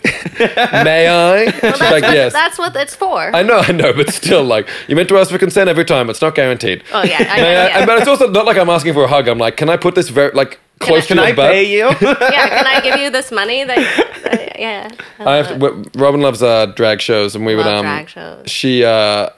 May 0.84 1.08
I? 1.08 1.46
She's 1.52 1.62
That's, 1.62 1.82
like, 1.82 2.04
what, 2.04 2.14
yes. 2.14 2.32
that's 2.34 2.58
what 2.60 2.76
it's 2.76 2.96
for. 2.96 3.36
I 3.36 3.42
know, 3.44 3.58
I 3.58 3.72
know, 3.72 3.92
but 3.94 4.10
still, 4.12 4.44
like, 4.44 4.70
you 4.88 4.96
meant 5.02 5.10
to 5.10 5.18
ask 5.18 5.32
for 5.32 5.38
consent 5.38 5.70
every 5.70 5.86
time. 5.86 6.10
It's 6.10 6.22
not 6.22 6.36
guaranteed. 6.36 6.84
oh 6.94 7.04
yeah, 7.04 7.18
I, 7.20 7.24
May 7.42 7.58
I- 7.58 7.68
yeah. 7.68 7.78
and- 7.80 7.88
but 7.88 7.98
it's 8.00 8.08
also 8.08 8.30
not 8.30 8.46
like 8.46 8.58
I'm 8.58 8.70
asking 8.70 8.94
for 8.94 9.04
a 9.04 9.08
hug. 9.08 9.28
I'm 9.28 9.38
like, 9.40 9.58
can 9.58 9.70
I 9.70 9.78
put 9.78 9.96
this 9.96 10.10
very 10.10 10.32
like 10.34 10.60
close 10.80 11.08
Can 11.08 11.18
to 11.18 11.24
I 11.24 11.28
your 11.28 11.36
butt? 11.36 11.52
pay 11.52 11.64
you? 11.72 11.86
yeah. 12.02 12.50
Can 12.50 12.68
I 12.68 12.82
give 12.84 13.00
you 13.00 13.10
this 13.10 13.32
money? 13.32 13.64
That, 13.64 13.78
that- 14.24 14.60
yeah. 14.60 14.90
I 15.20 15.36
have 15.38 15.48
to, 15.48 15.54
w- 15.58 15.86
Robin 15.96 16.22
loves 16.22 16.42
uh, 16.44 16.68
drag 16.68 17.02
shows, 17.02 17.36
and 17.36 17.46
we 17.46 17.56
would 17.56 17.66
um, 17.66 17.84
drag 17.86 18.10
shows. 18.10 18.50
she 18.52 18.84
uh, 18.86 19.30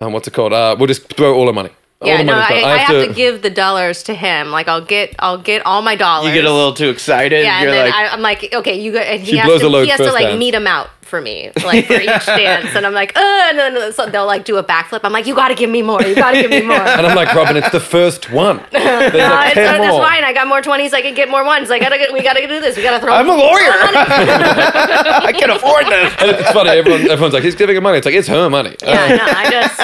um, 0.00 0.12
what's 0.12 0.28
it 0.28 0.34
called? 0.34 0.52
Uh, 0.52 0.76
we'll 0.78 0.86
just 0.86 1.08
throw 1.14 1.34
all 1.34 1.46
the 1.46 1.52
money. 1.52 1.70
All 2.00 2.08
Yeah, 2.08 2.18
the 2.18 2.24
no, 2.24 2.32
money's 2.36 2.50
I, 2.50 2.60
gone. 2.60 2.70
I, 2.70 2.76
have 2.78 3.08
to, 3.08 3.14
give 3.14 3.42
the 3.42 3.50
dollars 3.50 4.02
to 4.04 4.14
him. 4.14 4.48
Like 4.50 4.68
I'll 4.68 4.80
get, 4.84 5.14
I'll 5.18 5.36
get 5.36 5.66
all 5.66 5.82
my 5.82 5.96
dollars. 5.96 6.28
you 6.28 6.34
get 6.34 6.46
a 6.46 6.52
little 6.52 6.72
too 6.72 6.88
excited. 6.88 7.44
Yeah, 7.44 7.56
and 7.56 7.64
You're 7.64 7.72
then 7.74 7.90
like, 7.90 7.94
I, 7.94 8.06
I'm 8.08 8.22
like, 8.22 8.54
okay, 8.54 8.80
you 8.80 8.92
go, 8.92 8.98
and 9.00 9.20
he 9.20 9.32
She 9.32 9.36
has 9.36 9.46
blows 9.46 9.60
to, 9.60 9.66
a 9.66 9.68
load 9.68 9.82
he 9.84 9.90
has 9.90 9.98
to 9.98 10.04
first 10.04 10.14
like 10.14 10.28
dance. 10.28 10.38
meet 10.38 10.54
him 10.54 10.66
out 10.66 10.88
for 11.10 11.20
me, 11.20 11.50
like 11.64 11.84
for 11.86 11.94
each 12.00 12.06
dance, 12.26 12.74
and 12.74 12.86
I'm 12.86 12.94
like, 12.94 13.14
uh, 13.16 13.20
and 13.50 13.58
then 13.58 13.92
so 13.92 14.06
they'll 14.06 14.24
like 14.26 14.44
do 14.46 14.56
a 14.56 14.64
backflip. 14.64 15.00
I'm 15.04 15.12
like, 15.12 15.26
you 15.26 15.34
got 15.34 15.48
to 15.48 15.54
give 15.54 15.68
me 15.68 15.82
more, 15.82 16.00
you 16.02 16.14
got 16.14 16.30
to 16.30 16.40
give 16.40 16.50
me 16.50 16.62
more. 16.62 16.76
and 16.78 17.06
I'm 17.06 17.14
like, 17.14 17.34
Robin, 17.34 17.56
it's 17.58 17.70
the 17.70 17.80
first 17.80 18.30
one. 18.32 18.58
There's 18.70 19.12
No, 19.12 19.18
like 19.28 19.48
it's, 19.48 19.54
10 19.56 19.74
uh, 19.74 19.78
that's 19.78 19.92
more. 19.92 20.02
fine. 20.02 20.24
I 20.24 20.32
got 20.32 20.46
more 20.48 20.62
twenties. 20.62 20.94
I 20.94 21.02
can 21.02 21.14
get 21.14 21.28
more 21.28 21.44
ones. 21.44 21.70
I 21.70 21.78
gotta 21.78 21.98
get. 21.98 22.12
We 22.12 22.22
gotta 22.22 22.40
do 22.46 22.60
this. 22.60 22.76
We 22.76 22.82
gotta 22.82 23.00
throw. 23.04 23.12
I'm 23.12 23.28
a 23.28 23.34
lawyer. 23.34 23.70
I 24.14 25.32
can 25.36 25.50
afford 25.50 25.86
this. 25.86 26.14
And 26.20 26.30
it's 26.30 26.50
funny. 26.52 26.70
Everyone, 26.70 27.02
everyone's 27.02 27.34
like, 27.34 27.42
he's 27.42 27.54
giving 27.56 27.74
her 27.74 27.80
money. 27.82 27.98
It's 27.98 28.06
like 28.06 28.14
it's 28.14 28.28
her 28.28 28.48
money. 28.48 28.76
Yeah, 28.82 29.08
no, 29.16 29.24
I 29.26 29.50
just, 29.50 29.80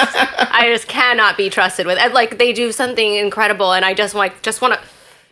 I 0.53 0.69
just 0.71 0.87
cannot 0.87 1.37
be 1.37 1.49
trusted 1.49 1.85
with. 1.85 1.97
And 1.99 2.13
like 2.13 2.37
they 2.37 2.53
do 2.53 2.71
something 2.71 3.15
incredible, 3.15 3.73
and 3.73 3.83
I 3.85 3.93
just 3.93 4.15
like, 4.15 4.41
just 4.41 4.61
want 4.61 4.73
to, 4.75 4.79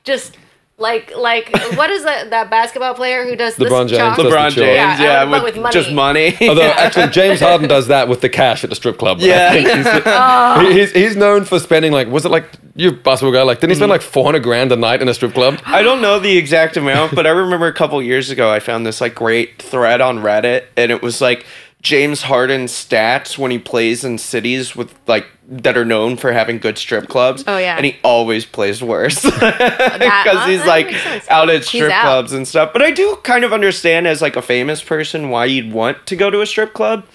just 0.03 0.37
like, 0.77 1.15
like, 1.15 1.49
what 1.77 1.89
is 1.89 2.03
that 2.03 2.31
that 2.31 2.49
basketball 2.49 2.93
player 2.95 3.23
who 3.25 3.35
does 3.37 3.55
this 3.57 3.71
LeBron 3.71 3.87
James. 3.87 3.97
chalk? 3.97 4.17
LeBron 4.17 4.29
LeBron 4.29 4.49
James, 4.49 4.55
James, 4.55 4.99
Yeah, 4.99 5.01
yeah, 5.01 5.23
with, 5.23 5.43
with 5.43 5.57
money. 5.57 5.73
just 5.73 5.91
money. 5.91 6.35
Although 6.49 6.63
actually 6.63 7.07
James 7.07 7.39
Harden 7.47 7.69
does 7.69 7.87
that 7.87 8.09
with 8.09 8.19
the 8.21 8.27
cash 8.29 8.63
at 8.65 8.69
the 8.69 8.75
strip 8.75 8.97
club. 8.97 9.19
Yeah. 9.19 9.53
he's, 9.53 9.85
Oh. 10.05 10.69
he's 10.69 10.91
he's 10.91 11.15
known 11.15 11.45
for 11.45 11.59
spending 11.59 11.91
like 11.93 12.09
was 12.09 12.25
it 12.25 12.29
like 12.29 12.49
you 12.75 12.91
basketball 12.91 13.31
guy 13.31 13.43
like 13.43 13.61
didn't 13.61 13.71
he 13.71 13.75
spend 13.75 13.89
like 13.89 14.01
mm. 14.01 14.05
four 14.05 14.25
hundred 14.25 14.43
grand 14.43 14.71
a 14.73 14.75
night 14.75 15.01
in 15.01 15.07
a 15.07 15.13
strip 15.13 15.33
club? 15.33 15.59
I 15.65 15.81
don't 15.81 16.01
know 16.01 16.19
the 16.19 16.37
exact 16.37 16.75
amount, 16.75 17.15
but 17.15 17.25
I 17.25 17.29
remember 17.29 17.67
a 17.67 17.73
couple 17.73 18.01
years 18.01 18.29
ago 18.29 18.51
I 18.51 18.59
found 18.59 18.85
this 18.85 18.99
like 18.99 19.15
great 19.15 19.61
thread 19.61 20.01
on 20.01 20.19
Reddit, 20.19 20.65
and 20.75 20.91
it 20.91 21.01
was 21.01 21.21
like 21.21 21.45
James 21.85 22.23
Harden's 22.23 22.71
stats 22.71 23.37
when 23.37 23.51
he 23.51 23.59
plays 23.59 24.03
in 24.03 24.17
cities 24.17 24.75
with 24.75 24.91
like 25.05 25.27
that 25.47 25.77
are 25.77 25.85
known 25.85 26.17
for 26.17 26.31
having 26.31 26.57
good 26.57 26.79
strip 26.79 27.07
clubs. 27.07 27.43
Oh, 27.45 27.59
yeah. 27.59 27.77
and 27.77 27.85
he 27.85 27.95
always 28.03 28.43
plays 28.43 28.81
worse 28.81 29.21
because 29.23 30.01
uh, 30.01 30.47
he's 30.47 30.65
like 30.65 30.87
out 31.29 31.51
at 31.51 31.63
strip 31.63 31.91
out. 31.91 32.01
clubs 32.01 32.33
and 32.33 32.47
stuff. 32.47 32.73
But 32.73 32.81
I 32.81 32.89
do 32.89 33.17
kind 33.21 33.45
of 33.45 33.53
understand 33.53 34.07
as 34.07 34.19
like 34.19 34.35
a 34.35 34.41
famous 34.41 34.81
person 34.81 35.29
why 35.29 35.45
you'd 35.45 35.71
want 35.71 36.07
to 36.07 36.15
go 36.15 36.31
to 36.31 36.41
a 36.41 36.47
strip 36.47 36.73
club. 36.73 37.05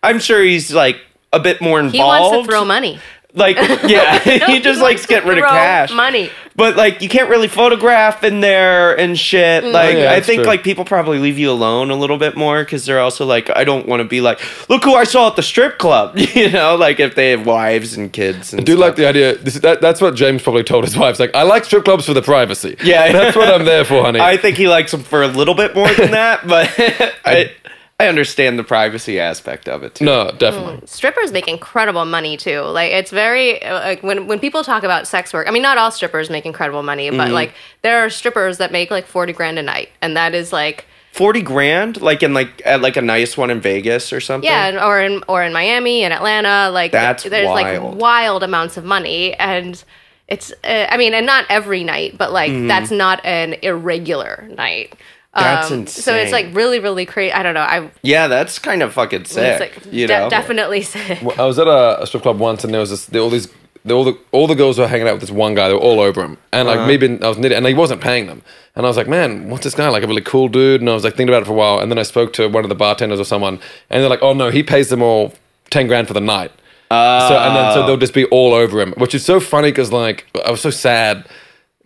I'm 0.00 0.20
sure 0.20 0.40
he's 0.44 0.72
like 0.72 1.00
a 1.32 1.40
bit 1.40 1.60
more 1.60 1.80
involved. 1.80 1.96
He 1.96 2.00
wants 2.00 2.46
to 2.46 2.48
throw 2.48 2.64
money. 2.64 3.00
Like, 3.34 3.56
yeah, 3.86 4.18
he 4.46 4.60
just 4.60 4.80
likes 4.80 5.00
wants 5.00 5.02
to 5.02 5.08
getting 5.08 5.28
rid 5.28 5.38
of 5.38 5.44
cash. 5.44 5.92
money. 5.92 6.30
But 6.56 6.76
like, 6.76 7.00
you 7.00 7.08
can't 7.08 7.30
really 7.30 7.48
photograph 7.48 8.22
in 8.24 8.40
there 8.40 8.98
and 8.98 9.18
shit. 9.18 9.64
Mm. 9.64 9.72
Like, 9.72 9.94
Oh, 9.94 9.98
yeah, 9.98 10.10
I 10.10 10.14
that's 10.16 10.26
think 10.26 10.40
true. 10.40 10.46
like 10.48 10.62
people 10.62 10.84
probably 10.84 11.18
leave 11.18 11.38
you 11.38 11.50
alone 11.50 11.90
a 11.90 11.94
little 11.96 12.18
bit 12.18 12.36
more 12.36 12.62
because 12.64 12.84
they're 12.84 12.98
also 13.00 13.24
like, 13.24 13.48
I 13.56 13.64
don't 13.64 13.86
want 13.86 14.00
to 14.00 14.04
be 14.04 14.20
like, 14.20 14.40
look 14.68 14.84
who 14.84 14.94
I 14.94 15.04
saw 15.04 15.28
at 15.28 15.36
the 15.36 15.42
strip 15.42 15.78
club. 15.78 16.18
You 16.40 16.50
know, 16.50 16.76
like 16.76 17.00
if 17.00 17.14
they 17.14 17.30
have 17.32 17.44
wives 17.46 17.96
and 17.96 18.12
kids. 18.12 18.52
And 18.52 18.60
I 18.60 18.64
do 18.64 18.72
stuff. 18.72 18.80
like 18.80 18.96
the 18.96 19.06
idea. 19.06 19.36
This, 19.36 19.54
that, 19.60 19.80
that's 19.80 20.00
what 20.00 20.14
James 20.14 20.42
probably 20.42 20.62
told 20.64 20.84
his 20.84 20.96
wife. 20.96 21.10
It's 21.12 21.20
like 21.20 21.34
I 21.34 21.42
like 21.42 21.64
strip 21.64 21.84
clubs 21.84 22.06
for 22.06 22.14
the 22.14 22.22
privacy. 22.22 22.76
Yeah. 22.82 23.10
that's 23.12 23.36
what 23.36 23.48
I'm 23.52 23.64
there 23.64 23.84
for, 23.84 24.02
honey. 24.02 24.20
I 24.20 24.36
think 24.36 24.56
he 24.56 24.68
likes 24.68 24.90
them 24.90 25.02
for 25.02 25.22
a 25.22 25.28
little 25.28 25.54
bit 25.54 25.74
more 25.74 25.92
than 25.94 26.10
that, 26.12 26.46
but 26.46 26.68
I 26.78 27.12
I 27.24 27.59
understand 28.08 28.58
the 28.58 28.64
privacy 28.64 29.18
aspect 29.20 29.68
of 29.68 29.82
it 29.82 29.94
too. 29.96 30.04
no, 30.04 30.30
definitely. 30.38 30.86
strippers 30.86 31.32
make 31.32 31.48
incredible 31.48 32.04
money 32.04 32.36
too. 32.36 32.60
Like 32.60 32.92
it's 32.92 33.10
very 33.10 33.62
uh, 33.62 33.80
like 33.80 34.02
when 34.02 34.26
when 34.26 34.38
people 34.40 34.62
talk 34.64 34.82
about 34.82 35.06
sex 35.08 35.32
work. 35.32 35.48
I 35.48 35.50
mean, 35.50 35.62
not 35.62 35.78
all 35.78 35.90
strippers 35.90 36.30
make 36.30 36.46
incredible 36.46 36.82
money, 36.82 37.08
Mm-hmm. 37.08 37.16
but 37.16 37.30
like 37.30 37.52
there 37.82 38.04
are 38.04 38.10
strippers 38.10 38.58
that 38.58 38.72
make 38.72 38.90
like 38.90 39.06
forty 39.06 39.32
grand 39.32 39.58
a 39.58 39.62
night, 39.62 39.88
and 40.02 40.16
that 40.16 40.34
is 40.34 40.52
like 40.52 40.86
Forty 41.12 41.42
grand, 41.42 42.00
like 42.00 42.22
in 42.22 42.34
like 42.34 42.62
at 42.64 42.80
like 42.82 42.96
a 42.96 43.02
nice 43.02 43.36
one 43.36 43.50
in 43.50 43.60
Vegas 43.60 44.12
or 44.12 44.20
something. 44.20 44.48
yeah, 44.48 44.68
and- 44.68 44.78
or 44.78 45.00
in 45.00 45.24
or 45.26 45.42
in 45.42 45.52
Miami 45.52 46.04
and 46.04 46.14
Atlanta. 46.14 46.70
Like 46.70 46.92
That's 46.92 47.24
there's 47.24 47.48
wild. 47.48 47.94
like 47.94 48.00
wild 48.00 48.42
amounts 48.44 48.76
of 48.76 48.84
money, 48.84 49.34
and 49.34 49.82
it's 50.28 50.52
uh, 50.62 50.86
I 50.88 50.96
mean, 50.98 51.12
and 51.12 51.26
not 51.26 51.46
every 51.50 51.82
night, 51.82 52.16
but 52.16 52.30
like 52.32 52.52
that's 52.68 52.92
not 52.92 53.20
an 53.24 53.54
irregular 53.62 54.46
night. 54.56 54.94
That's 55.34 55.70
um, 55.70 55.86
So 55.86 56.14
it's 56.14 56.32
like 56.32 56.48
really, 56.52 56.80
really 56.80 57.06
crazy. 57.06 57.32
I 57.32 57.42
don't 57.42 57.54
know. 57.54 57.60
I 57.60 57.90
yeah, 58.02 58.26
that's 58.26 58.58
kind 58.58 58.82
of 58.82 58.92
fucking 58.92 59.26
sick. 59.26 59.60
it's 59.60 59.60
like 59.60 59.92
you 59.92 60.06
de- 60.08 60.18
know, 60.18 60.30
definitely 60.30 60.82
sick. 60.82 61.22
I 61.38 61.44
was 61.44 61.58
at 61.58 61.68
a, 61.68 62.02
a 62.02 62.06
strip 62.06 62.24
club 62.24 62.38
once, 62.38 62.64
and 62.64 62.74
there 62.74 62.80
was 62.80 62.90
this, 62.90 63.06
there, 63.06 63.22
all 63.22 63.30
these, 63.30 63.46
there, 63.84 63.96
all 63.96 64.04
the 64.04 64.18
all 64.32 64.48
the 64.48 64.56
girls 64.56 64.78
were 64.78 64.88
hanging 64.88 65.06
out 65.06 65.12
with 65.12 65.20
this 65.20 65.30
one 65.30 65.54
guy. 65.54 65.68
They 65.68 65.74
were 65.74 65.80
all 65.80 66.00
over 66.00 66.20
him, 66.20 66.36
and 66.52 66.66
like 66.66 66.78
uh-huh. 66.78 66.86
maybe 66.86 67.22
I 67.22 67.28
was 67.28 67.38
knitting, 67.38 67.56
and 67.56 67.66
he 67.66 67.74
wasn't 67.74 68.00
paying 68.00 68.26
them. 68.26 68.42
And 68.74 68.84
I 68.84 68.88
was 68.88 68.96
like, 68.96 69.08
man, 69.08 69.50
what's 69.50 69.62
this 69.62 69.74
guy 69.74 69.88
like? 69.88 70.02
A 70.02 70.06
really 70.06 70.20
cool 70.20 70.48
dude. 70.48 70.80
And 70.80 70.90
I 70.90 70.94
was 70.94 71.04
like 71.04 71.14
thinking 71.14 71.32
about 71.32 71.42
it 71.42 71.46
for 71.46 71.52
a 71.52 71.56
while, 71.56 71.78
and 71.78 71.92
then 71.92 71.98
I 71.98 72.02
spoke 72.02 72.32
to 72.34 72.48
one 72.48 72.64
of 72.64 72.68
the 72.68 72.74
bartenders 72.74 73.20
or 73.20 73.24
someone, 73.24 73.60
and 73.88 74.02
they're 74.02 74.10
like, 74.10 74.22
oh 74.22 74.32
no, 74.32 74.50
he 74.50 74.64
pays 74.64 74.88
them 74.88 75.00
all 75.00 75.32
ten 75.70 75.86
grand 75.86 76.08
for 76.08 76.14
the 76.14 76.20
night. 76.20 76.50
so 76.90 76.96
and 76.96 77.54
then 77.54 77.72
so 77.72 77.82
ah. 77.82 77.86
they'll 77.86 77.96
just 77.96 78.14
be 78.14 78.24
all 78.26 78.52
over 78.52 78.80
him, 78.80 78.94
which 78.94 79.14
is 79.14 79.24
so 79.24 79.38
funny 79.38 79.70
because 79.70 79.92
like 79.92 80.26
I 80.44 80.50
was 80.50 80.60
so 80.60 80.70
sad. 80.70 81.24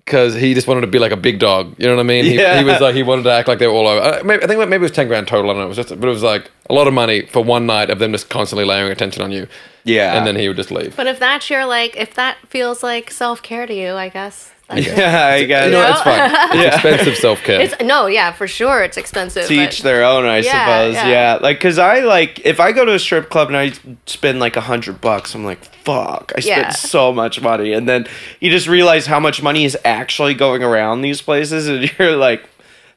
Because 0.05 0.35
he 0.35 0.53
just 0.53 0.67
wanted 0.69 0.83
to 0.83 0.87
be 0.87 0.99
like 0.99 1.13
a 1.13 1.17
big 1.17 1.39
dog, 1.39 1.75
you 1.79 1.87
know 1.87 1.95
what 1.97 2.01
I 2.01 2.05
mean? 2.05 2.25
He, 2.27 2.35
Yeah. 2.37 2.59
he 2.59 2.65
was 2.65 2.79
like 2.81 2.95
he 2.95 3.03
wanted 3.03 3.23
to 3.23 3.31
act 3.33 3.49
like 3.49 3.59
they 3.59 3.67
were 3.67 3.73
all 3.73 3.89
over. 3.89 4.01
Uh, 4.01 4.23
maybe, 4.23 4.43
I 4.45 4.47
think 4.47 4.59
maybe 4.61 4.75
it 4.75 4.81
was 4.81 4.91
ten 4.91 5.09
grand 5.09 5.27
total. 5.29 5.51
I 5.51 5.55
don't 5.55 5.61
know. 5.61 5.65
It 5.67 5.69
was 5.69 5.77
just, 5.79 5.89
but 5.89 6.07
it 6.07 6.13
was 6.13 6.23
like 6.23 6.51
a 6.69 6.75
lot 6.75 6.87
of 6.87 6.93
money 6.95 7.23
for 7.27 7.43
one 7.43 7.65
night 7.67 7.89
of 7.89 7.99
them 8.01 8.13
just 8.13 8.29
constantly 8.29 8.65
layering 8.67 8.93
attention 8.93 9.23
on 9.23 9.33
you. 9.33 9.47
Yeah. 9.85 10.17
and 10.17 10.27
then 10.27 10.37
he 10.37 10.49
would 10.49 10.57
just 10.57 10.71
leave. 10.71 10.97
But 10.97 11.07
if 11.07 11.19
that's 11.19 11.51
your 11.51 11.67
like, 11.67 11.97
if 11.97 12.15
that 12.15 12.39
feels 12.49 12.83
like 12.83 13.11
self 13.11 13.43
care 13.43 13.67
to 13.67 13.75
you, 13.75 13.93
I 13.95 14.09
guess. 14.09 14.53
Yeah, 14.73 15.27
I 15.27 15.45
guess. 15.45 15.71
No, 15.71 15.83
know? 15.83 15.91
it's 15.91 16.01
fine. 16.01 16.31
It's 16.59 16.75
expensive 16.77 17.17
self 17.17 17.43
care. 17.43 17.69
No, 17.83 18.07
yeah, 18.07 18.33
for 18.33 18.49
sure, 18.49 18.83
it's 18.83 18.97
expensive. 18.97 19.47
to 19.47 19.57
but- 19.57 19.63
each 19.63 19.83
their 19.83 20.05
own, 20.05 20.25
I 20.25 20.39
Yeah, 20.39 20.53
suppose. 20.53 20.95
yeah. 20.95 21.09
Yeah. 21.09 21.39
Like, 21.41 21.61
cause 21.61 21.79
I 21.79 22.01
like, 22.01 22.41
if 22.45 22.61
I 22.61 22.73
go 22.73 22.85
to 22.85 22.95
a 22.95 22.99
strip 22.99 23.29
club 23.29 23.49
and 23.49 23.57
I 23.57 23.73
spend 24.07 24.41
like 24.41 24.57
a 24.57 24.63
hundred 24.63 25.01
bucks, 25.01 25.35
I'm 25.35 25.45
like, 25.45 25.63
fuck, 25.65 26.33
I 26.35 26.41
spent 26.41 26.67
Yeah. 26.67 26.71
so 26.71 27.13
much 27.13 27.43
money. 27.43 27.73
And 27.73 27.89
then 27.89 28.07
you 28.41 28.51
just 28.51 28.67
realize 28.67 29.07
how 29.07 29.21
much 29.21 29.43
money 29.43 29.65
is 29.65 29.77
actually 29.85 30.35
going 30.35 30.63
around 30.63 31.03
these 31.03 31.21
places. 31.21 31.69
And 31.69 31.93
you're 31.99 32.17
like, 32.17 32.49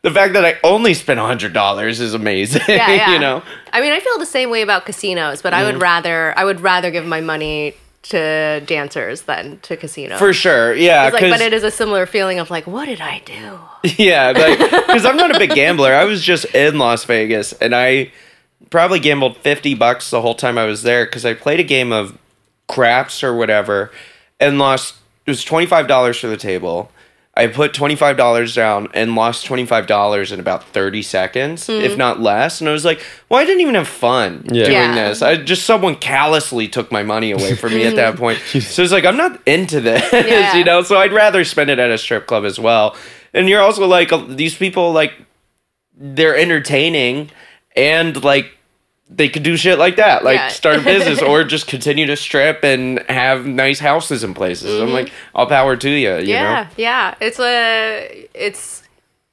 the 0.04 0.12
fact 0.12 0.34
that 0.34 0.46
I 0.46 0.58
only 0.64 0.94
spent 0.94 1.20
a 1.20 1.24
hundred 1.24 1.52
dollars 1.52 2.00
is 2.00 2.14
amazing. 2.14 2.62
yeah, 2.68 2.90
yeah. 2.92 3.14
you 3.14 3.20
know? 3.20 3.44
I 3.74 3.82
mean, 3.82 3.92
I 3.92 4.00
feel 4.00 4.18
the 4.20 4.26
same 4.26 4.50
way 4.50 4.62
about 4.62 4.86
casinos, 4.86 5.42
but 5.42 5.54
I 5.54 5.64
would 5.64 5.74
mm-hmm. 5.74 5.84
rather 5.84 6.38
I 6.38 6.46
would 6.46 6.62
rather 6.62 6.92
give 6.92 7.06
my 7.06 7.20
money 7.20 7.76
to 8.10 8.62
dancers 8.66 9.24
than 9.24 9.60
to 9.60 9.78
casinos. 9.78 10.20
For 10.20 10.34
sure. 10.34 10.74
Yeah. 10.74 11.10
Like, 11.14 11.22
but 11.22 11.42
it 11.42 11.54
is 11.54 11.64
a 11.64 11.72
similar 11.72 12.06
feeling 12.06 12.40
of 12.40 12.50
like, 12.50 12.68
what 12.68 12.86
did 12.86 13.02
I 13.02 13.22
do? 13.26 13.60
Yeah, 13.98 14.32
like 14.32 14.60
because 14.88 15.06
I'm 15.06 15.16
not 15.16 15.34
a 15.34 15.40
big 15.40 15.52
gambler. 15.52 15.94
I 15.94 16.04
was 16.04 16.22
just 16.22 16.46
in 16.54 16.78
Las 16.78 17.06
Vegas, 17.06 17.54
and 17.54 17.74
I 17.74 18.12
probably 18.70 19.00
gambled 19.00 19.38
fifty 19.38 19.76
bucks 19.76 20.10
the 20.10 20.22
whole 20.22 20.36
time 20.36 20.58
I 20.58 20.66
was 20.66 20.82
there 20.84 21.06
because 21.06 21.26
I 21.26 21.34
played 21.34 21.62
a 21.62 21.64
game 21.64 21.94
of 21.94 22.18
craps 22.68 23.24
or 23.24 23.34
whatever, 23.34 23.92
and 24.42 24.60
lost. 24.60 24.96
It 25.26 25.32
was 25.32 25.44
twenty 25.46 25.68
five 25.68 25.88
dollars 25.88 26.18
for 26.20 26.28
the 26.28 26.36
table. 26.36 26.92
I 27.38 27.48
put 27.48 27.74
twenty 27.74 27.96
five 27.96 28.18
dollars 28.18 28.56
down 28.56 28.88
and 28.94 29.16
lost 29.16 29.46
twenty 29.46 29.66
five 29.66 29.88
dollars 29.88 30.32
in 30.32 30.40
about 30.40 30.64
thirty 30.70 31.02
seconds, 31.02 31.70
if 31.70 31.96
not 31.96 32.20
less. 32.20 32.60
And 32.60 32.70
I 32.70 32.74
was 32.74 32.84
like, 32.84 33.00
"Well, 33.30 33.40
I 33.40 33.46
didn't 33.46 33.62
even 33.62 33.76
have 33.76 33.88
fun 33.88 34.44
Yeah. 34.52 34.64
doing 34.66 34.74
Yeah. 34.74 35.10
this. 35.10 35.22
I 35.22 35.36
just 35.38 35.64
someone 35.66 35.96
callously 35.96 36.68
took 36.68 36.92
my 36.92 37.04
money 37.04 37.32
away 37.32 37.56
from 37.56 37.74
me 37.76 37.86
at 37.86 37.96
that 37.96 38.16
point." 38.24 38.40
so 38.40 38.82
it's 38.82 38.92
like 38.92 39.06
I'm 39.06 39.18
not 39.18 39.40
into 39.46 39.80
this, 39.80 40.04
Yeah. 40.14 40.56
you 40.58 40.64
know. 40.66 40.82
So 40.82 40.98
I'd 40.98 41.14
rather 41.14 41.44
spend 41.46 41.70
it 41.70 41.80
at 41.80 41.92
a 41.92 41.98
strip 41.98 42.26
club 42.28 42.44
as 42.44 42.60
well. 42.60 42.96
And 43.34 43.48
you're 43.48 43.62
also 43.62 43.86
like 43.86 44.12
uh, 44.12 44.18
these 44.28 44.56
people 44.56 44.92
like 44.92 45.14
they're 45.96 46.36
entertaining 46.36 47.30
and 47.76 48.24
like 48.24 48.57
they 49.10 49.30
could 49.30 49.44
do 49.44 49.56
shit 49.58 49.80
like 49.80 49.96
that, 49.98 50.24
like 50.24 50.36
Yeah. 50.38 50.48
start 50.50 50.78
a 50.78 50.82
business 50.82 51.22
or 51.22 51.44
just 51.56 51.68
continue 51.68 52.06
to 52.08 52.16
strip 52.18 52.64
and 52.64 53.00
have 53.10 53.46
nice 53.46 53.80
houses 53.80 54.24
and 54.24 54.36
places. 54.36 54.82
I'm 54.82 54.92
like, 54.92 55.12
all 55.34 55.48
power 55.48 55.76
to 55.78 55.90
you, 55.90 55.98
you 55.98 56.16
Mm-hmm. 56.18 56.28
yeah, 56.28 56.64
know. 56.64 56.70
yeah. 56.78 57.16
It's 57.22 57.40
a, 57.40 58.28
it's, 58.34 58.84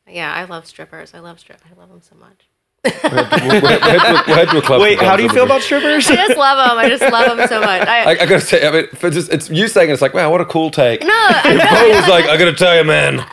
yeah. 0.09 0.33
I 0.33 0.45
love 0.45 0.67
strippers. 0.67 1.13
I 1.15 1.19
love 1.19 1.41
strip. 1.41 1.61
I 1.71 1.79
love 1.79 1.89
them 1.89 2.01
so 2.03 2.15
much. 2.17 2.49
we'll, 2.85 2.93
head 2.93 3.31
to, 3.31 4.25
we'll 4.27 4.37
head 4.37 4.49
to 4.51 4.59
a 4.59 4.63
club. 4.63 4.83
Wait, 4.83 5.01
how 5.01 5.17
do 5.17 5.23
you 5.23 5.29
feel 5.31 5.45
about 5.45 5.63
strippers? 5.63 6.07
I 6.11 6.17
just 6.17 6.37
love 6.37 6.69
them. 6.69 6.77
I 6.79 6.89
just 6.91 7.03
love 7.11 7.35
them 7.37 7.49
so 7.49 7.61
much. 7.61 7.89
I, 7.89 8.03
I, 8.05 8.11
I 8.11 8.15
gotta 8.27 8.41
say, 8.43 8.67
I 8.69 8.71
mean, 8.71 8.89
for 8.91 9.09
just, 9.11 9.33
it's 9.33 9.49
you 9.49 9.69
saying 9.69 9.89
it, 9.89 9.95
it's 9.95 10.03
like, 10.03 10.13
wow, 10.13 10.31
what 10.31 10.43
a 10.43 10.45
cool 10.45 10.71
take. 10.71 11.01
no, 11.01 11.09
I 11.11 11.55
know. 11.55 11.65
Bo 11.91 11.99
was 11.99 12.09
like, 12.09 12.27
I 12.27 12.37
gotta 12.37 12.53
tell 12.53 12.77
you, 12.77 12.85
man. 12.85 13.21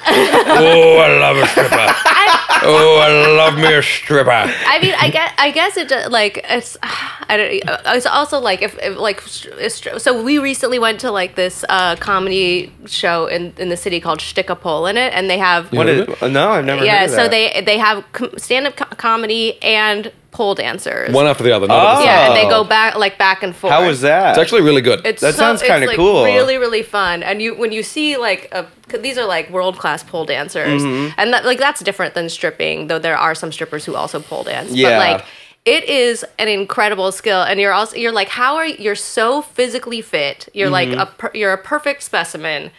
Oh, 0.64 0.98
I 1.00 1.18
love 1.20 1.38
a 1.38 1.48
stripper. 1.48 1.76
Oh, 2.64 3.00
I 3.00 3.32
love 3.36 3.56
me 3.56 3.74
a 3.74 3.82
stripper. 3.82 4.30
I 4.32 4.80
mean, 4.82 4.94
I 5.00 5.10
guess 5.10 5.34
I 5.38 5.52
guess 5.52 5.78
it 5.78 5.88
do- 5.90 6.10
like 6.10 6.46
it's 6.50 6.78
I 6.84 7.38
don't. 7.38 7.96
It's 7.96 8.06
also 8.06 8.40
like 8.40 8.62
if, 8.62 8.78
if 8.80 8.98
like 8.98 9.22
so 9.22 10.24
we 10.24 10.38
recently 10.40 10.80
went 10.80 11.00
to 11.02 11.12
like 11.12 11.36
this 11.36 11.64
uh, 11.70 11.96
comedy 11.98 12.72
show 12.86 13.26
in 13.28 13.54
in 13.58 13.70
the 13.70 13.78
city 13.78 14.00
called 14.00 14.20
Shtikapol 14.20 14.90
in 14.90 14.98
it, 14.98 15.14
and 15.14 15.30
they 15.30 15.38
have 15.38 15.72
what 15.74 15.88
is, 15.90 16.08
no, 16.22 16.50
I've 16.52 16.66
never. 16.66 16.84
yeah. 16.86 17.00
heard 17.02 17.10
of 17.10 17.16
So 17.16 17.28
they 17.30 17.62
they 17.66 17.78
have 17.78 18.04
com- 18.12 18.38
stand 18.38 18.68
up 18.68 18.76
co- 18.76 18.96
comedy 18.96 19.62
and 19.64 20.12
pole 20.32 20.56
dancers. 20.56 21.14
One 21.14 21.28
after 21.28 21.44
the 21.44 21.52
other. 21.56 21.68
not 21.68 21.96
the 21.98 22.02
Oh. 22.02 22.04
yeah, 22.06 22.28
and 22.28 22.36
they 22.36 22.50
go 22.50 22.64
back 22.64 22.96
like 22.96 23.18
back 23.18 23.44
and 23.44 23.54
forth. 23.56 23.74
How 23.74 23.86
was 23.86 24.02
that? 24.02 24.30
It's 24.32 24.40
actually 24.40 24.62
really 24.62 24.82
good. 24.82 25.06
It's 25.06 25.22
That 25.22 25.34
so- 25.36 25.40
sounds 25.40 25.62
kinda 25.62 25.88
like, 25.88 25.98
cool. 25.98 26.24
Really, 26.24 26.58
really 26.58 26.84
fun. 26.84 27.22
And 27.24 27.42
you 27.42 27.54
when 27.56 27.72
you 27.72 27.84
see 27.84 28.16
like 28.18 28.48
a, 28.52 28.66
'cause 28.88 29.02
these 29.02 29.18
are 29.18 29.26
like 29.26 29.50
world 29.50 29.78
class 29.78 30.04
pole 30.04 30.26
dancers, 30.26 30.82
Mm-hmm. 30.82 31.20
and 31.20 31.34
that 31.34 31.44
like 31.46 31.58
that's 31.60 31.82
different 31.82 32.14
than 32.14 32.30
stripping. 32.30 32.88
Though 32.88 33.00
there 33.00 33.18
are 33.18 33.36
some 33.36 33.52
strippers 33.52 33.86
who 33.86 33.96
also 33.96 34.20
pole 34.20 34.44
dance. 34.44 34.72
Yeah. 34.72 34.90
But 34.98 34.98
like 35.18 35.26
it 35.64 35.84
is 35.84 36.26
an 36.40 36.48
incredible 36.48 37.12
skill, 37.12 37.42
and 37.44 37.60
you're 37.60 37.74
also 37.74 37.96
you're 37.98 38.12
like 38.14 38.30
how 38.30 38.56
are 38.56 38.66
you're 38.66 38.96
so 38.96 39.42
physically 39.42 40.02
fit. 40.02 40.48
You're 40.54 40.70
like 40.70 40.90
Mm-hmm. 40.90 41.00
a 41.02 41.06
per, 41.08 41.32
you're 41.34 41.54
a 41.54 41.58
perfect 41.58 42.04
specimen. 42.04 42.72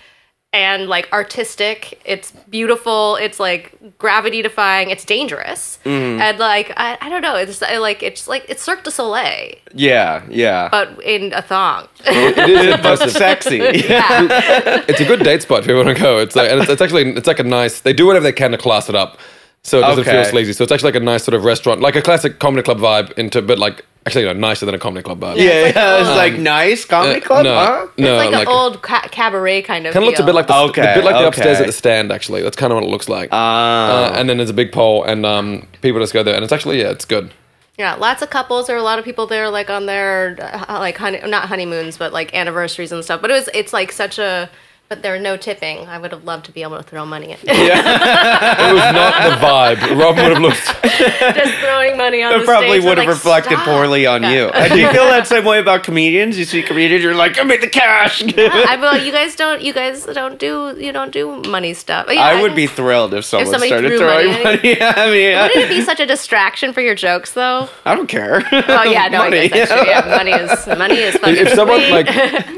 And 0.55 0.87
like 0.87 1.11
artistic, 1.15 1.99
it's 2.05 2.31
beautiful. 2.51 3.17
It's 3.17 3.41
like 3.41 3.75
gravity 3.97 4.43
defying. 4.43 4.91
It's 4.91 5.03
dangerous, 5.03 5.79
Mm-hmm. 5.87 6.21
and 6.21 6.39
like 6.39 6.75
I, 6.77 6.99
I 7.01 7.09
don't 7.09 7.23
know. 7.23 7.37
It's 7.37 7.63
I, 7.63 7.79
like 7.79 8.03
it's 8.03 8.29
like 8.29 8.45
it's 8.51 8.63
Cirque 8.63 8.85
du 8.85 8.91
Soleil, 8.91 9.55
yeah, 9.73 10.23
yeah. 10.29 10.69
but 10.71 11.03
in 11.03 11.33
a 11.33 11.41
thong. 11.41 11.89
it 12.05 12.37
is 12.51 12.75
impressive. 12.75 13.11
sexy. 13.27 13.57
yeah. 13.57 14.85
it's 14.89 15.01
a 15.01 15.07
good 15.07 15.21
date 15.25 15.41
spot 15.41 15.61
if 15.61 15.69
you 15.69 15.75
want 15.77 15.89
to 15.89 15.95
go. 15.95 16.19
It's 16.19 16.37
like, 16.37 16.51
and 16.51 16.61
it's, 16.61 16.71
it's 16.71 16.83
actually 16.83 17.13
it's 17.17 17.27
like 17.27 17.39
a 17.39 17.45
nice. 17.45 17.81
They 17.81 17.95
do 17.95 18.05
whatever 18.07 18.25
they 18.25 18.33
can 18.33 18.51
to 18.51 18.59
class 18.59 18.91
it 18.91 18.95
up, 18.95 19.17
so 19.63 19.79
it 19.79 19.83
doesn't 19.83 20.05
feel 20.05 20.23
sleazy. 20.27 20.53
So 20.53 20.65
it's 20.65 20.73
actually 20.73 20.89
like 20.93 21.01
a 21.01 21.05
nice 21.05 21.25
sort 21.25 21.35
of 21.35 21.45
restaurant, 21.45 21.81
like 21.81 21.97
a 21.97 22.03
classic 22.03 22.41
comedy 22.41 22.63
club 22.63 22.79
vibe, 22.79 23.11
into 23.13 23.41
but 23.41 23.59
like 23.59 23.87
actually 24.07 24.23
you 24.23 24.35
know, 24.35 24.41
nicer 24.41 24.67
than 24.67 24.75
a 24.75 24.79
comedy 24.79 25.03
club 25.03 25.21
vibe. 25.21 25.37
Yeah, 25.37 25.43
It's 25.67 25.67
like, 25.67 25.75
yeah, 25.77 26.01
it's 26.01 26.09
um, 26.09 26.17
like 26.17 26.39
nice 26.39 26.85
comedy 26.85 27.21
Uh, 27.21 27.25
club, 27.27 27.45
no, 27.45 27.55
huh? 27.55 27.87
no, 27.99 28.15
it's 28.15 28.25
like, 28.25 28.33
like 28.33 28.49
an 28.49 28.53
old 28.53 28.83
ca- 28.83 29.09
cabaret 29.11 29.63
kind 29.63 29.87
of. 29.87 29.93
Kind 29.95 30.05
of 30.05 30.09
looks 30.09 30.21
a 30.21 30.25
bit 30.25 30.35
like 30.35 30.47
the, 30.47 30.55
Okay, 30.55 30.83
the 30.83 31.01
bit 31.01 31.05
like 31.05 31.15
the 31.23 31.29
upstairs 31.29 31.61
at 31.61 31.67
the 31.67 31.73
stand. 31.73 32.11
Actually, 32.13 32.43
that's 32.43 32.57
kind 32.57 32.73
of 32.73 32.77
what 32.77 32.85
it 32.85 32.91
looks 32.91 33.09
like. 33.09 33.29
Ah. 33.33 34.07
Uh, 34.11 34.13
and 34.19 34.29
then 34.29 34.37
there's 34.39 34.51
a 34.51 34.55
big 34.55 34.73
pole, 34.73 35.05
and 35.05 35.25
um, 35.27 35.67
people 35.83 36.01
just 36.01 36.13
go 36.13 36.23
there, 36.23 36.35
and 36.35 36.43
it's 36.45 36.53
actually 36.53 36.81
yeah, 36.81 36.91
it's 36.91 37.05
good. 37.05 37.31
yeah, 37.79 37.95
lots 37.95 38.23
of 38.23 38.31
couples. 38.31 38.67
There 38.67 38.77
are 38.77 38.79
a 38.79 38.83
lot 38.83 38.99
of 38.99 39.05
people 39.05 39.27
there, 39.27 39.49
like 39.51 39.71
on 39.71 39.87
their 39.87 40.37
uh, 40.69 40.79
like 40.79 40.97
honey, 40.99 41.21
not 41.27 41.49
honeymoons, 41.49 41.97
but 41.97 42.13
like 42.13 42.35
anniversaries 42.35 42.93
and 42.93 43.03
stuff. 43.05 43.21
But 43.23 43.31
it 43.31 43.35
was 43.35 43.49
it's 43.55 43.73
like 43.73 43.93
such 43.93 44.19
a. 44.19 44.51
But 44.93 45.01
there 45.03 45.15
are 45.15 45.19
no 45.19 45.39
tipping. 45.39 45.89
I 45.89 45.97
would 45.97 46.13
have 46.13 46.25
loved 46.25 46.45
to 46.45 46.53
be 46.53 46.63
able 46.63 46.77
to 46.77 46.83
throw 46.83 47.07
money 47.07 47.33
at 47.33 47.43
you. 47.43 47.49
It 47.51 48.75
was 48.75 48.93
not 48.93 49.15
the 49.31 49.37
vibe. 49.47 49.99
Rob 49.99 50.17
would 50.17 50.33
have 50.33 50.39
looked. 50.43 50.67
just 50.83 51.55
throwing 51.61 51.97
money 51.97 52.23
on 52.23 52.35
It 52.35 52.41
the 52.41 52.45
probably 52.45 52.73
stage. 52.81 52.85
would 52.85 52.99
I'm 52.99 53.07
have 53.07 53.25
like, 53.25 53.45
reflected 53.49 53.55
"Stop." 53.55 53.65
poorly 53.65 54.05
on 54.05 54.23
Yeah. 54.23 54.31
you. 54.33 54.45
And 54.49 54.73
do 54.75 54.79
you 54.79 54.91
feel 54.91 55.07
that 55.07 55.27
same 55.27 55.47
way 55.47 55.61
about 55.61 55.83
comedians? 55.83 56.37
You 56.39 56.45
see 56.45 56.63
comedians, 56.63 57.03
you're 57.03 57.15
like, 57.15 57.33
give 57.35 57.47
me 57.47 57.57
the 57.57 57.69
cash. 57.71 58.23
I 58.37 58.77
well, 58.79 59.03
you 59.03 59.13
guys 59.13 59.35
don't. 59.35 59.63
You 59.63 59.73
guys 59.73 60.05
don't 60.05 60.39
do. 60.39 60.77
You 60.79 60.93
don't 60.93 61.11
do 61.11 61.41
money 61.49 61.73
stuff. 61.73 62.07
Yeah, 62.11 62.21
I 62.23 62.43
would 62.43 62.55
be 62.55 62.67
thrilled 62.67 63.15
if 63.15 63.25
someone 63.25 63.47
somebody 63.51 63.69
started 63.71 63.97
throwing 63.97 64.31
money 64.33 64.45
money. 64.45 64.73
at 64.79 64.99
at 64.99 65.09
me. 65.11 65.35
Wouldn't 65.35 65.57
it 65.57 65.69
be 65.71 65.81
such 65.81 66.01
a 66.01 66.07
distraction 66.07 66.75
for 66.75 66.83
your 66.83 66.95
jokes, 66.95 67.33
though? 67.33 67.71
I 67.87 67.95
don't 67.95 68.09
care. 68.09 68.43
Oh 68.53 68.83
yeah, 68.85 69.09
no, 69.09 69.19
Money. 69.19 69.39
I 69.39 69.49
guess 69.49 69.71
that's 69.71 69.83
true. 69.83 69.91
Yeah, 69.91 70.17
money 70.19 70.33
is 70.33 70.67
money 70.79 70.99
is 70.99 71.17
fucking. 71.17 71.37
If 71.47 71.49
someone 71.55 71.81
sweet. 71.81 71.93
like 71.93 72.09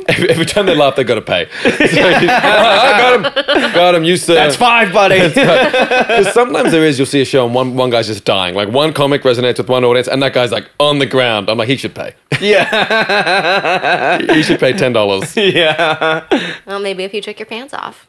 every 0.08 0.30
every 0.30 0.46
time 0.46 0.66
they 0.66 0.74
laugh, 0.74 0.96
they 0.96 1.04
got 1.04 1.14
to 1.14 1.22
pay. 1.22 1.46
So 1.84 2.00
you- 2.00 2.06
I 2.06 2.18
got 2.26 3.14
him, 3.14 3.72
got 3.72 3.94
him. 3.94 4.04
You 4.04 4.16
sir. 4.16 4.34
That's 4.34 4.56
five, 4.56 4.92
buddy. 4.92 5.28
Because 5.28 6.32
sometimes 6.32 6.72
there 6.72 6.84
is, 6.84 6.98
you'll 6.98 7.06
see 7.06 7.20
a 7.20 7.24
show 7.24 7.46
and 7.46 7.54
one, 7.54 7.76
one 7.76 7.90
guy's 7.90 8.06
just 8.06 8.24
dying. 8.24 8.54
Like 8.54 8.68
one 8.68 8.92
comic 8.92 9.22
resonates 9.22 9.58
with 9.58 9.68
one 9.68 9.84
audience, 9.84 10.08
and 10.08 10.22
that 10.22 10.32
guy's 10.32 10.52
like 10.52 10.70
on 10.78 10.98
the 10.98 11.06
ground. 11.06 11.48
I'm 11.48 11.58
like, 11.58 11.68
he 11.68 11.76
should 11.76 11.94
pay. 11.94 12.14
yeah. 12.40 14.18
he 14.34 14.42
should 14.42 14.60
pay 14.60 14.72
ten 14.72 14.92
dollars. 14.92 15.36
yeah. 15.36 16.26
well, 16.66 16.80
maybe 16.80 17.04
if 17.04 17.14
you 17.14 17.20
took 17.20 17.38
your 17.38 17.46
pants 17.46 17.74
off. 17.74 18.08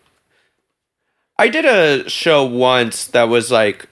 I 1.38 1.50
did 1.50 1.66
a 1.66 2.10
show 2.10 2.46
once 2.46 3.08
that 3.08 3.24
was 3.24 3.52
like 3.52 3.88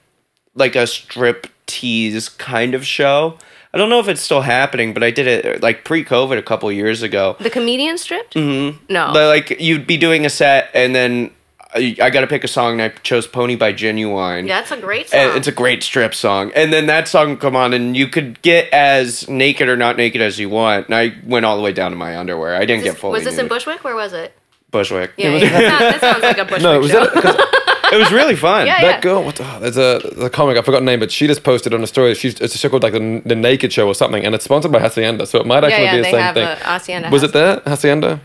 like 0.56 0.76
a 0.76 0.88
strip 0.88 1.48
tease 1.66 2.30
kind 2.30 2.74
of 2.76 2.86
show. 2.86 3.38
I 3.74 3.78
don't 3.80 3.90
know 3.90 4.00
if 4.00 4.08
it's 4.08 4.22
still 4.22 4.42
happening, 4.42 4.94
but 4.94 5.04
I 5.04 5.10
did 5.12 5.26
it 5.28 5.62
like 5.64 5.84
pre-COVID 5.84 6.38
a 6.38 6.44
couple 6.44 6.72
years 6.72 7.02
ago. 7.02 7.36
The 7.40 7.50
comedian 7.50 7.98
stripped? 7.98 8.36
Mm-hmm. 8.36 8.84
No. 8.94 9.12
But, 9.14 9.28
like 9.28 9.60
you'd 9.60 9.88
be 9.88 9.98
doing 9.98 10.26
a 10.26 10.30
set 10.30 10.70
and 10.76 10.94
then 10.96 11.32
I, 11.76 11.96
I 12.00 12.12
got 12.12 12.22
to 12.22 12.28
pick 12.28 12.44
a 12.44 12.48
song 12.48 12.74
and 12.74 12.82
I 12.84 12.90
chose 13.02 13.26
Pony 13.26 13.56
by 13.56 13.74
Ginuwine. 13.74 14.48
Yeah, 14.48 14.60
that's 14.60 14.70
a 14.72 14.78
great 14.78 15.10
song. 15.10 15.20
And 15.20 15.38
it's 15.38 15.48
a 15.48 15.52
great 15.52 15.82
strip 15.82 16.14
song. 16.14 16.52
And 16.56 16.72
then 16.72 16.86
that 16.86 17.08
song 17.08 17.32
would 17.32 17.40
come 17.40 17.56
on 17.56 17.74
and 17.74 17.98
you 17.98 18.08
could 18.08 18.40
get 18.44 18.72
as 18.72 19.28
naked 19.28 19.68
or 19.68 19.76
not 19.76 19.98
naked 19.98 20.22
as 20.22 20.38
you 20.40 20.50
want. 20.50 20.86
And 20.86 20.94
I 20.96 21.16
went 21.26 21.46
all 21.48 21.58
the 21.58 21.64
way 21.64 21.74
down 21.74 21.90
to 21.90 21.98
my 21.98 22.16
underwear. 22.16 22.56
I 22.56 22.66
didn't 22.66 22.84
This- 22.84 22.94
get 22.94 23.00
fully 23.00 23.14
was 23.14 23.24
this 23.24 23.40
in. 23.40 23.48
Bushwick? 23.48 23.84
Where 23.84 23.96
was 23.96 24.14
it? 24.14 24.38
Bushwick. 24.70 25.14
Yeah, 25.18 25.30
yeah. 25.36 25.50
That, 25.50 25.80
sounds, 25.80 25.80
that 25.80 26.02
sounds 26.02 26.24
like 26.24 26.38
a 26.38 26.46
Bushwick 26.46 26.62
No, 26.62 26.80
was 26.80 26.92
show. 26.92 27.06
that 27.06 27.14
because 27.16 27.36
It 27.94 27.98
was 27.98 28.12
really 28.12 28.36
fun. 28.36 28.68
Yeah, 28.68 28.82
that 28.82 29.02
girl? 29.02 29.24
What? 29.24 29.40
Oh, 29.40 29.60
there's 29.60 29.78
a 29.78 30.00
there's 30.04 30.26
a 30.26 30.30
comic 30.30 30.58
I 30.58 30.62
forgot 30.62 30.80
her 30.80 30.86
name, 30.86 31.00
but 31.00 31.12
she 31.12 31.28
just 31.28 31.44
posted 31.44 31.74
on 31.74 31.84
a 31.84 31.88
story. 31.88 32.14
She's 32.16 32.40
it's 32.40 32.56
a 32.56 32.58
show 32.58 32.70
called 32.70 32.84
like 32.84 32.94
the, 32.94 33.22
the 33.26 33.36
Naked 33.36 33.72
Show 33.72 33.88
or 33.88 33.96
something, 33.96 34.26
and 34.26 34.34
it's 34.36 34.44
sponsored 34.44 34.72
by 34.72 34.80
Hacienda, 34.80 35.26
so 35.26 35.40
it 35.40 35.46
might 35.46 35.64
actually 35.64 35.84
yeah, 35.86 35.92
be 35.92 35.98
the 35.98 36.04
they 36.04 36.12
same 36.12 36.22
have 36.22 36.36
thing. 36.36 36.48
a 36.48 36.56
Hacienda 36.56 37.10
was 37.10 37.22
house. 37.22 37.30
it 37.30 37.34
there, 37.34 37.62
Hacienda? 37.66 38.22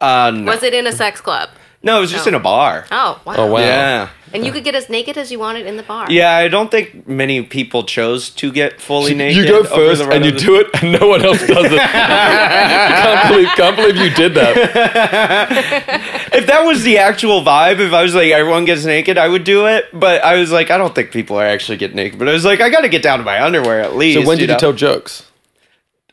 Uh, 0.00 0.30
no. 0.34 0.52
Was 0.52 0.62
it 0.62 0.74
in 0.74 0.86
a 0.86 0.92
sex 0.92 1.20
club? 1.20 1.48
No, 1.88 1.98
it 1.98 2.00
was 2.02 2.10
just 2.10 2.26
No. 2.26 2.30
in 2.30 2.34
a 2.34 2.38
oh. 2.38 2.42
bar. 2.42 2.86
Oh, 2.90 3.20
wow. 3.24 3.34
Oh 3.36 3.46
wow. 3.52 3.60
Yeah. 3.60 4.08
And 4.32 4.44
you 4.44 4.52
could 4.52 4.62
get 4.62 4.74
as 4.74 4.90
naked 4.90 5.16
as 5.16 5.32
you 5.32 5.38
wanted 5.38 5.66
in 5.66 5.78
the 5.78 5.82
bar. 5.82 6.06
Yeah, 6.10 6.36
I 6.36 6.48
don't 6.48 6.70
think 6.70 7.08
many 7.08 7.42
people 7.42 7.84
chose 7.84 8.28
to 8.30 8.52
get 8.52 8.78
fully 8.78 9.14
naked. 9.14 9.38
You 9.38 9.48
go 9.48 9.60
over 9.60 9.68
first 9.68 10.02
the 10.02 10.08
run 10.08 10.16
and 10.16 10.24
you 10.26 10.32
of 10.32 10.38
the- 10.38 10.44
do 10.44 10.56
it, 10.60 10.66
and 10.82 11.00
no 11.00 11.08
one 11.08 11.24
else 11.24 11.38
does 11.46 11.72
it. 11.72 11.80
can't, 11.80 13.28
believe, 13.30 13.48
can't 13.56 13.76
believe 13.76 13.96
you 13.96 14.10
did 14.10 14.34
that. 14.34 16.14
If 16.30 16.46
that 16.46 16.60
was 16.60 16.82
the 16.82 16.98
actual 16.98 17.42
vibe, 17.42 17.80
if 17.80 17.92
I 17.92 18.02
was 18.02 18.14
like 18.14 18.30
everyone 18.30 18.66
gets 18.66 18.84
naked, 18.84 19.16
I 19.16 19.26
would 19.26 19.44
do 19.44 19.66
it. 19.66 19.86
But 19.92 20.22
I 20.22 20.36
was 20.38 20.52
like, 20.52 20.70
I 20.70 20.76
don't 20.76 20.94
think 20.94 21.10
people 21.10 21.36
are 21.36 21.46
actually 21.46 21.78
getting 21.78 21.96
naked. 21.96 22.18
But 22.18 22.28
I 22.28 22.32
was 22.32 22.44
like, 22.44 22.60
I 22.60 22.68
got 22.68 22.82
to 22.82 22.88
get 22.88 23.02
down 23.02 23.18
to 23.18 23.24
my 23.24 23.42
underwear 23.42 23.80
at 23.80 23.96
least. 23.96 24.20
So 24.20 24.28
when 24.28 24.36
did 24.36 24.48
you 24.48 24.54
know? 24.54 24.58
tell 24.58 24.72
jokes? 24.74 25.28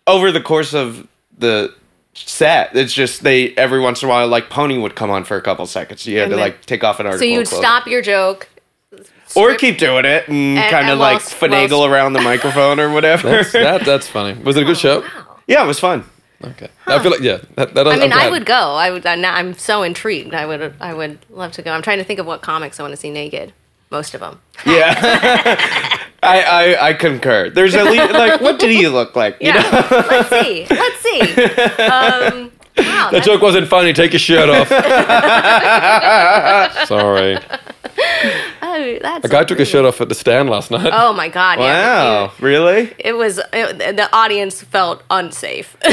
Over 0.07 0.31
the 0.31 0.41
course 0.41 0.73
of 0.73 1.07
the 1.37 1.75
set. 2.15 2.75
It's 2.75 2.93
just 2.93 3.23
they 3.23 3.49
every 3.55 3.79
once 3.79 4.01
in 4.01 4.07
a 4.07 4.09
while 4.09 4.27
like 4.27 4.49
Pony 4.49 4.77
would 4.77 4.95
come 4.95 5.09
on 5.11 5.23
for 5.23 5.37
a 5.37 5.41
couple 5.41 5.65
seconds. 5.67 6.05
You 6.07 6.17
had 6.17 6.23
And 6.25 6.31
to 6.31 6.35
then- 6.37 6.45
like 6.45 6.65
take 6.65 6.83
off 6.83 6.99
an 6.99 7.05
article. 7.05 7.19
So 7.27 7.31
you'd 7.31 7.41
of 7.41 7.47
stop 7.47 7.87
your 7.87 8.01
joke. 8.01 8.47
or 9.35 9.55
keep 9.55 9.77
doing 9.77 10.05
it 10.05 10.27
and, 10.27 10.57
And- 10.57 10.71
kind 10.71 10.89
of 10.89 10.97
like 10.99 11.15
whilst- 11.19 11.35
finagle 11.35 11.79
whilst- 11.79 11.91
around 11.91 12.13
the 12.13 12.21
microphone 12.21 12.79
or 12.79 12.89
whatever. 12.93 13.29
That's, 13.29 13.51
that, 13.53 13.85
that's 13.85 14.07
funny. 14.07 14.41
Was 14.41 14.55
it 14.57 14.63
a 14.63 14.65
good 14.65 14.77
show? 14.77 15.03
yeah, 15.47 15.63
it 15.63 15.67
was 15.67 15.79
fun. 15.79 16.05
Okay. 16.43 16.69
I 16.85 16.99
feel 17.01 17.11
like 17.11 17.21
yeah. 17.21 17.37
That, 17.55 17.73
that 17.73 17.87
I 17.87 17.95
mean, 17.97 18.11
I 18.13 18.29
would 18.29 18.45
go. 18.45 18.53
I 18.75 18.91
would. 18.91 19.05
I'm 19.05 19.53
so 19.55 19.83
intrigued. 19.83 20.33
I 20.35 20.45
would. 20.45 20.75
I 20.79 20.93
would 20.93 21.17
love 21.29 21.53
to 21.53 21.61
go. 21.61 21.71
I'm 21.71 21.81
trying 21.81 21.97
to 21.97 22.03
think 22.03 22.19
of 22.19 22.25
what 22.25 22.41
comics 22.41 22.79
I 22.79 22.83
want 22.83 22.91
to 22.91 22.97
see 22.97 23.09
naked. 23.09 23.53
Most 23.89 24.13
of 24.13 24.19
them. 24.19 24.41
Yeah, 24.65 24.93
I, 26.25 26.41
I 26.41 26.87
I 26.89 26.93
concur. 26.93 27.49
There's 27.49 27.75
at 27.75 27.85
least 27.85 28.11
like 28.13 28.39
what 28.45 28.59
did 28.59 28.71
he 28.71 28.87
look 28.87 29.15
like? 29.15 29.37
You 29.41 29.47
Yeah. 29.49 29.61
know? 29.61 29.87
Let's 30.09 30.29
see. 30.29 30.65
Let's 30.69 30.99
see. 31.01 31.21
Um, 31.83 32.51
wow. 32.77 33.09
The 33.11 33.19
joke 33.21 33.41
wasn't 33.41 33.67
funny. 33.67 33.93
Take 33.93 34.13
your 34.13 34.19
shirt 34.19 34.49
off. 34.49 34.67
Sorry. 36.87 37.37
That's 39.01 39.25
A 39.25 39.27
guy 39.27 39.43
took 39.43 39.59
his 39.59 39.67
shirt 39.67 39.85
off 39.85 40.01
at 40.01 40.09
the 40.09 40.15
stand 40.15 40.49
last 40.49 40.71
night. 40.71 40.91
Oh 40.93 41.13
my 41.13 41.29
god! 41.29 41.59
Wow, 41.59 41.65
Yeah. 41.65 42.31
really? 42.39 42.93
It 42.99 43.13
was 43.13 43.39
it, 43.53 43.77
the 43.97 44.09
audience 44.15 44.61
felt 44.61 45.03
unsafe. 45.09 45.75
Oh 45.83 45.89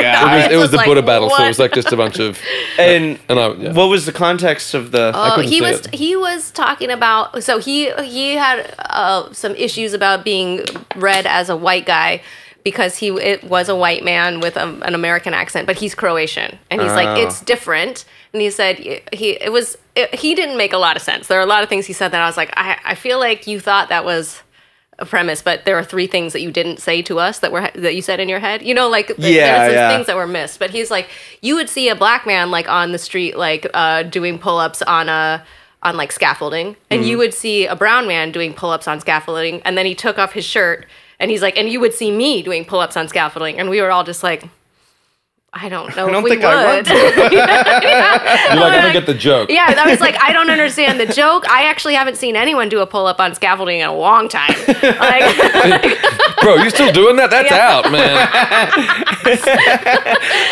yeah. 0.00 0.46
it 0.46 0.46
was, 0.46 0.52
it 0.52 0.56
was 0.56 0.62
was 0.62 0.70
the 0.72 0.76
like, 0.78 0.86
Buddha 0.86 1.02
battle, 1.02 1.30
so 1.30 1.44
it 1.44 1.48
was 1.48 1.58
like 1.58 1.72
just 1.72 1.92
a 1.92 1.96
bunch 1.96 2.18
of. 2.18 2.38
and 2.78 3.18
And 3.28 3.38
I, 3.38 3.52
yeah. 3.52 3.72
what 3.72 3.86
was 3.86 4.06
the 4.06 4.12
context 4.12 4.74
of 4.74 4.90
the? 4.92 5.12
Oh, 5.14 5.32
couldn't 5.36 5.50
he 5.50 5.58
see 5.58 5.62
was 5.62 5.80
it. 5.80 5.94
he 5.94 6.16
was 6.16 6.50
talking 6.50 6.90
about 6.90 7.42
so 7.42 7.58
he 7.58 7.90
he 8.02 8.34
had 8.34 8.74
uh, 8.78 9.32
some 9.32 9.54
issues 9.56 9.92
about 9.92 10.24
being 10.24 10.64
read 10.96 11.26
as 11.26 11.48
a 11.48 11.56
white 11.56 11.86
guy 11.86 12.22
because 12.64 12.96
he 12.98 13.08
it 13.08 13.44
was 13.44 13.68
a 13.68 13.74
white 13.76 14.04
man 14.04 14.40
with 14.40 14.56
a, 14.56 14.64
an 14.82 14.94
American 14.94 15.34
accent, 15.34 15.66
but 15.66 15.76
he's 15.76 15.94
Croatian, 15.94 16.58
and 16.70 16.80
he's 16.80 16.92
like 16.92 17.08
Oh. 17.08 17.26
it's 17.26 17.40
different. 17.40 18.04
And 18.32 18.40
he 18.42 18.50
said 18.50 18.78
he 19.12 19.30
it 19.32 19.52
was 19.52 19.76
it, 19.96 20.14
he 20.14 20.34
didn't 20.34 20.56
make 20.56 20.72
a 20.72 20.78
lot 20.78 20.96
of 20.96 21.02
sense. 21.02 21.26
There 21.26 21.38
are 21.38 21.42
a 21.42 21.46
lot 21.46 21.62
of 21.62 21.68
things 21.68 21.86
he 21.86 21.92
said 21.92 22.08
that 22.12 22.20
I 22.22 22.26
was 22.26 22.36
like 22.36 22.50
I 22.56 22.78
I 22.84 22.94
feel 22.94 23.18
like 23.18 23.46
you 23.46 23.60
thought 23.60 23.88
that 23.88 24.04
was 24.04 24.42
a 24.98 25.06
premise, 25.06 25.40
but 25.40 25.64
there 25.64 25.76
are 25.78 25.82
three 25.84 26.06
things 26.06 26.34
that 26.34 26.42
you 26.42 26.50
didn't 26.52 26.78
say 26.78 27.00
to 27.02 27.18
us 27.18 27.38
that 27.38 27.50
were 27.52 27.70
that 27.74 27.94
you 27.94 28.02
said 28.02 28.20
in 28.20 28.28
your 28.28 28.38
head. 28.38 28.60
You 28.62 28.74
know, 28.74 28.88
like 28.88 29.08
Yeah, 29.16 29.16
there 29.16 29.58
were 29.60 29.66
some 29.66 29.74
yeah. 29.74 29.94
things 29.94 30.06
that 30.08 30.16
were 30.16 30.26
missed. 30.26 30.58
But 30.58 30.70
he's 30.70 30.90
like, 30.90 31.08
you 31.40 31.54
would 31.56 31.70
see 31.70 31.88
a 31.88 31.94
black 31.96 32.26
man 32.26 32.50
like 32.50 32.68
on 32.68 32.92
the 32.92 32.98
street, 32.98 33.36
like 33.38 33.66
uh, 33.72 34.02
doing 34.02 34.38
pull 34.38 34.58
ups 34.58 34.82
on 34.82 35.08
a 35.08 35.42
on 35.82 35.96
like 35.96 36.12
scaffolding, 36.12 36.76
and 36.90 37.06
you 37.06 37.16
would 37.16 37.32
see 37.32 37.64
a 37.66 37.74
brown 37.74 38.06
man 38.06 38.30
doing 38.30 38.52
pull 38.52 38.68
ups 38.70 38.86
on 38.86 39.00
scaffolding, 39.00 39.62
and 39.62 39.78
then 39.78 39.86
he 39.86 39.94
took 39.94 40.18
off 40.18 40.32
his 40.34 40.44
shirt, 40.44 40.84
and 41.20 41.30
he's 41.30 41.42
like, 41.42 41.56
and 41.56 41.68
you 41.68 41.78
would 41.78 41.94
see 41.94 42.10
me 42.10 42.42
doing 42.42 42.64
pull 42.64 42.80
ups 42.80 42.96
on 42.96 43.06
scaffolding, 43.06 43.58
and 43.58 43.70
we 43.70 43.80
were 43.80 43.92
all 43.92 44.02
just 44.02 44.24
like. 44.24 44.48
I 45.52 45.68
don't 45.68 45.88
know 45.96 46.06
I 46.06 46.10
don't 46.12 46.18
if 46.18 46.24
we 46.24 46.30
think 46.30 46.44
I 46.44 46.64
want 46.64 46.86
would. 46.88 46.96
You're 47.32 47.46
like, 47.46 48.72
I 48.72 48.80
don't 48.82 48.92
get 48.92 49.06
the 49.06 49.14
joke. 49.14 49.50
Yeah, 49.50 49.74
I 49.76 49.90
was 49.90 49.98
like, 50.00 50.16
I 50.22 50.32
don't 50.32 50.48
understand 50.48 51.00
the 51.00 51.06
joke. 51.06 51.44
I 51.50 51.64
actually 51.64 51.94
haven't 51.94 52.16
seen 52.18 52.36
anyone 52.36 52.68
do 52.68 52.78
a 52.80 52.86
pull 52.86 53.06
up 53.06 53.18
on 53.18 53.34
scaffolding 53.34 53.80
in 53.80 53.86
a 53.88 53.94
long 53.96 54.28
time. 54.28 54.54
Like, 55.00 55.98
Bro, 56.42 56.56
you 56.56 56.70
still 56.70 56.92
doing 56.92 57.16
that? 57.16 57.30
That's 57.30 57.50
Yeah. 57.50 57.68
out, 57.70 57.90
man. 57.92 58.28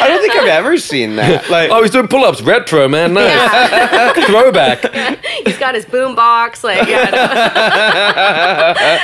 I 0.01 0.05
don't 0.09 0.21
think 0.21 0.35
I've 0.35 0.49
ever 0.49 0.77
seen 0.77 1.17
that. 1.17 1.49
Like, 1.49 1.71
Oh, 1.71 1.81
he's 1.83 1.91
doing 1.93 2.09
pull 2.09 2.25
ups. 2.25 2.43
Retro, 2.43 2.89
man. 2.89 3.15
Nice. 3.15 3.33
yeah, 3.35 4.13
Throwback. 4.27 4.83
he's 5.47 5.57
got 5.59 5.75
his 5.75 5.85
boom 5.87 6.15
box. 6.15 6.63
Like, 6.65 6.87
yeah, 6.89 7.09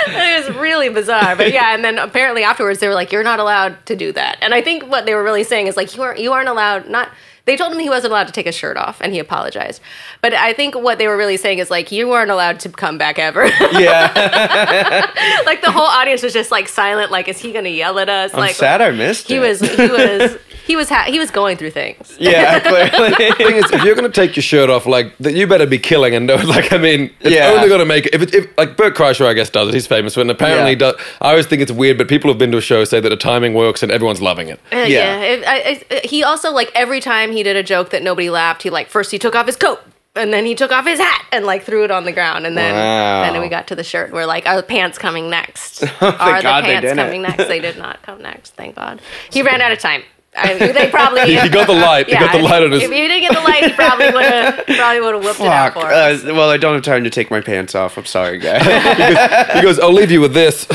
it 0.08 0.46
was 0.46 0.56
really 0.56 0.88
bizarre. 0.88 1.36
But 1.36 1.52
yeah, 1.52 1.74
and 1.74 1.84
then 1.84 1.98
apparently 1.98 2.42
afterwards 2.44 2.80
they 2.80 2.88
were 2.88 2.94
like, 2.94 3.12
"You're 3.12 3.22
not 3.24 3.38
allowed 3.40 3.84
to 3.86 3.96
do 3.96 4.12
that." 4.12 4.38
And 4.42 4.52
I 4.54 4.60
think 4.62 4.84
what 4.90 5.06
they 5.06 5.14
were 5.14 5.22
really 5.22 5.44
saying 5.44 5.66
is 5.68 5.76
like, 5.76 5.83
"You 5.92 6.02
aren't, 6.02 6.20
you 6.20 6.32
aren't 6.32 6.48
allowed." 6.48 6.88
Not 6.88 7.10
they 7.46 7.56
told 7.56 7.72
him 7.72 7.78
he 7.78 7.90
wasn't 7.90 8.12
allowed 8.12 8.26
to 8.28 8.32
take 8.32 8.46
his 8.46 8.54
shirt 8.54 8.76
off, 8.76 9.00
and 9.02 9.12
he 9.12 9.18
apologized. 9.18 9.82
But 10.22 10.32
I 10.32 10.54
think 10.54 10.74
what 10.74 10.98
they 10.98 11.06
were 11.06 11.16
really 11.16 11.36
saying 11.36 11.58
is 11.58 11.70
like, 11.70 11.92
"You 11.92 12.08
weren't 12.08 12.30
allowed 12.30 12.60
to 12.60 12.70
come 12.70 12.96
back 12.96 13.18
ever." 13.18 13.46
yeah, 13.72 15.42
like 15.46 15.60
the 15.60 15.70
whole 15.70 15.82
audience 15.86 16.22
was 16.22 16.32
just 16.32 16.50
like 16.50 16.68
silent. 16.68 17.10
Like, 17.10 17.28
is 17.28 17.38
he 17.38 17.52
gonna 17.52 17.68
yell 17.68 17.98
at 17.98 18.08
us? 18.08 18.32
I'm 18.32 18.40
like, 18.40 18.54
sad 18.54 18.80
I 18.80 18.90
missed 18.92 19.28
he 19.28 19.36
it. 19.36 19.40
was 19.40 19.60
he 19.60 19.88
was 19.88 20.38
he 20.66 20.76
was 20.76 20.88
ha- 20.88 21.04
he 21.06 21.18
was 21.18 21.30
going 21.30 21.56
through 21.56 21.70
things. 21.70 22.16
Yeah, 22.18 22.58
clearly. 22.88 23.14
thing 23.34 23.56
is, 23.56 23.70
if 23.70 23.82
you're 23.84 23.94
going 23.94 24.10
to 24.10 24.20
take 24.20 24.36
your 24.36 24.42
shirt 24.42 24.70
off, 24.70 24.86
like, 24.86 25.16
that 25.18 25.34
you 25.34 25.46
better 25.46 25.66
be 25.66 25.78
killing 25.78 26.14
and 26.14 26.26
know, 26.26 26.36
like, 26.44 26.72
I 26.72 26.78
mean, 26.78 27.10
it's 27.20 27.34
Yeah. 27.34 27.50
only 27.54 27.68
going 27.68 27.80
to 27.80 27.84
make 27.86 28.06
it. 28.06 28.14
If, 28.14 28.22
it, 28.22 28.34
if 28.34 28.58
like 28.58 28.76
Bert 28.76 28.94
Kreischer, 28.96 29.26
I 29.26 29.34
guess, 29.34 29.50
does 29.50 29.68
it. 29.68 29.74
He's 29.74 29.86
famous 29.86 30.14
for 30.14 30.20
it. 30.20 30.22
And 30.22 30.30
apparently, 30.30 30.72
Yeah. 30.72 30.78
does, 30.78 30.94
I 31.20 31.30
always 31.30 31.46
think 31.46 31.62
it's 31.62 31.72
weird, 31.72 31.98
but 31.98 32.08
people 32.08 32.30
who've 32.30 32.38
been 32.38 32.52
to 32.52 32.58
a 32.58 32.62
show 32.62 32.84
say 32.84 33.00
that 33.00 33.08
the 33.08 33.16
timing 33.16 33.54
works 33.54 33.82
and 33.82 33.92
everyone's 33.92 34.22
loving 34.22 34.48
it. 34.48 34.58
Uh, 34.72 34.76
Yeah. 34.76 34.86
yeah. 34.86 35.20
It- 35.20 35.44
I- 35.46 35.82
I- 35.96 36.06
he 36.06 36.22
also 36.24 36.50
like 36.50 36.70
every 36.74 37.00
time 37.00 37.32
he 37.32 37.42
did 37.42 37.56
a 37.56 37.62
joke 37.62 37.90
that 37.90 38.02
nobody 38.02 38.30
laughed, 38.30 38.62
he 38.62 38.70
like 38.70 38.88
first 38.88 39.10
he 39.10 39.18
took 39.18 39.34
off 39.34 39.46
his 39.46 39.56
coat 39.56 39.80
and 40.16 40.32
then 40.32 40.46
he 40.46 40.54
took 40.54 40.70
off 40.70 40.86
his 40.86 41.00
hat 41.00 41.24
and 41.32 41.44
like 41.44 41.64
threw 41.64 41.82
it 41.84 41.90
on 41.90 42.04
the 42.04 42.12
ground 42.12 42.46
and 42.46 42.56
then 42.56 42.72
Wow. 42.74 43.22
then 43.32 43.40
we 43.40 43.48
got 43.48 43.66
to 43.68 43.74
the 43.74 43.82
shirt. 43.84 44.06
And 44.06 44.14
we're 44.14 44.26
like, 44.26 44.46
are 44.46 44.56
the 44.56 44.62
pants 44.62 44.96
coming 44.96 45.28
next? 45.28 45.78
Thank 45.80 46.02
are 46.20 46.36
the 46.38 46.42
God 46.42 46.64
they 46.64 46.68
pants 46.68 46.82
didn't. 46.88 46.96
coming 46.98 47.22
next? 47.22 47.48
They 47.48 47.60
did 47.60 47.76
not 47.76 48.00
come 48.02 48.22
next. 48.22 48.54
Thank 48.54 48.76
God. 48.76 49.00
He 49.32 49.42
ran 49.42 49.60
out 49.60 49.72
of 49.72 49.78
time. 49.80 50.02
I 50.36 50.58
mean, 50.58 50.74
they 50.74 50.90
probably 50.90 51.22
He, 51.26 51.38
he 51.38 51.48
got 51.48 51.66
the 51.68 51.74
light. 51.88 52.06
he 52.08 52.12
got 52.14 52.32
the 52.32 52.38
if- 52.38 52.44
light 52.44 52.62
on 52.62 52.72
his. 52.72 52.82
If 52.82 52.90
you 52.90 53.08
didn't 53.08 53.20
get 53.20 53.34
the 53.34 53.40
light, 53.40 53.64
he 53.64 53.72
probably 53.72 54.06
would 54.10 54.24
have 54.24 54.66
probably 54.66 55.00
would 55.00 55.14
have 55.14 55.24
whipped 55.24 55.40
it 55.40 55.46
out 55.46 55.72
for 55.74 55.86
us. 55.86 56.24
Uh, 56.24 56.34
well, 56.34 56.50
I 56.50 56.56
don't 56.56 56.74
have 56.74 56.82
time 56.82 57.04
to 57.04 57.10
take 57.10 57.30
my 57.30 57.40
pants 57.40 57.74
off. 57.74 57.96
I'm 57.96 58.04
sorry, 58.04 58.38
guys. 58.38 58.62
He 59.54 59.62
goes, 59.62 59.78
I'll 59.78 59.92
leave 59.92 60.10
you 60.10 60.20
with 60.20 60.34
this. 60.34 60.66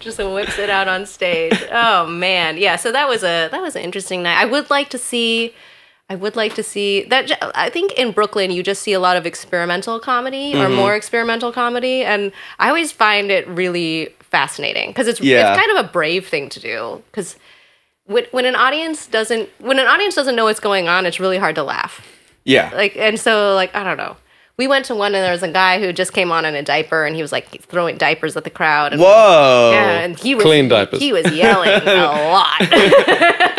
just 0.00 0.18
whips 0.18 0.58
it 0.58 0.70
out 0.70 0.88
on 0.88 1.06
stage. 1.06 1.62
Oh 1.70 2.06
man, 2.06 2.56
yeah. 2.58 2.76
So 2.76 2.92
that 2.92 3.08
was 3.08 3.22
a 3.22 3.48
that 3.48 3.60
was 3.62 3.76
an 3.76 3.82
interesting 3.82 4.22
night. 4.22 4.38
I 4.40 4.44
would 4.44 4.70
like 4.70 4.90
to 4.90 4.98
see. 4.98 5.54
I 6.10 6.14
would 6.16 6.36
like 6.36 6.54
to 6.56 6.62
see 6.62 7.04
that. 7.04 7.30
I 7.56 7.70
think 7.70 7.92
in 7.92 8.12
Brooklyn 8.12 8.50
you 8.50 8.62
just 8.62 8.82
see 8.82 8.92
a 8.92 9.00
lot 9.00 9.16
of 9.16 9.24
experimental 9.24 9.98
comedy 9.98 10.54
or 10.54 10.68
more 10.68 10.94
experimental 10.94 11.52
comedy, 11.52 12.04
and 12.04 12.32
I 12.58 12.68
always 12.68 12.92
find 12.92 13.30
it 13.30 13.48
really 13.48 14.14
fascinating 14.32 14.88
because 14.90 15.06
it's 15.06 15.20
Yeah. 15.20 15.52
it's 15.52 15.60
kind 15.64 15.78
of 15.78 15.84
a 15.84 15.88
brave 15.92 16.26
thing 16.26 16.48
to 16.48 16.58
do 16.58 17.02
because 17.10 17.36
when, 18.06 18.24
when 18.32 18.46
an 18.46 18.56
audience 18.56 19.06
doesn't 19.06 19.48
when 19.60 19.78
an 19.78 19.86
audience 19.86 20.14
doesn't 20.16 20.34
know 20.34 20.46
what's 20.46 20.58
going 20.58 20.88
on, 20.88 21.06
it's 21.06 21.20
really 21.20 21.38
hard 21.38 21.54
to 21.54 21.62
laugh 21.62 22.00
yeah. 22.44 22.70
like 22.74 22.96
and 22.96 23.20
so 23.20 23.54
like 23.54 23.72
i 23.76 23.84
don't 23.84 23.96
know 23.98 24.16
we 24.56 24.66
went 24.66 24.84
to 24.86 24.94
one 24.94 25.14
and 25.14 25.22
there 25.24 25.32
was 25.32 25.42
a 25.42 25.52
guy 25.52 25.78
who 25.80 25.92
just 25.92 26.12
came 26.12 26.32
on 26.32 26.44
in 26.44 26.54
a 26.54 26.62
diaper 26.62 27.04
and 27.06 27.14
he 27.14 27.22
was 27.22 27.30
like 27.32 27.46
throwing 27.62 27.96
diapers 27.96 28.36
at 28.36 28.44
the 28.44 28.50
crowd 28.50 28.92
and 28.92 29.00
Whoa. 29.00 29.70
yeah 29.72 30.00
and 30.00 30.18
he 30.18 30.34
was 30.34 30.44
Clean 30.44 30.66
diapers. 30.68 30.98
he 31.00 31.12
was 31.12 31.30
yelling 31.32 31.70
a 31.70 32.30
lot 32.32 32.60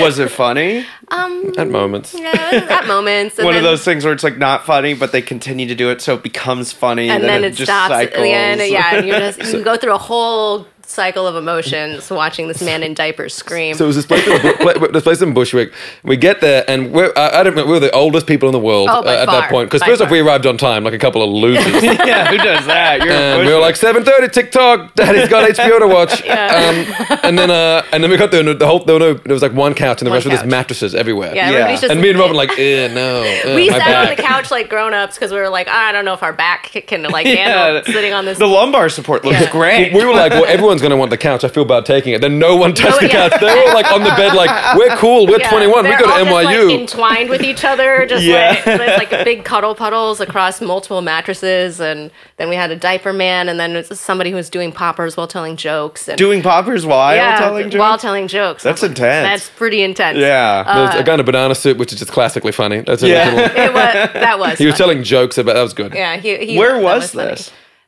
Was 0.00 0.18
it 0.18 0.30
funny? 0.30 0.84
Um, 1.08 1.52
at 1.56 1.68
moments. 1.68 2.14
yeah, 2.14 2.66
at 2.68 2.86
moments 2.86 3.38
and 3.38 3.46
One 3.46 3.56
of 3.56 3.62
those 3.62 3.84
things 3.84 4.04
where 4.04 4.12
it's 4.12 4.24
like 4.24 4.36
not 4.36 4.66
funny, 4.66 4.94
but 4.94 5.12
they 5.12 5.22
continue 5.22 5.66
to 5.66 5.74
do 5.74 5.90
it, 5.90 6.00
so 6.02 6.14
it 6.14 6.22
becomes 6.22 6.72
funny, 6.72 7.08
and 7.08 7.24
then 7.24 7.44
it, 7.44 7.50
just 7.50 7.64
stops 7.64 7.92
at 7.92 7.98
cycles. 7.98 8.22
the 8.22 8.30
end 8.30 8.60
yeah 8.70 8.94
and 8.94 9.06
you're 9.06 9.18
just 9.18 9.52
you 9.52 9.62
go 9.62 9.76
through 9.76 9.94
a 9.94 9.98
whole 9.98 10.66
cycle 10.88 11.26
of 11.26 11.36
emotions 11.36 12.10
watching 12.10 12.48
this 12.48 12.62
man 12.62 12.82
in 12.82 12.94
diapers 12.94 13.34
scream 13.34 13.74
So 13.74 13.84
it 13.84 13.88
was 13.88 13.96
this 13.96 14.06
place, 14.06 14.26
in, 14.26 14.92
this 14.92 15.02
place 15.02 15.20
in 15.20 15.34
Bushwick. 15.34 15.70
We 16.02 16.16
get 16.16 16.40
there, 16.40 16.64
and 16.66 16.92
we're, 16.92 17.12
I, 17.14 17.40
I 17.40 17.42
don't 17.42 17.54
know, 17.54 17.66
we're 17.66 17.78
the 17.78 17.90
oldest 17.92 18.26
people 18.26 18.48
in 18.48 18.52
the 18.54 18.58
world 18.58 18.88
Oh, 18.90 19.02
uh, 19.04 19.10
at 19.10 19.26
far. 19.26 19.40
that 19.42 19.50
point. 19.50 19.68
Because 19.68 19.80
By 19.82 19.86
first 19.88 20.00
off, 20.00 20.10
we 20.10 20.20
arrived 20.20 20.46
on 20.46 20.56
time, 20.56 20.84
like 20.84 20.94
a 20.94 20.98
couple 20.98 21.22
of 21.22 21.28
losers. 21.30 21.66
yeah, 21.82 22.28
who 22.30 22.38
does 22.38 22.64
that? 22.66 23.02
You're 23.02 23.12
and 23.12 23.46
we 23.46 23.52
were 23.52 23.60
like 23.60 23.74
7:30 23.74 24.32
TikTok. 24.32 24.94
Daddy's 24.94 25.28
got 25.28 25.48
HBO 25.50 25.78
to 25.80 25.86
watch. 25.86 26.22
Um, 26.48 27.18
and 27.24 27.38
then 27.38 27.50
uh, 27.50 27.82
and 27.92 28.02
then 28.02 28.10
we 28.10 28.16
got 28.16 28.30
there, 28.30 28.40
and 28.46 28.58
the 28.58 28.66
whole 28.66 28.82
there, 28.84 28.94
were 28.94 29.00
no, 29.00 29.14
there 29.14 29.34
was 29.34 29.42
like 29.42 29.52
one 29.52 29.74
couch, 29.74 30.00
and 30.00 30.06
the 30.06 30.10
One 30.10 30.16
rest 30.16 30.26
were 30.26 30.30
just 30.32 30.42
couch. 30.44 30.50
mattresses 30.50 30.94
everywhere. 30.94 31.34
yeah, 31.34 31.50
Yeah. 31.50 31.54
everybody's 31.56 31.80
just 31.82 31.92
And 31.92 32.00
me 32.00 32.10
and 32.10 32.18
Robin 32.18 32.36
like, 32.36 32.58
eh, 32.58 32.88
no. 32.92 33.22
eh, 33.22 33.54
we 33.54 33.68
my 33.70 33.78
sat 33.78 34.08
on 34.08 34.16
the 34.16 34.20
couch 34.22 34.50
like 34.50 34.68
grown-ups 34.70 35.14
because 35.16 35.30
we 35.32 35.38
were 35.38 35.48
like 35.48 35.68
i 35.68 35.92
don't 35.92 36.04
know 36.04 36.14
if 36.14 36.22
our 36.22 36.32
back 36.32 36.70
can 36.86 37.02
like 37.04 37.26
yeah, 37.26 37.34
handle 37.74 37.84
sitting 37.92 38.12
on 38.12 38.24
this 38.24 38.38
The 38.38 38.46
lumbar 38.46 38.88
support 38.88 39.24
looks 39.24 39.40
Yeah. 39.40 39.50
great. 39.50 39.92
We 39.92 40.04
were 40.04 40.12
like, 40.14 40.32
well, 40.32 40.44
everyone's 40.78 40.82
going 40.82 40.90
to 40.90 40.96
want 40.96 41.10
the 41.10 41.18
couch. 41.18 41.44
I 41.44 41.48
feel 41.48 41.64
bad 41.64 41.84
taking 41.84 42.12
it. 42.14 42.20
Then 42.20 42.38
no 42.38 42.56
one 42.56 42.74
touched 42.74 43.00
No, 43.02 43.08
the 43.08 43.12
yeah. 43.12 43.28
couch. 43.28 43.40
They 43.40 43.46
were 43.66 43.74
like 43.74 43.90
on 43.92 44.02
the 44.02 44.10
bed, 44.10 44.34
like, 44.34 44.50
we're 44.76 44.96
cool. 44.96 45.26
We're 45.26 45.38
Yeah, 45.40 45.50
21. 45.50 45.84
We 45.84 45.90
go 45.90 45.98
to 45.98 46.04
all 46.04 46.18
just, 46.24 46.30
NYU. 46.30 46.68
like, 46.70 46.80
entwined 46.80 47.30
with 47.30 47.42
each 47.42 47.64
other, 47.64 48.06
just 48.06 48.24
Yeah. 48.24 48.62
like 48.66 49.10
like 49.10 49.24
big 49.24 49.44
cuddle 49.44 49.74
puddles 49.74 50.20
across 50.20 50.60
multiple 50.60 51.02
mattresses, 51.02 51.80
and 51.80 52.10
then 52.36 52.48
we 52.48 52.56
had 52.56 52.70
a 52.70 52.76
diaper 52.76 53.12
man, 53.12 53.48
and 53.48 53.58
then 53.58 53.74
was 53.74 54.00
somebody 54.00 54.30
who 54.30 54.36
was 54.36 54.50
doing 54.50 54.72
poppers 54.72 55.16
while 55.16 55.26
telling 55.28 55.56
jokes. 55.56 56.08
And, 56.08 56.18
Doing 56.18 56.42
poppers 56.42 56.84
while 56.86 57.14
yeah, 57.14 57.38
telling 57.38 57.70
jokes. 57.70 57.80
while 57.80 57.98
telling 57.98 58.28
jokes. 58.28 58.62
That's 58.62 58.82
I'm 58.82 58.90
like, 58.90 58.98
intense. 58.98 59.28
That's 59.42 59.50
pretty 59.58 59.82
intense. 59.82 60.18
yeah. 60.18 60.60
A 60.62 60.98
uh, 60.98 61.02
guy 61.02 61.14
in 61.14 61.20
a 61.20 61.24
banana 61.24 61.54
suit, 61.54 61.78
which 61.78 61.92
is 61.92 61.98
just 61.98 62.12
classically 62.12 62.52
funny. 62.52 62.80
That's 62.80 63.02
a 63.02 63.08
Yeah. 63.08 63.24
little, 63.34 63.56
it 63.62 63.72
was. 63.74 64.12
That 64.14 64.38
was. 64.38 64.58
he 64.58 64.66
was 64.66 64.76
telling 64.76 65.02
jokes 65.02 65.38
about 65.38 65.54
that 65.54 65.62
was 65.62 65.74
good. 65.74 65.94
Yeah, 65.94 66.16
he. 66.16 66.36
he 66.44 66.58
Where 66.58 66.74
that 66.74 66.82
was 66.82 67.12
funny. 67.12 67.36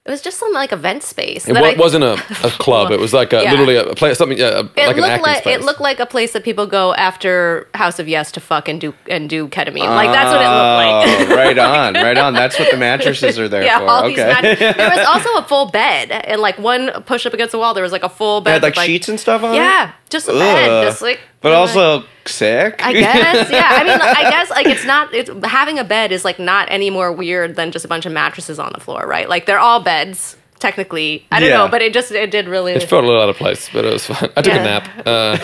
It 0.06 0.10
was 0.10 0.22
just 0.22 0.38
some 0.38 0.50
like 0.54 0.72
event 0.72 1.02
space. 1.02 1.46
It 1.46 1.78
wasn't 1.78 2.04
a, 2.04 2.14
a 2.42 2.50
club. 2.58 2.90
It 2.90 2.98
was 2.98 3.12
like 3.12 3.34
a, 3.34 3.42
Yeah. 3.42 3.50
literally 3.50 3.76
a 3.76 3.94
place, 3.94 4.16
something 4.16 4.38
yeah, 4.38 4.46
a, 4.46 4.60
It 4.60 4.76
like 4.76 4.76
an 4.78 4.96
looked 4.96 5.08
acting 5.08 5.22
like 5.22 5.38
space. 5.42 5.56
it 5.58 5.62
looked 5.62 5.80
like 5.80 6.00
a 6.00 6.06
place 6.06 6.32
that 6.32 6.42
people 6.42 6.66
go 6.66 6.94
after 6.94 7.68
House 7.74 7.98
of 7.98 8.08
Yes 8.08 8.32
to 8.32 8.40
fuck 8.40 8.66
and 8.66 8.80
do 8.80 8.94
and 9.10 9.28
do 9.28 9.48
ketamine. 9.48 9.86
like 9.88 10.10
that's 10.10 10.32
what 10.32 10.40
it 10.40 10.48
looked 10.48 11.28
like. 11.28 11.30
Oh, 11.30 11.36
right 11.44 11.58
on, 11.58 11.94
right 11.94 12.16
on. 12.16 12.32
That's 12.32 12.58
what 12.58 12.70
the 12.70 12.78
mattresses 12.78 13.38
are 13.38 13.46
there 13.46 13.62
yeah, 13.62 13.78
for. 13.78 13.84
all 13.88 14.04
okay. 14.06 14.54
these 14.54 14.58
There 14.76 14.90
was 14.90 15.06
also 15.06 15.34
a 15.36 15.42
full 15.42 15.70
bed 15.70 16.10
and 16.10 16.40
like 16.40 16.58
one 16.58 16.90
push 17.02 17.26
up 17.26 17.34
against 17.34 17.52
the 17.52 17.58
wall. 17.58 17.74
There 17.74 17.82
was 17.84 17.92
like 17.92 18.02
a 18.02 18.08
full 18.08 18.40
bed. 18.40 18.52
had 18.54 18.62
like 18.62 18.76
with, 18.76 18.86
sheets 18.86 19.10
and 19.10 19.20
stuff 19.20 19.42
on 19.42 19.52
it? 19.52 19.56
Yeah, 19.56 19.92
just 20.08 20.28
a 20.28 20.32
bed, 20.32 20.84
just 20.84 21.02
like. 21.02 21.20
But 21.40 21.52
and, 21.52 21.58
also 21.58 22.04
sick. 22.26 22.84
I 22.84 22.92
guess, 22.92 23.50
yeah. 23.50 23.68
I 23.70 23.84
mean, 23.84 24.00
I 24.00 24.30
guess 24.30 24.50
like 24.50 24.66
it's 24.66 24.84
not. 24.84 25.14
It's 25.14 25.30
having 25.44 25.78
a 25.78 25.84
bed 25.84 26.12
is 26.12 26.24
like 26.24 26.38
not 26.38 26.70
any 26.70 26.90
more 26.90 27.10
weird 27.12 27.56
than 27.56 27.72
just 27.72 27.84
a 27.84 27.88
bunch 27.88 28.06
of 28.06 28.12
mattresses 28.12 28.58
on 28.58 28.72
the 28.74 28.80
floor, 28.80 29.06
right? 29.06 29.28
Like 29.28 29.46
they're 29.46 29.58
all 29.58 29.82
beds 29.82 30.36
technically. 30.60 31.26
I 31.32 31.40
don't 31.40 31.48
Yeah. 31.48 31.56
know, 31.58 31.68
but 31.68 31.82
it 31.82 31.92
just 31.94 32.12
it 32.12 32.30
did 32.30 32.46
really. 32.46 32.74
It 32.74 32.82
felt 32.82 33.02
a 33.02 33.06
little 33.06 33.22
out 33.22 33.30
of 33.30 33.36
place, 33.36 33.68
but 33.72 33.84
it 33.84 33.92
was 33.92 34.04
fun. 34.04 34.30
I 34.36 34.42
took 34.42 34.52
Yeah. 34.52 34.60
a 34.60 34.64
nap. 34.64 34.88
Uh, 35.06 35.36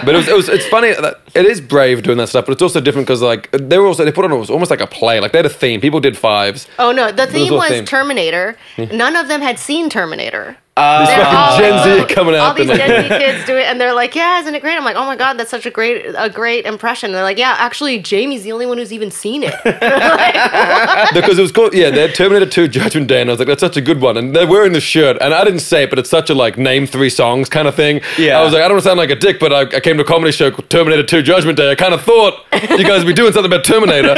but 0.04 0.14
it 0.14 0.18
was, 0.18 0.28
it 0.28 0.34
was, 0.34 0.48
it's 0.48 0.66
funny 0.66 0.92
that 0.92 1.20
it 1.34 1.46
is 1.46 1.60
brave 1.60 2.02
doing 2.02 2.18
that 2.18 2.28
stuff, 2.28 2.46
but 2.46 2.52
it's 2.52 2.62
also 2.62 2.80
different 2.80 3.06
because 3.06 3.22
like 3.22 3.50
they 3.52 3.78
were 3.78 3.86
also 3.86 4.04
they 4.04 4.12
put 4.12 4.24
on 4.24 4.32
it 4.32 4.36
was 4.36 4.50
almost 4.50 4.70
like 4.70 4.80
a 4.80 4.86
play. 4.86 5.20
Like 5.20 5.32
they 5.32 5.38
had 5.38 5.46
a 5.46 5.48
theme. 5.48 5.80
People 5.80 6.00
did 6.00 6.18
fives. 6.18 6.66
Oh 6.78 6.92
no, 6.92 7.10
the 7.12 7.26
theme 7.26 7.52
all 7.52 7.60
was 7.60 7.68
theme. 7.68 7.84
Terminator. 7.84 8.56
None 8.76 9.16
of 9.16 9.28
them 9.28 9.40
had 9.40 9.58
seen 9.58 9.88
Terminator. 9.88 10.56
Uh, 10.76 11.04
They're 11.06 11.26
all- 11.26 11.58
Gen 11.58 12.06
Z 12.06 12.14
coming 12.14 12.34
All 12.36 12.54
these 12.54 12.70
and 12.70 12.78
Gen 12.78 13.02
Z 13.02 13.08
kids 13.18 13.44
do 13.44 13.56
it, 13.58 13.64
and 13.64 13.78
they're 13.80 13.92
like, 13.92 14.14
"Yeah, 14.14 14.40
isn't 14.40 14.54
it 14.54 14.60
great?" 14.60 14.76
I'm 14.76 14.84
like, 14.84 14.96
"Oh 14.96 15.04
my 15.04 15.16
god, 15.16 15.34
that's 15.38 15.50
such 15.50 15.66
a 15.66 15.70
great, 15.70 16.06
a 16.16 16.30
great 16.30 16.64
impression." 16.64 17.08
And 17.10 17.16
they're 17.16 17.24
like, 17.24 17.36
"Yeah, 17.38 17.54
actually, 17.58 17.98
Jamie's 17.98 18.44
the 18.44 18.52
only 18.52 18.64
one 18.66 18.78
who's 18.78 18.92
even 18.92 19.10
seen 19.10 19.42
it." 19.44 19.52
because 21.12 21.38
it 21.38 21.42
was 21.42 21.52
called 21.52 21.74
yeah, 21.74 21.90
they 21.90 22.00
had 22.02 22.14
Terminator 22.14 22.48
2 22.48 22.68
Judgment 22.68 23.08
Day, 23.08 23.20
and 23.20 23.28
I 23.28 23.32
was 23.32 23.40
like, 23.40 23.48
that's 23.48 23.60
such 23.60 23.76
a 23.76 23.80
good 23.82 24.00
one. 24.00 24.16
And 24.16 24.34
they're 24.34 24.46
wearing 24.46 24.72
the 24.72 24.80
shirt, 24.80 25.18
and 25.20 25.34
I 25.34 25.44
didn't 25.44 25.60
say 25.60 25.82
it, 25.82 25.90
but 25.90 25.98
it's 25.98 26.08
such 26.10 26.30
a 26.30 26.34
like 26.34 26.56
name 26.56 26.86
three 26.86 27.10
songs 27.10 27.48
kind 27.48 27.68
of 27.68 27.74
thing. 27.74 28.00
Yeah. 28.16 28.38
I 28.40 28.44
was 28.44 28.52
like, 28.54 28.62
I 28.62 28.68
don't 28.68 28.76
want 28.76 28.84
to 28.84 28.88
sound 28.88 28.98
like 28.98 29.10
a 29.10 29.16
dick, 29.16 29.38
but 29.40 29.52
I, 29.52 29.60
I 29.76 29.80
came 29.80 29.96
to 29.96 30.02
a 30.02 30.06
comedy 30.06 30.32
show 30.32 30.50
called 30.50 30.70
Terminator 30.70 31.02
2 31.02 31.22
Judgment 31.22 31.58
Day. 31.58 31.70
I 31.70 31.74
kind 31.74 31.92
of 31.92 32.02
thought 32.02 32.44
you 32.52 32.84
guys 32.84 33.00
would 33.04 33.08
be 33.08 33.12
doing 33.12 33.32
something 33.32 33.52
about 33.52 33.64
Terminator. 33.64 34.14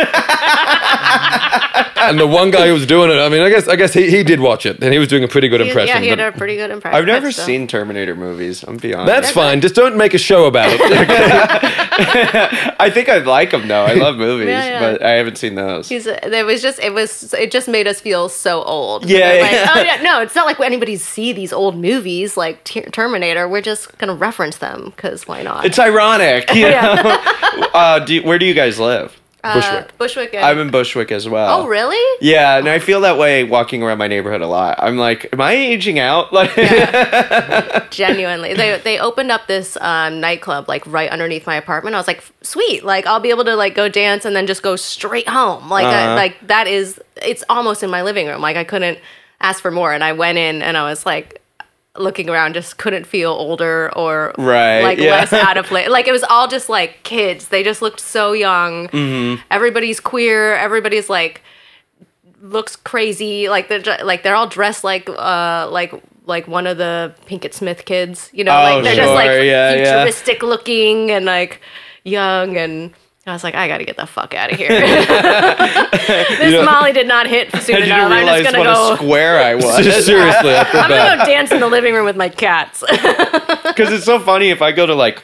and 1.96 2.18
the 2.18 2.26
one 2.26 2.50
guy 2.50 2.66
who 2.66 2.72
was 2.74 2.86
doing 2.86 3.10
it, 3.10 3.14
I 3.14 3.28
mean, 3.28 3.40
I 3.42 3.48
guess 3.48 3.68
I 3.68 3.76
guess 3.76 3.92
he, 3.94 4.10
he 4.10 4.22
did 4.22 4.40
watch 4.40 4.66
it, 4.66 4.82
and 4.82 4.92
he 4.92 4.98
was 4.98 5.08
doing 5.08 5.24
a 5.24 5.28
pretty 5.28 5.48
good 5.48 5.60
impression. 5.60 5.88
yeah, 5.96 6.00
he 6.00 6.08
had 6.08 6.20
a 6.20 6.32
pretty 6.32 6.51
good 6.56 6.70
impression. 6.70 6.96
I've 6.98 7.06
never 7.06 7.26
but 7.28 7.32
still. 7.34 7.44
seen 7.46 7.66
Terminator 7.66 8.14
movies. 8.16 8.62
I'm 8.62 8.76
be 8.76 8.94
honest. 8.94 9.06
that's 9.06 9.30
fine. 9.30 9.60
Just 9.60 9.74
don't 9.74 9.96
make 9.96 10.14
a 10.14 10.18
show 10.18 10.46
about 10.46 10.68
it. 10.72 10.80
I 12.80 12.90
think 12.90 13.08
I'd 13.08 13.26
like 13.26 13.50
them 13.50 13.68
though. 13.68 13.84
I 13.84 13.94
love 13.94 14.16
movies, 14.28 14.48
Yeah, 14.48 14.64
yeah. 14.64 14.80
but 14.80 15.02
I 15.02 15.10
haven't 15.12 15.36
seen 15.38 15.54
those. 15.54 15.88
He's, 15.88 16.06
it 16.06 16.46
was 16.46 16.62
just 16.62 16.78
it 16.80 16.92
was 16.92 17.32
it 17.34 17.50
just 17.50 17.68
made 17.68 17.86
us 17.86 18.00
feel 18.00 18.28
so 18.28 18.62
old. 18.62 19.04
Yeah, 19.08 19.18
They're 19.32 19.42
like, 19.66 19.76
oh 19.76 19.82
yeah, 19.82 20.02
no, 20.02 20.20
it's 20.22 20.34
not 20.34 20.46
like 20.46 20.58
anybody 20.60 20.96
see 20.96 21.32
these 21.32 21.52
old 21.52 21.76
movies 21.76 22.36
like 22.36 22.64
Ter- 22.64 22.82
Terminator. 22.90 23.48
We're 23.48 23.60
just 23.62 23.96
gonna 23.98 24.14
reference 24.14 24.58
them 24.58 24.86
because 24.96 25.26
why 25.28 25.42
not? 25.42 25.64
It's 25.64 25.78
ironic. 25.78 26.52
You 26.54 26.66
Yeah. 26.72 26.94
know? 27.56 27.66
uh, 27.74 27.98
do 28.00 28.14
you- 28.14 28.22
where 28.22 28.38
do 28.38 28.46
you 28.46 28.54
guys 28.54 28.78
live? 28.80 29.18
Uh, 29.44 29.54
Bushwick. 29.54 29.98
Bushwick. 29.98 30.34
and- 30.34 30.44
I'm 30.44 30.58
in 30.60 30.70
Bushwick 30.70 31.10
as 31.10 31.28
well. 31.28 31.62
oh 31.62 31.66
really? 31.66 31.98
Yeah, 32.20 32.58
and 32.58 32.68
I 32.68 32.78
feel 32.78 33.00
that 33.00 33.18
way 33.18 33.42
walking 33.42 33.82
around 33.82 33.98
my 33.98 34.06
neighborhood 34.06 34.40
a 34.40 34.46
lot. 34.46 34.76
I'm 34.78 34.96
like, 34.98 35.28
am 35.32 35.40
I 35.40 35.52
aging 35.54 35.98
out? 35.98 36.32
Like, 36.32 36.54
Genuinely, 37.90 38.54
they 38.54 38.78
they 38.78 38.98
opened 38.98 39.30
up 39.30 39.46
this 39.48 39.76
um, 39.80 40.20
nightclub 40.20 40.68
like 40.68 40.86
right 40.86 41.10
underneath 41.10 41.46
my 41.46 41.56
apartment. 41.56 41.94
I 41.94 41.98
was 41.98 42.06
like, 42.06 42.22
sweet, 42.42 42.84
like 42.84 43.06
I'll 43.06 43.20
be 43.20 43.30
able 43.30 43.44
to 43.44 43.54
like 43.56 43.74
go 43.74 43.88
dance 43.88 44.24
and 44.24 44.34
then 44.34 44.46
just 44.46 44.62
go 44.62 44.76
straight 44.76 45.28
home. 45.28 45.68
Like 45.68 45.84
Uh-huh. 45.86 46.14
like 46.14 46.46
that 46.46 46.66
is 46.68 47.00
it's 47.20 47.44
almost 47.48 47.82
in 47.82 47.90
my 47.90 48.02
living 48.02 48.26
room. 48.28 48.40
Like 48.40 48.56
I 48.56 48.64
couldn't 48.64 48.98
ask 49.40 49.60
for 49.60 49.70
more. 49.70 49.92
And 49.92 50.02
I 50.04 50.12
went 50.12 50.38
in 50.38 50.62
and 50.62 50.76
I 50.76 50.84
was 50.88 51.04
like 51.04 51.41
looking 51.96 52.30
around, 52.30 52.54
just 52.54 52.78
couldn't 52.78 53.04
feel 53.06 53.30
older 53.32 53.90
or 53.96 54.32
Right, 54.38 54.80
like 54.82 54.98
yeah. 54.98 55.10
less 55.10 55.32
out 55.32 55.56
of 55.56 55.66
place. 55.66 55.88
Like 55.88 56.08
it 56.08 56.12
was 56.12 56.24
all 56.24 56.48
just 56.48 56.68
like 56.68 57.02
kids. 57.02 57.48
They 57.48 57.62
just 57.62 57.82
looked 57.82 58.00
so 58.00 58.32
young. 58.32 58.88
Mm-hmm. 58.88 59.42
Everybody's 59.50 60.00
queer. 60.00 60.54
Everybody's 60.56 61.10
like 61.10 61.42
looks 62.40 62.76
crazy. 62.76 63.48
Like 63.48 63.68
they're 63.68 63.82
like 64.04 64.22
they're 64.22 64.34
all 64.34 64.48
dressed 64.48 64.84
like 64.84 65.08
uh 65.08 65.68
like 65.70 65.92
like 66.24 66.46
one 66.48 66.66
of 66.66 66.78
the 66.78 67.14
Pinkett 67.26 67.52
Smith 67.52 67.84
kids. 67.84 68.30
You 68.32 68.44
know, 68.44 68.52
Oh, 68.52 68.62
like 68.62 68.84
they're 68.84 68.96
just 68.96 69.12
like 69.12 69.26
sure. 69.30 69.42
Yeah, 69.42 69.74
yeah. 69.74 69.84
futuristic 70.04 70.42
looking 70.42 71.10
and 71.10 71.24
like 71.24 71.60
young 72.04 72.56
and. 72.56 72.92
I 73.26 73.32
was 73.32 73.44
like, 73.44 73.54
I 73.54 73.68
gotta 73.68 73.84
get 73.84 73.96
the 73.96 74.06
fuck 74.06 74.34
out 74.34 74.52
of 74.52 74.58
here. 74.58 74.68
this 74.68 76.64
Molly 76.64 76.92
did 76.92 77.06
not 77.06 77.28
hit 77.28 77.52
soon 77.52 77.76
I 77.76 77.80
didn't 77.80 77.96
enough. 77.96 78.12
I'm 78.12 78.26
just 78.26 78.52
gonna 78.52 78.64
go. 78.64 78.92
a 78.94 78.96
square 78.96 79.38
I 79.38 79.54
was. 79.56 80.04
Seriously, 80.04 80.56
I 80.56 80.64
feel 80.64 80.80
I'm 80.80 80.90
gonna 80.90 81.18
go 81.18 81.24
dance 81.24 81.52
in 81.52 81.60
the 81.60 81.68
living 81.68 81.94
room 81.94 82.04
with 82.04 82.16
my 82.16 82.28
cats. 82.28 82.80
Because 82.80 83.92
it's 83.92 84.04
so 84.04 84.18
funny 84.18 84.50
if 84.50 84.60
I 84.60 84.72
go 84.72 84.86
to 84.86 84.94
like 84.94 85.22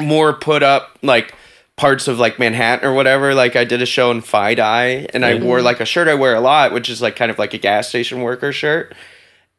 more 0.00 0.32
put 0.32 0.64
up 0.64 0.98
like 1.02 1.32
parts 1.76 2.08
of 2.08 2.18
like 2.18 2.38
Manhattan 2.40 2.88
or 2.88 2.92
whatever. 2.92 3.34
Like 3.34 3.54
I 3.54 3.64
did 3.64 3.82
a 3.82 3.86
show 3.86 4.10
in 4.10 4.20
FiDi 4.20 5.08
and 5.14 5.24
I 5.24 5.34
wore 5.36 5.60
mm. 5.60 5.64
like 5.64 5.80
a 5.80 5.84
shirt 5.84 6.08
I 6.08 6.14
wear 6.14 6.34
a 6.34 6.40
lot, 6.40 6.72
which 6.72 6.88
is 6.88 7.00
like 7.00 7.14
kind 7.14 7.30
of 7.30 7.38
like 7.38 7.54
a 7.54 7.58
gas 7.58 7.88
station 7.88 8.22
worker 8.22 8.52
shirt. 8.52 8.94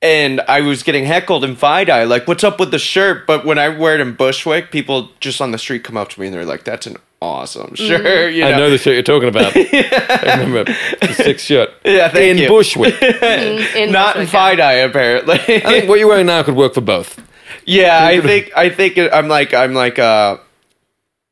And 0.02 0.42
I 0.42 0.62
was 0.62 0.84
getting 0.84 1.06
heckled 1.06 1.44
in 1.44 1.56
FiDi, 1.56 2.08
like, 2.08 2.28
what's 2.28 2.44
up 2.44 2.60
with 2.60 2.70
the 2.70 2.78
shirt? 2.78 3.26
But 3.26 3.46
when 3.46 3.58
I 3.58 3.70
wear 3.70 3.96
it 3.96 4.00
in 4.00 4.14
Bushwick, 4.14 4.70
people 4.70 5.10
just 5.20 5.42
on 5.42 5.50
the 5.50 5.58
street 5.58 5.84
come 5.84 5.98
up 5.98 6.10
to 6.10 6.20
me 6.20 6.28
and 6.28 6.36
they're 6.36 6.46
like, 6.46 6.64
that's 6.64 6.86
an 6.86 6.98
awesome 7.22 7.72
mm-hmm. 7.72 7.76
shirt. 7.76 8.34
You 8.34 8.42
know? 8.42 8.48
I 8.52 8.58
know 8.58 8.70
the 8.70 8.78
shirt 8.78 8.94
you're 8.94 9.04
talking 9.04 9.30
about. 9.30 9.54
I 9.56 10.40
remember 10.40 10.64
the 11.02 11.14
six 11.14 11.44
shirt. 11.44 11.70
Yeah, 11.84 12.10
thank 12.10 12.32
in 12.32 12.38
you. 12.38 12.48
Bushwick. 12.48 13.02
in 13.02 13.92
Not 13.92 14.16
in 14.16 14.26
Bushwick, 14.26 14.34
yeah. 14.34 14.56
FiDi, 14.56 14.86
apparently. 14.86 15.36
I 15.36 15.60
think 15.62 15.90
what 15.90 16.00
you're 16.00 16.08
wearing 16.08 16.28
now 16.28 16.44
could 16.44 16.56
work 16.56 16.74
for 16.74 16.82
both. 16.82 17.22
Yeah, 17.66 18.00
I 18.02 18.22
think 18.22 18.52
I 18.56 18.70
think 18.70 18.98
it, 18.98 19.14
I'm 19.14 19.28
like 19.28 19.54
I'm 19.54 19.74
like 19.74 19.98
a 19.98 20.40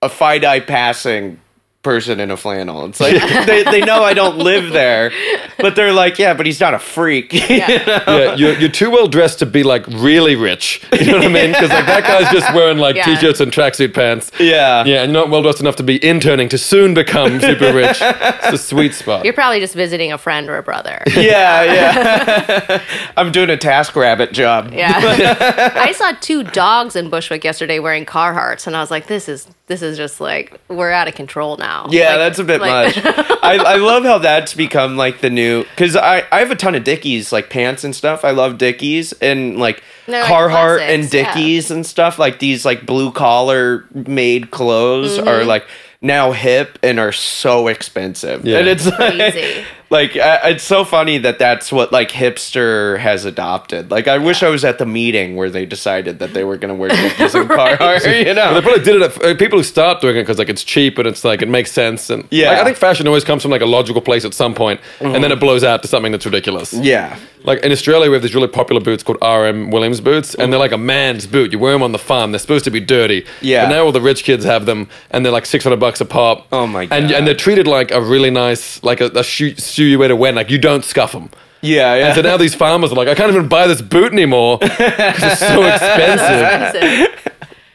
a 0.01 0.09
FiDi 0.09 0.65
passing 0.67 1.39
person 1.85 2.19
in 2.19 2.31
a 2.31 2.35
flannel. 2.37 2.85
It's 2.87 2.99
like 2.99 3.13
they, 3.45 3.63
they 3.63 3.79
know 3.81 4.03
I 4.03 4.13
don't 4.13 4.37
live 4.39 4.73
there, 4.73 5.11
but 5.59 5.75
they're 5.77 5.93
like, 5.93 6.17
yeah, 6.19 6.33
but 6.33 6.45
he's 6.47 6.59
not 6.59 6.73
a 6.73 6.79
freak. 6.79 7.31
Yeah, 7.55 8.35
you're, 8.35 8.57
you're 8.59 8.69
too 8.71 8.89
well 8.91 9.07
dressed 9.07 9.39
to 9.39 9.45
be 9.45 9.63
like 9.63 9.85
really 9.87 10.35
rich. 10.35 10.81
You 10.99 11.11
know 11.11 11.17
what 11.19 11.25
I 11.25 11.29
mean? 11.29 11.51
Because 11.51 11.69
like 11.69 11.85
that 11.85 12.03
guy's 12.03 12.31
just 12.33 12.51
wearing 12.53 12.79
like 12.79 12.95
Yeah. 12.95 13.05
t-shirts 13.05 13.39
and 13.39 13.51
tracksuit 13.51 13.93
pants. 13.93 14.31
yeah. 14.39 14.83
Yeah, 14.85 15.03
and 15.03 15.11
you're 15.13 15.21
not 15.21 15.29
well 15.29 15.43
dressed 15.43 15.59
enough 15.59 15.75
to 15.75 15.83
be 15.83 16.03
interning 16.03 16.49
to 16.49 16.57
soon 16.57 16.93
become 16.95 17.39
super 17.39 17.71
rich. 17.73 17.99
It's 18.01 18.53
a 18.53 18.57
sweet 18.57 18.93
spot. 18.95 19.23
You're 19.23 19.33
probably 19.33 19.59
just 19.59 19.75
visiting 19.75 20.11
a 20.11 20.17
friend 20.17 20.49
or 20.49 20.57
a 20.57 20.63
brother. 20.63 21.01
Yeah, 21.15 21.63
yeah. 21.63 22.81
I'm 23.17 23.31
doing 23.31 23.49
a 23.51 23.57
TaskRabbit 23.57 24.31
job. 24.31 24.73
Yeah. 24.73 25.71
I 25.75 25.91
saw 25.91 26.11
two 26.21 26.43
dogs 26.43 26.95
in 26.95 27.09
Bushwick 27.09 27.43
yesterday 27.43 27.79
wearing 27.79 28.05
Carhartts, 28.05 28.65
and 28.67 28.75
I 28.75 28.79
was 28.81 28.89
like, 28.91 29.07
"This 29.07 29.29
is 29.29 29.47
this 29.67 29.81
is 29.81 29.97
just 29.97 30.21
like 30.21 30.59
we're 30.67 30.91
out 30.91 31.07
of 31.07 31.15
control 31.15 31.57
now." 31.57 31.87
Yeah, 31.89 32.09
Like- 32.09 32.17
that's 32.19 32.39
a 32.39 32.43
bit 32.43 32.61
like- 32.61 32.95
much. 32.95 33.05
I, 33.45 33.57
I 33.57 33.75
love 33.77 34.03
how 34.03 34.17
that's 34.17 34.53
become 34.53 34.97
like 34.97 35.21
the 35.21 35.29
new 35.29 35.63
because 35.63 35.95
I, 35.95 36.23
I 36.31 36.39
have 36.39 36.51
a 36.51 36.55
ton 36.55 36.73
of 36.75 36.83
Dickies 36.83 37.31
like 37.31 37.49
pants 37.49 37.83
and 37.83 37.95
stuff. 37.95 38.25
I 38.25 38.31
love 38.31 38.57
Dickies 38.57 39.13
and 39.21 39.57
like 39.57 39.83
They're, 40.07 40.21
like, 40.21 40.31
Carhartt 40.31 40.79
and 40.81 41.01
classics, 41.03 41.13
yeah. 41.13 41.33
Dickies 41.35 41.71
and 41.71 41.85
stuff 41.85 42.17
like 42.19 42.39
these 42.39 42.65
like 42.65 42.85
blue 42.85 43.11
collar 43.11 43.85
made 43.93 44.49
clothes 44.51 45.17
Mm-hmm. 45.17 45.27
are 45.27 45.43
like 45.45 45.65
now 46.01 46.31
hip 46.31 46.77
and 46.83 46.99
are 46.99 47.11
so 47.11 47.67
expensive. 47.67 48.45
Yeah. 48.45 48.59
And 48.59 48.67
it's 48.67 48.85
like, 48.85 49.13
Crazy. 49.15 49.63
Like 49.89 50.11
it's 50.15 50.63
so 50.63 50.83
funny 50.83 51.17
that 51.19 51.39
that's 51.39 51.71
what 51.71 51.91
like 51.91 52.09
hipster 52.11 52.97
has 52.99 53.25
adopted. 53.25 53.91
Like 53.91 54.07
I 54.07 54.17
wish 54.17 54.43
I 54.43 54.49
was 54.49 54.65
at 54.65 54.77
the 54.77 54.85
meeting 54.85 55.35
where 55.35 55.49
they 55.49 55.65
decided 55.65 56.19
that 56.19 56.33
they 56.33 56.43
were 56.43 56.57
going 56.57 56.69
to 56.69 56.75
wear 56.75 56.89
Dickies 56.89 57.35
and 57.35 57.49
Carhartt. 57.57 58.25
You 58.25 58.33
know, 58.33 58.53
But 58.53 58.53
they 58.55 58.61
probably 58.61 58.83
did 58.83 58.95
it. 58.95 59.01
At, 59.03 59.23
uh, 59.23 59.35
people 59.35 59.59
who 59.59 59.63
start 59.63 60.01
doing 60.01 60.15
it 60.17 60.21
because 60.21 60.39
like 60.39 60.49
it's 60.49 60.63
cheap 60.63 60.97
and 60.97 61.07
it's 61.07 61.23
like 61.23 61.41
it 61.41 61.49
makes 61.49 61.71
sense 61.71 62.09
and 62.09 62.27
Yeah. 62.31 62.49
Like, 62.49 62.59
I 62.59 62.63
think 62.63 62.77
fashion 62.77 63.07
always 63.07 63.23
comes 63.23 63.41
from 63.41 63.51
like 63.51 63.61
a 63.61 63.65
logical 63.65 64.01
place 64.01 64.25
at 64.25 64.33
some 64.33 64.53
point, 64.53 64.79
and 64.99 65.23
then 65.23 65.31
it 65.31 65.39
blows 65.39 65.63
out 65.63 65.81
to 65.83 65.87
something 65.87 66.11
that's 66.11 66.25
ridiculous. 66.25 66.73
yeah. 66.73 67.17
Like 67.43 67.63
in 67.63 67.71
Australia, 67.71 68.09
we 68.09 68.15
have 68.15 68.23
these 68.23 68.33
really 68.33 68.47
popular 68.47 68.81
boots 68.81 69.03
called 69.03 69.19
RM 69.21 69.69
Williams 69.69 70.01
boots, 70.01 70.33
and 70.33 70.51
they're 70.51 70.59
like 70.59 70.71
a 70.71 70.79
man's 70.79 71.27
boot. 71.27 71.51
You 71.51 71.59
wear 71.59 71.73
them 71.73 71.83
on 71.83 71.91
the 71.91 71.99
farm. 71.99 72.31
They're 72.31 72.39
supposed 72.39 72.65
to 72.65 72.71
be 72.71 72.79
dirty. 72.79 73.23
Yeah. 73.39 73.65
But 73.65 73.69
now 73.69 73.85
all 73.85 73.91
the 73.91 74.01
rich 74.01 74.23
kids 74.23 74.43
have 74.45 74.65
them, 74.65 74.89
and 75.11 75.23
they're 75.23 75.31
like 75.31 75.45
six 75.45 75.63
hundred 75.63 75.79
bucks 75.79 76.01
a 76.01 76.05
pop. 76.05 76.47
Oh 76.51 76.65
my 76.65 76.87
And 76.89 77.11
and 77.11 77.27
they're 77.27 77.35
treated 77.35 77.67
like 77.67 77.91
a 77.91 78.01
really 78.01 78.31
nice, 78.31 78.81
like 78.83 78.99
a, 78.99 79.11
a 79.13 79.23
shoe, 79.23 79.53
shoe 79.85 79.91
you 79.91 79.99
wear 79.99 80.07
to 80.07 80.15
when 80.15 80.35
like 80.35 80.49
you 80.49 80.57
don't 80.57 80.83
scuff 80.83 81.11
them. 81.11 81.29
Yeah, 81.61 81.95
yeah. 81.95 82.05
And 82.07 82.15
so 82.15 82.21
now 82.21 82.37
these 82.37 82.53
farmers 82.55 82.91
are 82.91 82.95
like, 82.95 83.07
I 83.07 83.15
can't 83.15 83.31
even 83.31 83.47
buy 83.47 83.67
this 83.67 83.81
boot 83.81 84.11
anymore 84.13 84.57
because 84.61 85.23
it's 85.23 85.39
so 85.39 85.63
expensive. 85.73 86.75
expensive. 86.75 87.31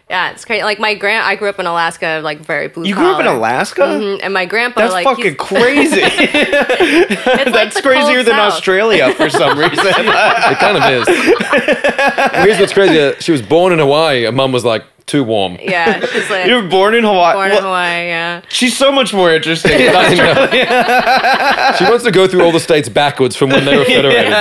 Yeah, 0.08 0.32
it's 0.32 0.44
crazy. 0.44 0.64
Like 0.64 0.80
my 0.80 0.94
grand, 0.94 1.24
I 1.24 1.36
grew 1.36 1.48
up 1.48 1.60
in 1.60 1.66
Alaska, 1.66 2.20
like 2.22 2.40
very 2.40 2.66
blue. 2.66 2.84
you 2.84 2.94
grew 2.96 3.12
up 3.12 3.20
in 3.20 3.26
collar. 3.26 3.38
Alaska? 3.38 3.82
Mhm, 3.82 4.20
and 4.24 4.34
my 4.34 4.44
grandpa, 4.44 4.80
That's 4.80 4.92
like 4.92 5.04
fucking 5.04 5.24
he's- 5.24 5.36
crazy. 5.38 6.00
it's 6.02 7.26
like 7.26 7.52
That's 7.52 7.76
the 7.76 7.82
crazier 7.82 8.14
cold 8.16 8.26
than 8.26 8.34
South. 8.34 8.52
Australia 8.52 9.14
for 9.14 9.30
some 9.30 9.56
reason. 9.58 9.78
It 9.78 10.58
kind 10.58 10.76
of 10.76 10.84
is. 10.90 12.44
Here's 12.44 12.58
what's 12.58 12.72
crazy. 12.72 13.14
She 13.20 13.30
was 13.32 13.40
born 13.42 13.72
in 13.72 13.78
Hawaii. 13.78 14.24
Her 14.24 14.32
mum 14.32 14.50
was 14.50 14.64
like 14.64 14.84
too 15.10 15.24
warm. 15.24 15.58
Yeah, 15.60 16.00
she's 16.06 16.30
like 16.34 16.46
You 16.46 16.54
were 16.56 16.68
born 16.68 16.94
in 16.94 17.04
Hawaii. 17.04 17.34
born 17.34 17.46
in 17.50 17.52
Well, 17.56 17.62
Hawaii. 17.64 18.06
Yeah. 18.06 18.40
She's 18.48 18.76
so 18.76 18.90
much 18.92 19.12
more 19.12 19.30
interesting. 19.32 19.76
than 19.78 19.94
Australia. 20.02 20.64
know. 20.64 21.72
she 21.78 21.84
wants 21.84 22.04
to 22.04 22.10
go 22.10 22.26
through 22.28 22.42
all 22.44 22.52
the 22.52 22.60
states 22.60 22.88
backwards 22.88 23.34
from 23.36 23.50
when 23.50 23.64
they 23.64 23.76
were 23.76 23.84
federated. 23.84 24.32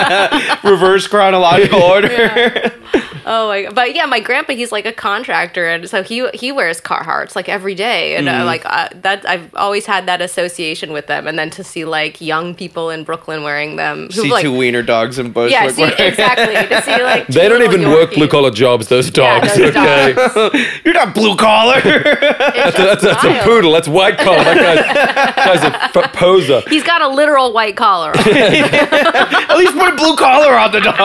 Reverse 0.64 1.08
chronological 1.08 1.82
order. 1.82 2.72
Oh 3.32 3.48
my! 3.50 3.68
But 3.72 3.94
yeah, 3.96 4.08
my 4.08 4.20
grandpa, 4.22 4.54
he's 4.54 4.72
like 4.72 4.88
a 4.88 4.92
contractor, 4.92 5.68
and 5.68 5.88
so 5.88 6.02
he 6.02 6.28
he 6.34 6.52
wears 6.52 6.82
Carhartts 6.82 7.36
like 7.36 7.48
every 7.48 7.76
day, 7.76 8.16
and 8.16 8.28
uh, 8.28 8.44
like 8.44 8.64
uh, 8.66 8.90
that, 9.04 9.28
I've 9.30 9.54
always 9.56 9.86
had 9.86 10.08
that 10.08 10.20
association 10.22 10.92
with 10.92 11.06
them. 11.06 11.28
And 11.28 11.38
then 11.38 11.52
to 11.52 11.64
see 11.64 11.86
like 11.86 12.20
young 12.22 12.56
people 12.56 12.90
in 12.90 13.04
Brooklyn 13.04 13.44
wearing 13.44 13.76
them, 13.76 14.06
who 14.08 14.24
See 14.24 14.32
like 14.32 14.42
two 14.42 14.58
wiener 14.58 14.82
dogs 14.82 15.20
in 15.20 15.32
Bushwick. 15.32 15.52
yeah, 15.52 15.70
see, 15.70 16.04
exactly 16.04 16.56
to 16.76 16.82
see 16.82 17.04
like 17.04 17.28
They 17.28 17.48
don't 17.48 17.60
little 17.60 17.76
even 17.76 17.92
work 17.92 18.10
Yorkies. 18.10 18.16
blue 18.16 18.28
collar 18.30 18.50
jobs, 18.52 18.88
those 18.88 19.08
Yeah, 19.16 19.40
dogs. 19.40 19.56
those 19.56 19.76
okay. 19.76 20.14
dogs. 20.14 20.36
You're 20.84 20.94
not 20.94 21.14
blue 21.14 21.36
collar. 21.36 21.82
It's 21.84 22.78
That's, 22.78 23.02
that's 23.04 23.24
a 23.24 23.42
poodle. 23.44 23.72
That's 23.74 23.88
white 23.88 24.18
collar. 24.18 24.44
That 24.44 25.36
guy's, 25.46 25.62
guy's 25.62 25.96
a 25.96 26.04
f- 26.06 26.14
poser. 26.14 26.62
He's 26.70 26.84
got 26.84 27.02
a 27.02 27.08
literal 27.08 27.54
white 27.54 27.76
collar. 27.78 28.12
At 28.16 29.58
least 29.58 29.74
put 29.74 29.94
a 29.94 29.96
blue 29.96 30.16
collar 30.16 30.54
on 30.54 30.72
the 30.72 30.80
dog. 30.82 30.96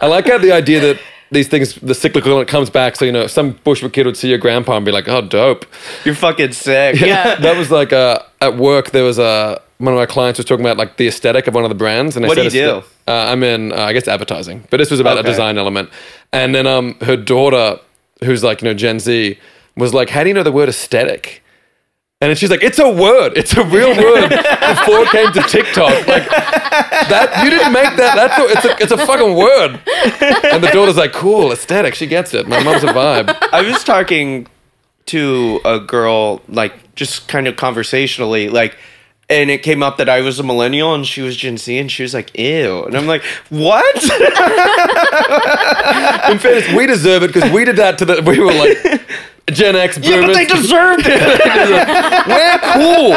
I 0.00 0.06
like 0.06 0.26
how 0.26 0.38
the 0.38 0.52
idea 0.52 0.80
that 0.80 1.00
these 1.30 1.48
things, 1.48 1.74
the 1.76 1.94
cyclical, 1.94 2.40
it 2.40 2.48
comes 2.48 2.70
back. 2.70 2.96
So, 2.96 3.04
you 3.04 3.12
know, 3.12 3.26
some 3.26 3.52
Bushwick 3.64 3.92
kid 3.94 4.06
would 4.06 4.16
see 4.16 4.28
your 4.28 4.38
grandpa 4.38 4.76
and 4.76 4.84
be 4.84 4.92
like, 4.92 5.08
oh, 5.08 5.22
dope. 5.22 5.64
You're 6.04 6.14
fucking 6.14 6.52
sick. 6.52 7.00
Yeah. 7.00 7.36
that 7.36 7.56
was 7.56 7.70
like 7.70 7.92
uh, 7.92 8.20
at 8.40 8.56
work, 8.56 8.90
there 8.90 9.04
was 9.04 9.18
a. 9.18 9.60
One 9.82 9.92
of 9.94 9.98
my 9.98 10.06
clients 10.06 10.38
was 10.38 10.44
talking 10.46 10.64
about 10.64 10.76
like 10.76 10.96
the 10.96 11.08
aesthetic 11.08 11.48
of 11.48 11.54
one 11.54 11.64
of 11.64 11.68
the 11.68 11.74
brands, 11.74 12.14
and 12.14 12.24
I 12.24 12.28
What 12.28 12.36
do 12.36 12.44
said 12.48 12.52
you 12.54 12.76
it's 12.78 12.86
the- 13.06 13.12
Uh, 13.12 13.32
I'm 13.32 13.42
in, 13.42 13.72
uh, 13.72 13.76
I 13.78 13.92
guess, 13.92 14.06
advertising, 14.06 14.64
but 14.70 14.76
this 14.76 14.92
was 14.92 15.00
about 15.00 15.18
a 15.18 15.22
design 15.24 15.58
element. 15.58 15.90
And 16.32 16.54
then 16.54 16.68
um, 16.68 16.94
her 17.00 17.16
daughter, 17.16 17.80
who's 18.22 18.44
like 18.44 18.62
you 18.62 18.68
know 18.68 18.74
Gen 18.74 19.00
Z, 19.00 19.36
was 19.76 19.92
like, 19.92 20.08
"How 20.10 20.22
do 20.22 20.28
you 20.28 20.34
know 20.34 20.44
the 20.44 20.52
word 20.52 20.68
aesthetic?" 20.68 21.42
And 22.20 22.38
she's 22.38 22.48
like, 22.48 22.62
"It's 22.62 22.78
a 22.78 22.88
word. 22.88 23.32
It's 23.36 23.56
a 23.56 23.64
real 23.64 23.88
word." 24.06 24.28
Before 24.30 25.00
it 25.02 25.08
came 25.10 25.32
to 25.32 25.42
TikTok, 25.48 26.06
like 26.06 26.28
that, 26.30 27.40
you 27.42 27.50
didn't 27.50 27.72
make 27.72 27.96
that. 27.96 28.14
That's 28.14 28.38
a, 28.38 28.44
it's 28.56 28.64
a 28.64 28.82
it's 28.84 28.92
a 28.92 29.04
fucking 29.04 29.34
word. 29.34 29.80
And 30.52 30.62
the 30.62 30.70
daughter's 30.72 30.96
like, 30.96 31.12
"Cool, 31.12 31.50
aesthetic. 31.50 31.96
She 31.96 32.06
gets 32.06 32.34
it. 32.34 32.46
My 32.46 32.62
mom's 32.62 32.84
a 32.84 32.88
vibe." 32.88 33.36
I 33.52 33.62
was 33.62 33.82
talking 33.82 34.46
to 35.06 35.60
a 35.64 35.80
girl, 35.80 36.40
like 36.48 36.94
just 36.94 37.26
kind 37.26 37.48
of 37.48 37.56
conversationally, 37.56 38.48
like, 38.48 38.76
and 39.28 39.50
it 39.50 39.62
came 39.62 39.82
up 39.82 39.96
that 39.98 40.08
I 40.08 40.20
was 40.20 40.38
a 40.38 40.42
millennial 40.42 40.94
and 40.94 41.06
she 41.06 41.22
was 41.22 41.36
Gen 41.36 41.56
Z, 41.58 41.76
and 41.78 41.90
she 41.90 42.02
was 42.02 42.12
like, 42.14 42.36
"Ew," 42.38 42.84
and 42.84 42.96
I'm 42.96 43.06
like, 43.06 43.22
"What?" 43.48 44.02
In 46.30 46.38
fairness, 46.38 46.72
we 46.74 46.86
deserve 46.86 47.22
it 47.22 47.32
because 47.32 47.50
we 47.50 47.64
did 47.64 47.76
that 47.76 47.98
to 47.98 48.04
the. 48.04 48.20
We 48.22 48.38
were 48.40 48.52
like 48.52 49.00
Gen 49.50 49.76
X 49.76 49.96
boomers. 49.98 50.10
yeah, 50.12 50.26
but 50.26 50.34
they 50.34 50.44
deserved 50.46 51.04
it. 51.06 51.20
We're 52.28 52.58
cool. 52.72 53.12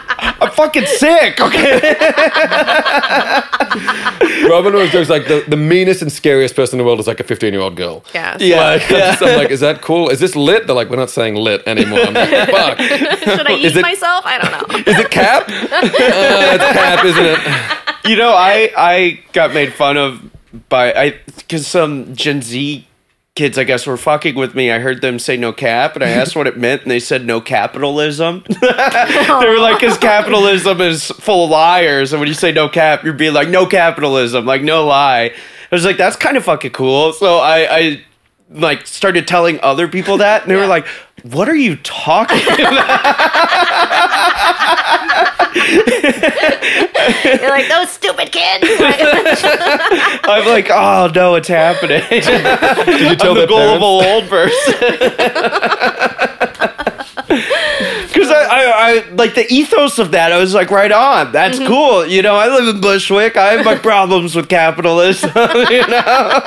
I'm 0.40 0.50
fucking 0.50 0.86
sick. 0.86 1.40
Okay. 1.40 1.94
Robin 4.48 4.74
was 4.74 4.90
just 4.90 5.10
like 5.10 5.26
the, 5.26 5.44
the 5.48 5.56
meanest 5.56 6.02
and 6.02 6.10
scariest 6.12 6.54
person 6.54 6.78
in 6.78 6.78
the 6.78 6.84
world 6.84 7.00
is 7.00 7.06
like 7.06 7.20
a 7.20 7.24
15 7.24 7.52
year 7.52 7.62
old 7.62 7.76
girl. 7.76 8.04
Yeah. 8.14 8.36
Yeah. 8.40 8.56
Like, 8.60 8.82
I'm, 8.84 8.88
just- 8.90 9.22
I'm 9.22 9.36
like, 9.36 9.50
is 9.50 9.60
that 9.60 9.82
cool? 9.82 10.08
Is 10.10 10.20
this 10.20 10.36
lit? 10.36 10.66
They're 10.66 10.76
like, 10.76 10.90
we're 10.90 10.96
not 10.96 11.10
saying 11.10 11.34
lit 11.36 11.62
anymore. 11.66 12.00
I'm 12.00 12.14
like, 12.14 12.30
fuck. 12.50 12.78
Should 12.78 13.46
I 13.46 13.54
eat 13.56 13.76
it- 13.76 13.82
myself? 13.82 14.24
I 14.26 14.38
don't 14.38 14.52
know. 14.52 14.92
Is 14.92 14.98
it 14.98 15.10
cap? 15.10 15.48
Uh, 15.76 16.52
it's 16.54 16.64
cap, 16.72 17.04
isn't 17.04 17.24
it? 17.26 18.08
You 18.10 18.16
know, 18.16 18.30
I 18.32 18.70
I 18.76 19.20
got 19.32 19.52
made 19.52 19.72
fun 19.74 19.96
of 19.96 20.20
by 20.68 20.92
I 20.92 21.20
because 21.36 21.66
some 21.66 22.14
Gen 22.14 22.40
Z 22.42 22.85
kids, 23.36 23.58
I 23.58 23.64
guess, 23.64 23.86
were 23.86 23.96
fucking 23.96 24.34
with 24.34 24.54
me. 24.54 24.72
I 24.72 24.80
heard 24.80 25.02
them 25.02 25.20
say 25.20 25.36
no 25.36 25.52
cap, 25.52 25.94
and 25.94 26.02
I 26.02 26.08
asked 26.08 26.34
what 26.34 26.48
it 26.48 26.56
meant, 26.56 26.82
and 26.82 26.90
they 26.90 26.98
said 26.98 27.24
no 27.24 27.40
capitalism. 27.40 28.42
they 28.48 29.48
were 29.48 29.60
like, 29.60 29.78
because 29.78 29.98
capitalism 29.98 30.80
is 30.80 31.06
full 31.06 31.44
of 31.44 31.50
liars, 31.50 32.12
and 32.12 32.18
when 32.18 32.26
you 32.26 32.34
say 32.34 32.50
no 32.50 32.68
cap, 32.68 33.04
you're 33.04 33.12
being 33.12 33.34
like 33.34 33.48
no 33.48 33.66
capitalism, 33.66 34.44
like 34.46 34.62
no 34.62 34.84
lie. 34.84 35.26
I 35.70 35.74
was 35.74 35.84
like, 35.84 35.98
that's 35.98 36.16
kind 36.16 36.36
of 36.36 36.44
fucking 36.44 36.72
cool. 36.72 37.12
So 37.12 37.38
I 37.38 37.76
I 37.78 38.04
like 38.50 38.86
started 38.86 39.28
telling 39.28 39.60
other 39.60 39.86
people 39.86 40.18
that, 40.18 40.42
and 40.42 40.50
they 40.50 40.56
were 40.56 40.66
like, 40.66 40.86
what 41.22 41.48
are 41.48 41.56
you 41.56 41.76
talking 41.76 42.38
about? 42.58 43.16
You're 47.24 47.50
like 47.50 47.68
those 47.68 47.90
stupid 47.90 48.30
kids. 48.32 48.64
I'm 50.24 50.46
like, 50.46 50.70
oh 50.70 51.10
no, 51.14 51.34
it's 51.36 51.48
happening. 51.48 52.02
Did 52.10 52.24
you 53.00 53.16
tell 53.16 53.30
I'm 53.30 53.34
the 53.34 53.46
their 53.46 53.46
gullible 53.46 54.00
parents? 54.00 54.28
old 54.28 54.28
person. 54.28 54.74
Because 58.06 58.30
I, 58.30 58.44
I, 58.44 58.64
I 59.06 59.10
like 59.10 59.34
the 59.34 59.46
ethos 59.52 59.98
of 59.98 60.12
that. 60.12 60.32
I 60.32 60.38
was 60.38 60.54
like, 60.54 60.70
right 60.70 60.90
on. 60.90 61.32
That's 61.32 61.58
Mm-hmm. 61.58 61.66
cool. 61.66 62.06
You 62.06 62.22
know, 62.22 62.34
I 62.34 62.48
live 62.48 62.74
in 62.74 62.80
Bushwick. 62.80 63.36
I 63.36 63.52
have 63.52 63.64
my 63.64 63.74
problems 63.90 64.34
with 64.34 64.48
capitalism. 64.48 65.30
You 65.36 65.86
know, 65.86 66.40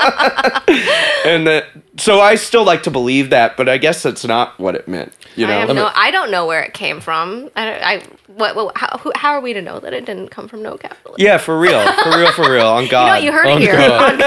and 1.25 1.45
that, 1.47 1.65
so 1.97 2.19
I 2.21 2.35
still 2.35 2.63
like 2.63 2.83
to 2.83 2.91
believe 2.91 3.29
that, 3.31 3.55
but 3.57 3.69
I 3.69 3.77
guess 3.77 4.01
that's 4.01 4.25
not 4.25 4.57
what 4.59 4.73
it 4.75 4.87
meant. 4.87 5.13
You 5.35 5.45
I 5.45 5.49
know, 5.49 5.59
have 5.67 5.75
no. 5.75 5.91
I 5.93 6.09
don't 6.11 6.31
know 6.31 6.45
where 6.47 6.61
it 6.63 6.73
came 6.73 6.99
from. 7.01 7.49
I. 7.55 7.65
don't- 7.65 7.83
I 7.83 8.03
what, 8.35 8.55
what, 8.55 8.77
how, 8.77 8.97
who, 8.99 9.11
how 9.15 9.31
are 9.33 9.41
we 9.41 9.51
to 9.53 9.61
know 9.61 9.79
that 9.81 9.91
it 9.91 10.05
didn't 10.05 10.29
come 10.29 10.47
from 10.47 10.63
no 10.63 10.77
capitalism? 10.77 11.15
yeah, 11.25 11.37
for 11.37 11.59
real, 11.59 11.81
for 12.03 12.17
real, 12.17 12.31
for 12.31 12.49
real. 12.49 12.67
On 12.67 12.87
God, 12.87 13.21
You 13.21 13.31
know? 13.31 13.37
You 13.37 13.37
heard 13.37 13.47
On 13.47 13.57
it 13.61 13.65
here. 13.65 13.75
God. 13.75 14.19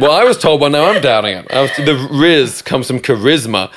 Well, 0.00 0.12
I 0.12 0.24
was 0.24 0.38
told 0.38 0.60
one, 0.60 0.72
now 0.72 0.86
I'm 0.86 1.02
doubting 1.02 1.36
it. 1.36 1.50
I 1.52 1.60
was, 1.62 1.70
the 1.76 2.08
Riz 2.12 2.62
comes 2.62 2.86
from 2.86 2.98
charisma, 3.00 3.70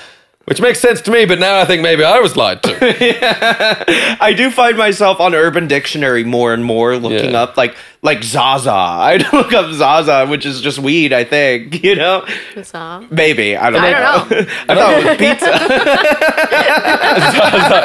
which 0.46 0.62
makes 0.62 0.80
sense 0.80 1.02
to 1.02 1.12
me, 1.12 1.26
but 1.26 1.40
now 1.40 1.60
I 1.60 1.66
think 1.66 1.82
maybe 1.82 2.04
I 2.04 2.20
was 2.20 2.38
lied 2.38 2.62
to. 2.64 2.78
I 4.24 4.34
do 4.34 4.50
find 4.52 4.78
myself 4.78 5.20
on 5.20 5.34
Urban 5.36 5.68
Dictionary 5.68 6.24
more 6.24 6.54
and 6.54 6.64
more 6.64 6.98
looking 6.98 7.32
Yeah. 7.32 7.42
up 7.44 7.58
like 7.58 7.76
like 8.02 8.24
Zaza. 8.24 8.72
I 8.72 9.18
look 9.34 9.52
up 9.54 9.72
Zaza, 9.74 10.28
which 10.28 10.46
is 10.46 10.62
just 10.62 10.78
weed. 10.80 11.14
I 11.14 11.24
think 11.24 11.84
you 11.84 11.96
know. 11.96 12.26
So, 12.64 13.06
Maybe 13.10 13.58
I 13.58 13.70
don't 13.72 13.82
I 13.84 13.92
know. 13.92 14.26
don't 14.30 14.30
know. 14.48 14.54
I 14.70 14.76
thought 14.76 14.94
it 14.94 15.06
was 15.06 15.18
pizza. 15.18 15.52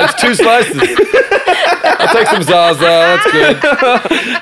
it's 0.04 0.20
two 0.20 0.34
slices. 0.34 0.98
I'll 1.82 2.14
take 2.14 2.26
some 2.28 2.42
Zaza. 2.42 2.80
That's 2.80 3.32
good. 3.32 3.56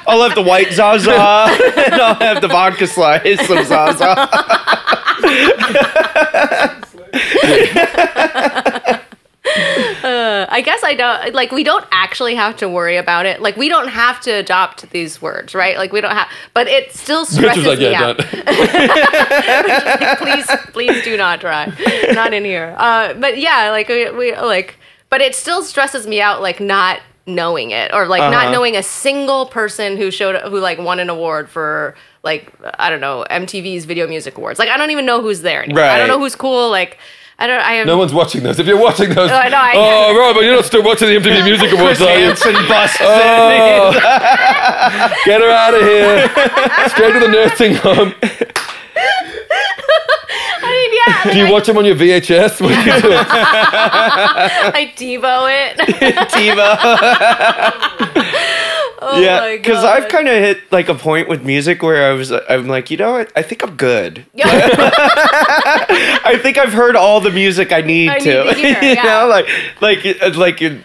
I'll 0.09 0.23
have 0.23 0.35
the 0.35 0.43
white 0.43 0.73
Zaza, 0.73 1.11
and 1.13 1.95
I'll 1.95 2.15
have 2.17 2.41
the 2.41 2.49
vodka 2.49 2.87
slice 2.87 3.49
of 3.49 3.65
Zaza. 3.67 4.29
I 10.51 10.63
guess 10.65 10.83
I 10.85 10.95
don't 10.95 11.35
like. 11.35 11.53
We 11.53 11.65
don't 11.65 11.85
actually 11.91 12.35
have 12.35 12.57
to 12.59 12.69
worry 12.69 12.97
about 12.97 13.27
it. 13.27 13.41
Like 13.41 13.57
we 13.57 13.69
don't 13.69 13.89
have 13.89 14.21
to 14.23 14.31
adopt 14.31 14.91
these 14.91 15.21
words, 15.23 15.55
right? 15.55 15.77
Like 15.77 15.93
we 15.93 16.01
don't 16.01 16.15
have. 16.15 16.29
But 16.55 16.69
it 16.69 16.95
still 16.95 17.25
stresses 17.25 17.67
like, 17.67 17.79
me 17.79 17.91
yeah, 17.91 18.03
out. 18.03 18.19
please, 20.19 20.47
please 20.73 21.05
do 21.05 21.17
not 21.17 21.41
try. 21.41 21.73
Not 22.13 22.35
in 22.35 22.45
here. 22.45 22.75
Uh, 22.79 23.15
but 23.15 23.39
yeah, 23.39 23.71
like 23.71 23.89
we, 23.89 24.11
we 24.11 24.37
like, 24.37 24.77
but 25.11 25.21
it 25.21 25.35
still 25.35 25.63
stresses 25.63 26.07
me 26.07 26.21
out, 26.21 26.43
like 26.43 26.61
not 26.61 27.01
knowing 27.27 27.73
it 27.73 27.93
or 27.93 28.07
like 28.07 28.23
Uh-huh. 28.23 28.31
not 28.31 28.51
knowing 28.51 28.75
a 28.75 28.83
single 28.83 29.45
person 29.47 29.99
who 29.99 30.11
showed 30.11 30.35
who 30.51 30.59
like 30.59 30.79
won 30.79 30.99
an 30.99 31.11
award 31.11 31.51
for 31.51 31.95
like 32.23 32.51
I 32.79 32.89
don't 32.89 33.01
know 33.01 33.27
MTV's 33.31 33.85
Video 33.85 34.09
Music 34.09 34.39
Awards. 34.39 34.59
Like 34.59 34.71
I 34.71 34.79
don't 34.79 34.91
even 34.91 35.07
know 35.07 35.21
who's 35.21 35.43
there. 35.43 35.63
Anymore. 35.63 35.85
I 35.85 35.99
don't 35.99 36.09
know 36.09 36.19
who's 36.19 36.35
cool. 36.35 36.71
Like 36.71 36.99
I 37.41 37.47
don't. 37.47 37.61
I 37.61 37.73
have. 37.75 37.87
No 37.87 37.97
one's 37.97 38.13
watching 38.13 38.43
those. 38.43 38.59
If 38.59 38.67
you're 38.67 38.81
watching 38.81 39.11
those, 39.11 39.31
oh, 39.31 39.35
I 39.35 39.49
know, 39.49 39.59
I- 39.59 39.73
oh, 39.77 40.19
Robert, 40.19 40.43
you're 40.43 40.57
not 40.57 40.65
still 40.65 40.83
watching 40.83 41.07
the 41.09 41.15
MTV 41.21 41.45
Music 41.51 41.71
Awards, 41.73 42.01
are 42.03 42.19
you? 42.19 42.27
Hanson 42.27 42.55
busts 42.67 42.97
Oh, 43.01 43.93
get 45.25 45.41
her 45.41 45.49
out 45.51 45.73
of 45.75 45.81
here. 45.83 46.29
Straight 46.89 47.13
to 47.13 47.21
the 47.21 47.29
nursing 47.29 47.75
home. 47.77 48.13
I 50.61 50.71
mean, 50.71 50.91
yeah. 51.07 51.33
Do 51.33 51.39
you 51.39 51.45
like, 51.45 51.53
watch 51.53 51.67
them 51.67 51.79
on 51.79 51.85
your 51.85 51.95
VHS? 51.95 52.61
What 52.61 52.71
do 52.71 52.75
you 52.75 53.01
do? 53.03 53.13
I 53.15 54.93
Devo 54.97 55.47
it. 55.49 55.79
TiVo. 56.29 56.69
Oh 59.01 59.21
yeah, 59.21 59.57
because 59.57 59.85
I've 59.85 60.09
kind 60.09 60.27
of 60.29 60.35
hit 60.35 60.73
like 60.73 60.89
a 60.89 60.95
point 60.95 61.29
with 61.29 61.45
music 61.45 61.83
where 61.83 62.11
I 62.11 62.15
was, 62.15 62.33
I'm 62.33 62.67
like, 62.67 62.91
you 62.91 62.97
know, 62.97 63.13
what? 63.13 63.33
I 63.37 63.43
think 63.43 63.63
I'm 63.63 63.77
good. 63.77 64.27
Yeah. 64.35 64.47
I 66.25 66.39
think 66.43 66.59
I've 66.59 66.73
heard 66.73 66.97
all 66.97 67.21
the 67.21 67.31
music 67.31 67.71
I 67.73 67.81
need 67.81 68.11
I 68.11 68.19
need 68.19 68.25
to. 68.25 68.45
to 68.45 68.55
hear, 68.55 68.83
you 68.83 68.89
yeah. 68.95 69.03
know, 69.03 69.27
like 69.29 69.49
like 69.81 70.05
uh, 70.21 70.33
like 70.37 70.61
uh, 70.63 70.77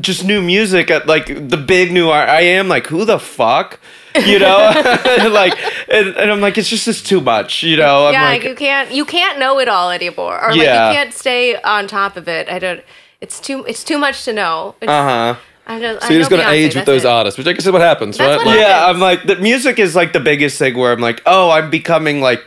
just 0.00 0.24
new 0.24 0.42
music. 0.42 0.90
Like 1.06 1.26
the 1.48 1.56
big 1.56 1.90
new 1.92 2.10
art. 2.10 2.28
I 2.28 2.42
am 2.42 2.68
like, 2.68 2.86
who 2.86 3.04
the 3.04 3.18
fuck? 3.18 3.80
You 4.14 4.38
know, 4.38 4.70
like, 5.32 5.58
and, 5.88 6.08
and 6.08 6.30
I'm 6.30 6.42
like, 6.42 6.58
it's 6.58 6.68
just 6.68 6.86
it's 6.86 7.00
too 7.02 7.22
much. 7.22 7.62
You 7.62 7.78
know, 7.78 8.08
I'm 8.08 8.12
yeah, 8.12 8.24
like, 8.24 8.42
like 8.42 8.48
you 8.50 8.54
can't 8.54 8.92
you 8.92 9.04
can't 9.06 9.38
know 9.38 9.58
it 9.58 9.68
all 9.68 9.90
anymore, 9.90 10.38
or 10.38 10.50
like 10.50 10.60
Yeah. 10.60 10.90
you 10.90 10.96
can't 10.96 11.14
stay 11.14 11.56
on 11.62 11.86
top 11.86 12.18
of 12.18 12.28
it. 12.28 12.48
I 12.50 12.58
don't. 12.58 12.84
It's 13.22 13.40
too 13.40 13.64
it's 13.64 13.82
too 13.82 13.96
much 13.96 14.24
to 14.26 14.32
know. 14.34 14.74
Uh 14.82 14.86
huh. 14.86 15.36
I 15.72 15.76
I'm 15.76 15.80
just, 15.80 16.06
So 16.06 16.12
you're 16.12 16.20
just 16.20 16.30
going 16.30 16.42
to 16.44 16.50
age 16.50 16.74
with 16.74 16.84
those 16.84 17.04
artists, 17.04 17.38
which 17.38 17.46
I 17.46 17.52
guess 17.52 17.64
is 17.66 17.72
what 17.72 17.80
happens, 17.80 18.18
That's 18.18 18.28
right? 18.28 18.36
what 18.38 18.46
Like- 18.46 18.58
happens. 18.58 18.70
Yeah, 18.80 18.86
I'm 18.86 19.00
like 19.00 19.24
the 19.24 19.36
music 19.36 19.78
is 19.78 19.94
like 19.96 20.12
the 20.12 20.20
biggest 20.20 20.58
thing 20.58 20.76
where 20.76 20.92
I'm 20.92 21.00
like, 21.00 21.22
oh, 21.26 21.50
I'm 21.50 21.70
becoming 21.70 22.20
like 22.20 22.44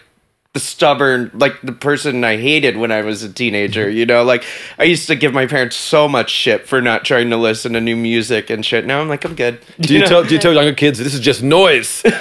the 0.55 0.59
stubborn, 0.61 1.29
like 1.33 1.61
the 1.61 1.73
person 1.73 2.23
I 2.23 2.37
hated 2.37 2.77
when 2.77 2.89
I 2.89 3.01
was 3.01 3.23
a 3.23 3.31
teenager. 3.31 3.89
You 3.89 4.05
know, 4.05 4.23
like 4.23 4.45
I 4.79 4.85
used 4.85 5.05
to 5.07 5.15
give 5.15 5.33
my 5.33 5.45
parents 5.45 5.75
so 5.75 6.07
much 6.07 6.31
shit 6.31 6.65
for 6.65 6.81
not 6.81 7.03
trying 7.03 7.29
to 7.31 7.35
listen 7.37 7.73
to 7.73 7.81
new 7.81 7.97
music 7.97 8.49
and 8.49 8.65
shit. 8.65 8.85
Now 8.85 9.01
I'm 9.01 9.09
like, 9.09 9.25
I'm 9.25 9.35
good. 9.35 9.59
Do 9.81 9.93
you, 9.93 9.99
know? 10.03 10.05
tell, 10.05 10.23
do 10.23 10.33
you 10.33 10.39
tell 10.39 10.53
younger 10.53 10.73
kids 10.73 10.97
this 10.97 11.13
is 11.13 11.19
just 11.19 11.43
noise? 11.43 12.01
this 12.03 12.13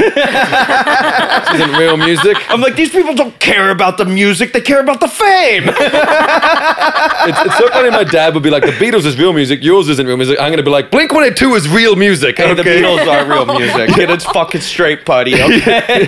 isn't 1.54 1.76
real 1.78 1.96
music. 1.96 2.36
I'm 2.50 2.60
like, 2.60 2.74
these 2.74 2.90
people 2.90 3.14
don't 3.14 3.38
care 3.38 3.70
about 3.70 3.98
the 3.98 4.04
music; 4.04 4.52
they 4.52 4.60
care 4.60 4.80
about 4.80 5.00
the 5.00 5.08
fame. 5.08 5.70
It's, 7.26 7.40
it's 7.40 7.56
so 7.56 7.68
funny. 7.68 7.90
My 7.90 8.04
dad 8.04 8.34
would 8.34 8.42
be 8.42 8.50
like, 8.50 8.64
"The 8.64 8.72
Beatles 8.72 9.06
is 9.06 9.16
real 9.16 9.32
music. 9.32 9.62
Yours 9.62 9.88
isn't 9.88 10.06
real 10.06 10.18
music." 10.18 10.38
I'm 10.38 10.48
going 10.48 10.58
to 10.58 10.62
be 10.62 10.70
like, 10.70 10.90
"Blink 10.90 11.10
182 11.10 11.54
is 11.54 11.68
real 11.68 11.96
music." 11.96 12.36
Hey, 12.36 12.52
the? 12.52 12.62
Beatles 12.62 13.06
are 13.06 13.24
real 13.26 13.46
music, 13.46 13.96
and 13.96 14.10
it's 14.10 14.24
fucking 14.26 14.60
straight 14.60 15.06
putty. 15.06 15.34
Okay? 15.34 16.04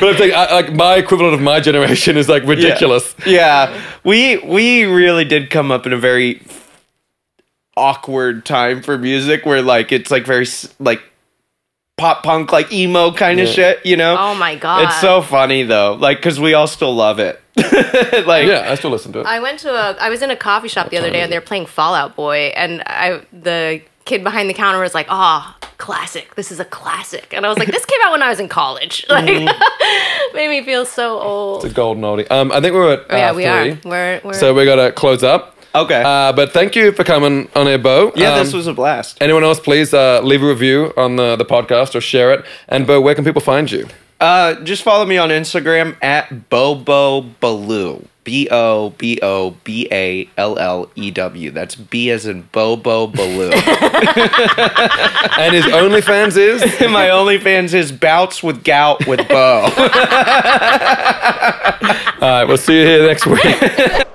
But 0.00 0.08
I'm 0.08 0.16
saying, 0.16 0.34
I, 0.34 0.61
like, 0.62 0.72
my 0.74 0.94
equivalent 0.96 1.34
of 1.34 1.40
my 1.40 1.60
generation 1.60 2.16
is 2.16 2.28
like 2.28 2.44
ridiculous. 2.44 3.14
Yeah, 3.26 3.80
we 4.04 4.38
we 4.38 4.84
really 4.84 5.24
did 5.24 5.50
come 5.50 5.70
up 5.70 5.86
in 5.86 5.92
a 5.92 5.98
very 5.98 6.42
awkward 7.76 8.44
time 8.44 8.82
for 8.82 8.98
music, 8.98 9.46
where 9.46 9.62
like 9.62 9.92
it's 9.92 10.10
like 10.10 10.26
very 10.26 10.46
like 10.78 11.02
pop 11.98 12.22
punk, 12.22 12.52
like 12.52 12.72
emo 12.72 13.12
kind 13.12 13.40
of 13.40 13.46
Yeah. 13.48 13.52
shit. 13.52 13.86
You 13.86 13.96
know? 13.96 14.16
Oh 14.18 14.34
my 14.34 14.56
god! 14.56 14.84
It's 14.84 15.00
so 15.00 15.22
funny 15.22 15.62
though, 15.62 15.94
like 15.94 16.18
because 16.18 16.38
we 16.40 16.54
all 16.54 16.66
still 16.66 16.94
love 16.94 17.18
it. 17.18 17.40
like 18.26 18.46
Yeah, 18.46 18.66
I 18.70 18.74
still 18.76 18.90
listen 18.90 19.12
to 19.12 19.20
it. 19.20 19.26
I 19.26 19.40
went 19.40 19.58
to 19.60 19.70
a. 19.70 19.96
I 20.00 20.08
was 20.08 20.22
in 20.22 20.30
a 20.30 20.36
coffee 20.36 20.68
shop 20.68 20.90
the 20.90 20.98
other 20.98 21.10
day, 21.10 21.20
and 21.20 21.30
they 21.30 21.36
were 21.38 21.44
playing 21.44 21.66
Fall 21.66 21.94
Out 21.94 22.16
Boy, 22.16 22.52
and 22.56 22.82
I 22.86 23.20
the 23.32 23.82
kid 24.04 24.22
behind 24.24 24.48
the 24.50 24.54
counter 24.54 24.80
was 24.80 24.94
like, 24.94 25.06
"Oh, 25.08 25.54
classic! 25.78 26.34
This 26.34 26.50
is 26.52 26.60
a 26.60 26.64
classic." 26.64 27.32
And 27.34 27.44
I 27.46 27.48
was 27.48 27.58
like, 27.58 27.68
"This 27.68 27.84
came 27.84 27.98
out 28.04 28.12
when 28.12 28.22
I 28.22 28.28
was 28.28 28.40
in 28.40 28.48
college." 28.48 29.04
Like, 29.10 29.24
Mm-hmm. 29.26 30.36
made 30.36 30.48
me 30.48 30.62
feel 30.64 30.84
so 30.86 31.18
old. 31.20 31.62
The 31.62 31.70
golden 31.70 32.02
oldie. 32.04 32.30
Um, 32.30 32.50
I 32.52 32.60
think 32.60 32.74
we're 32.74 32.94
at 32.94 33.06
Oh, 33.10 33.16
yeah, 33.16 33.30
uh, 33.30 33.34
we 33.34 33.42
three. 33.42 33.50
are. 33.50 33.78
We're, 33.84 34.20
we're 34.24 34.32
So 34.34 34.54
we 34.54 34.64
got 34.64 34.76
to 34.76 34.92
close 34.92 35.22
up. 35.22 35.56
okay, 35.74 36.02
Uh, 36.04 36.32
but 36.32 36.52
thank 36.52 36.74
you 36.76 36.92
for 36.92 37.04
coming 37.04 37.48
on 37.54 37.66
here, 37.66 37.78
Bo. 37.78 38.12
yeah, 38.14 38.34
Um, 38.34 38.44
this 38.44 38.52
was 38.52 38.66
a 38.66 38.72
blast. 38.74 39.18
Anyone 39.20 39.44
else, 39.44 39.58
please 39.60 39.92
uh, 39.94 40.20
leave 40.22 40.42
a 40.42 40.46
review 40.48 40.92
on 40.96 41.16
the, 41.16 41.36
the 41.36 41.44
podcast 41.46 41.94
or 41.94 42.00
share 42.00 42.32
it. 42.32 42.44
And 42.68 42.86
Bo, 42.86 43.00
where 43.00 43.14
can 43.14 43.24
people 43.24 43.40
find 43.42 43.70
you? 43.70 43.88
Uh, 44.20 44.54
just 44.62 44.82
follow 44.82 45.04
me 45.04 45.16
on 45.18 45.30
Instagram 45.30 45.96
at 46.02 46.48
Bobo 46.50 47.22
Ballew. 47.40 48.06
B 48.24 48.48
O 48.50 48.90
B 48.90 49.18
O 49.22 49.56
B 49.64 49.88
A 49.90 50.28
L 50.36 50.58
L 50.58 50.90
E 50.94 51.10
W. 51.10 51.50
That's 51.50 51.74
B 51.74 52.10
as 52.10 52.26
in 52.26 52.42
Bobo 52.52 53.08
Ballew. 53.08 53.52
And 55.38 55.54
his 55.54 55.64
OnlyFans 55.64 56.36
is? 56.36 56.62
My 56.90 57.08
OnlyFans 57.08 57.74
is 57.74 57.90
Bouts 57.90 58.42
with 58.42 58.62
Gout 58.64 59.06
with 59.06 59.26
Bo. 59.28 59.62
All 62.22 62.28
right, 62.28 62.44
we'll 62.44 62.56
see 62.56 62.78
you 62.78 62.86
here 62.86 63.06
next 63.06 63.26
week. 63.26 64.06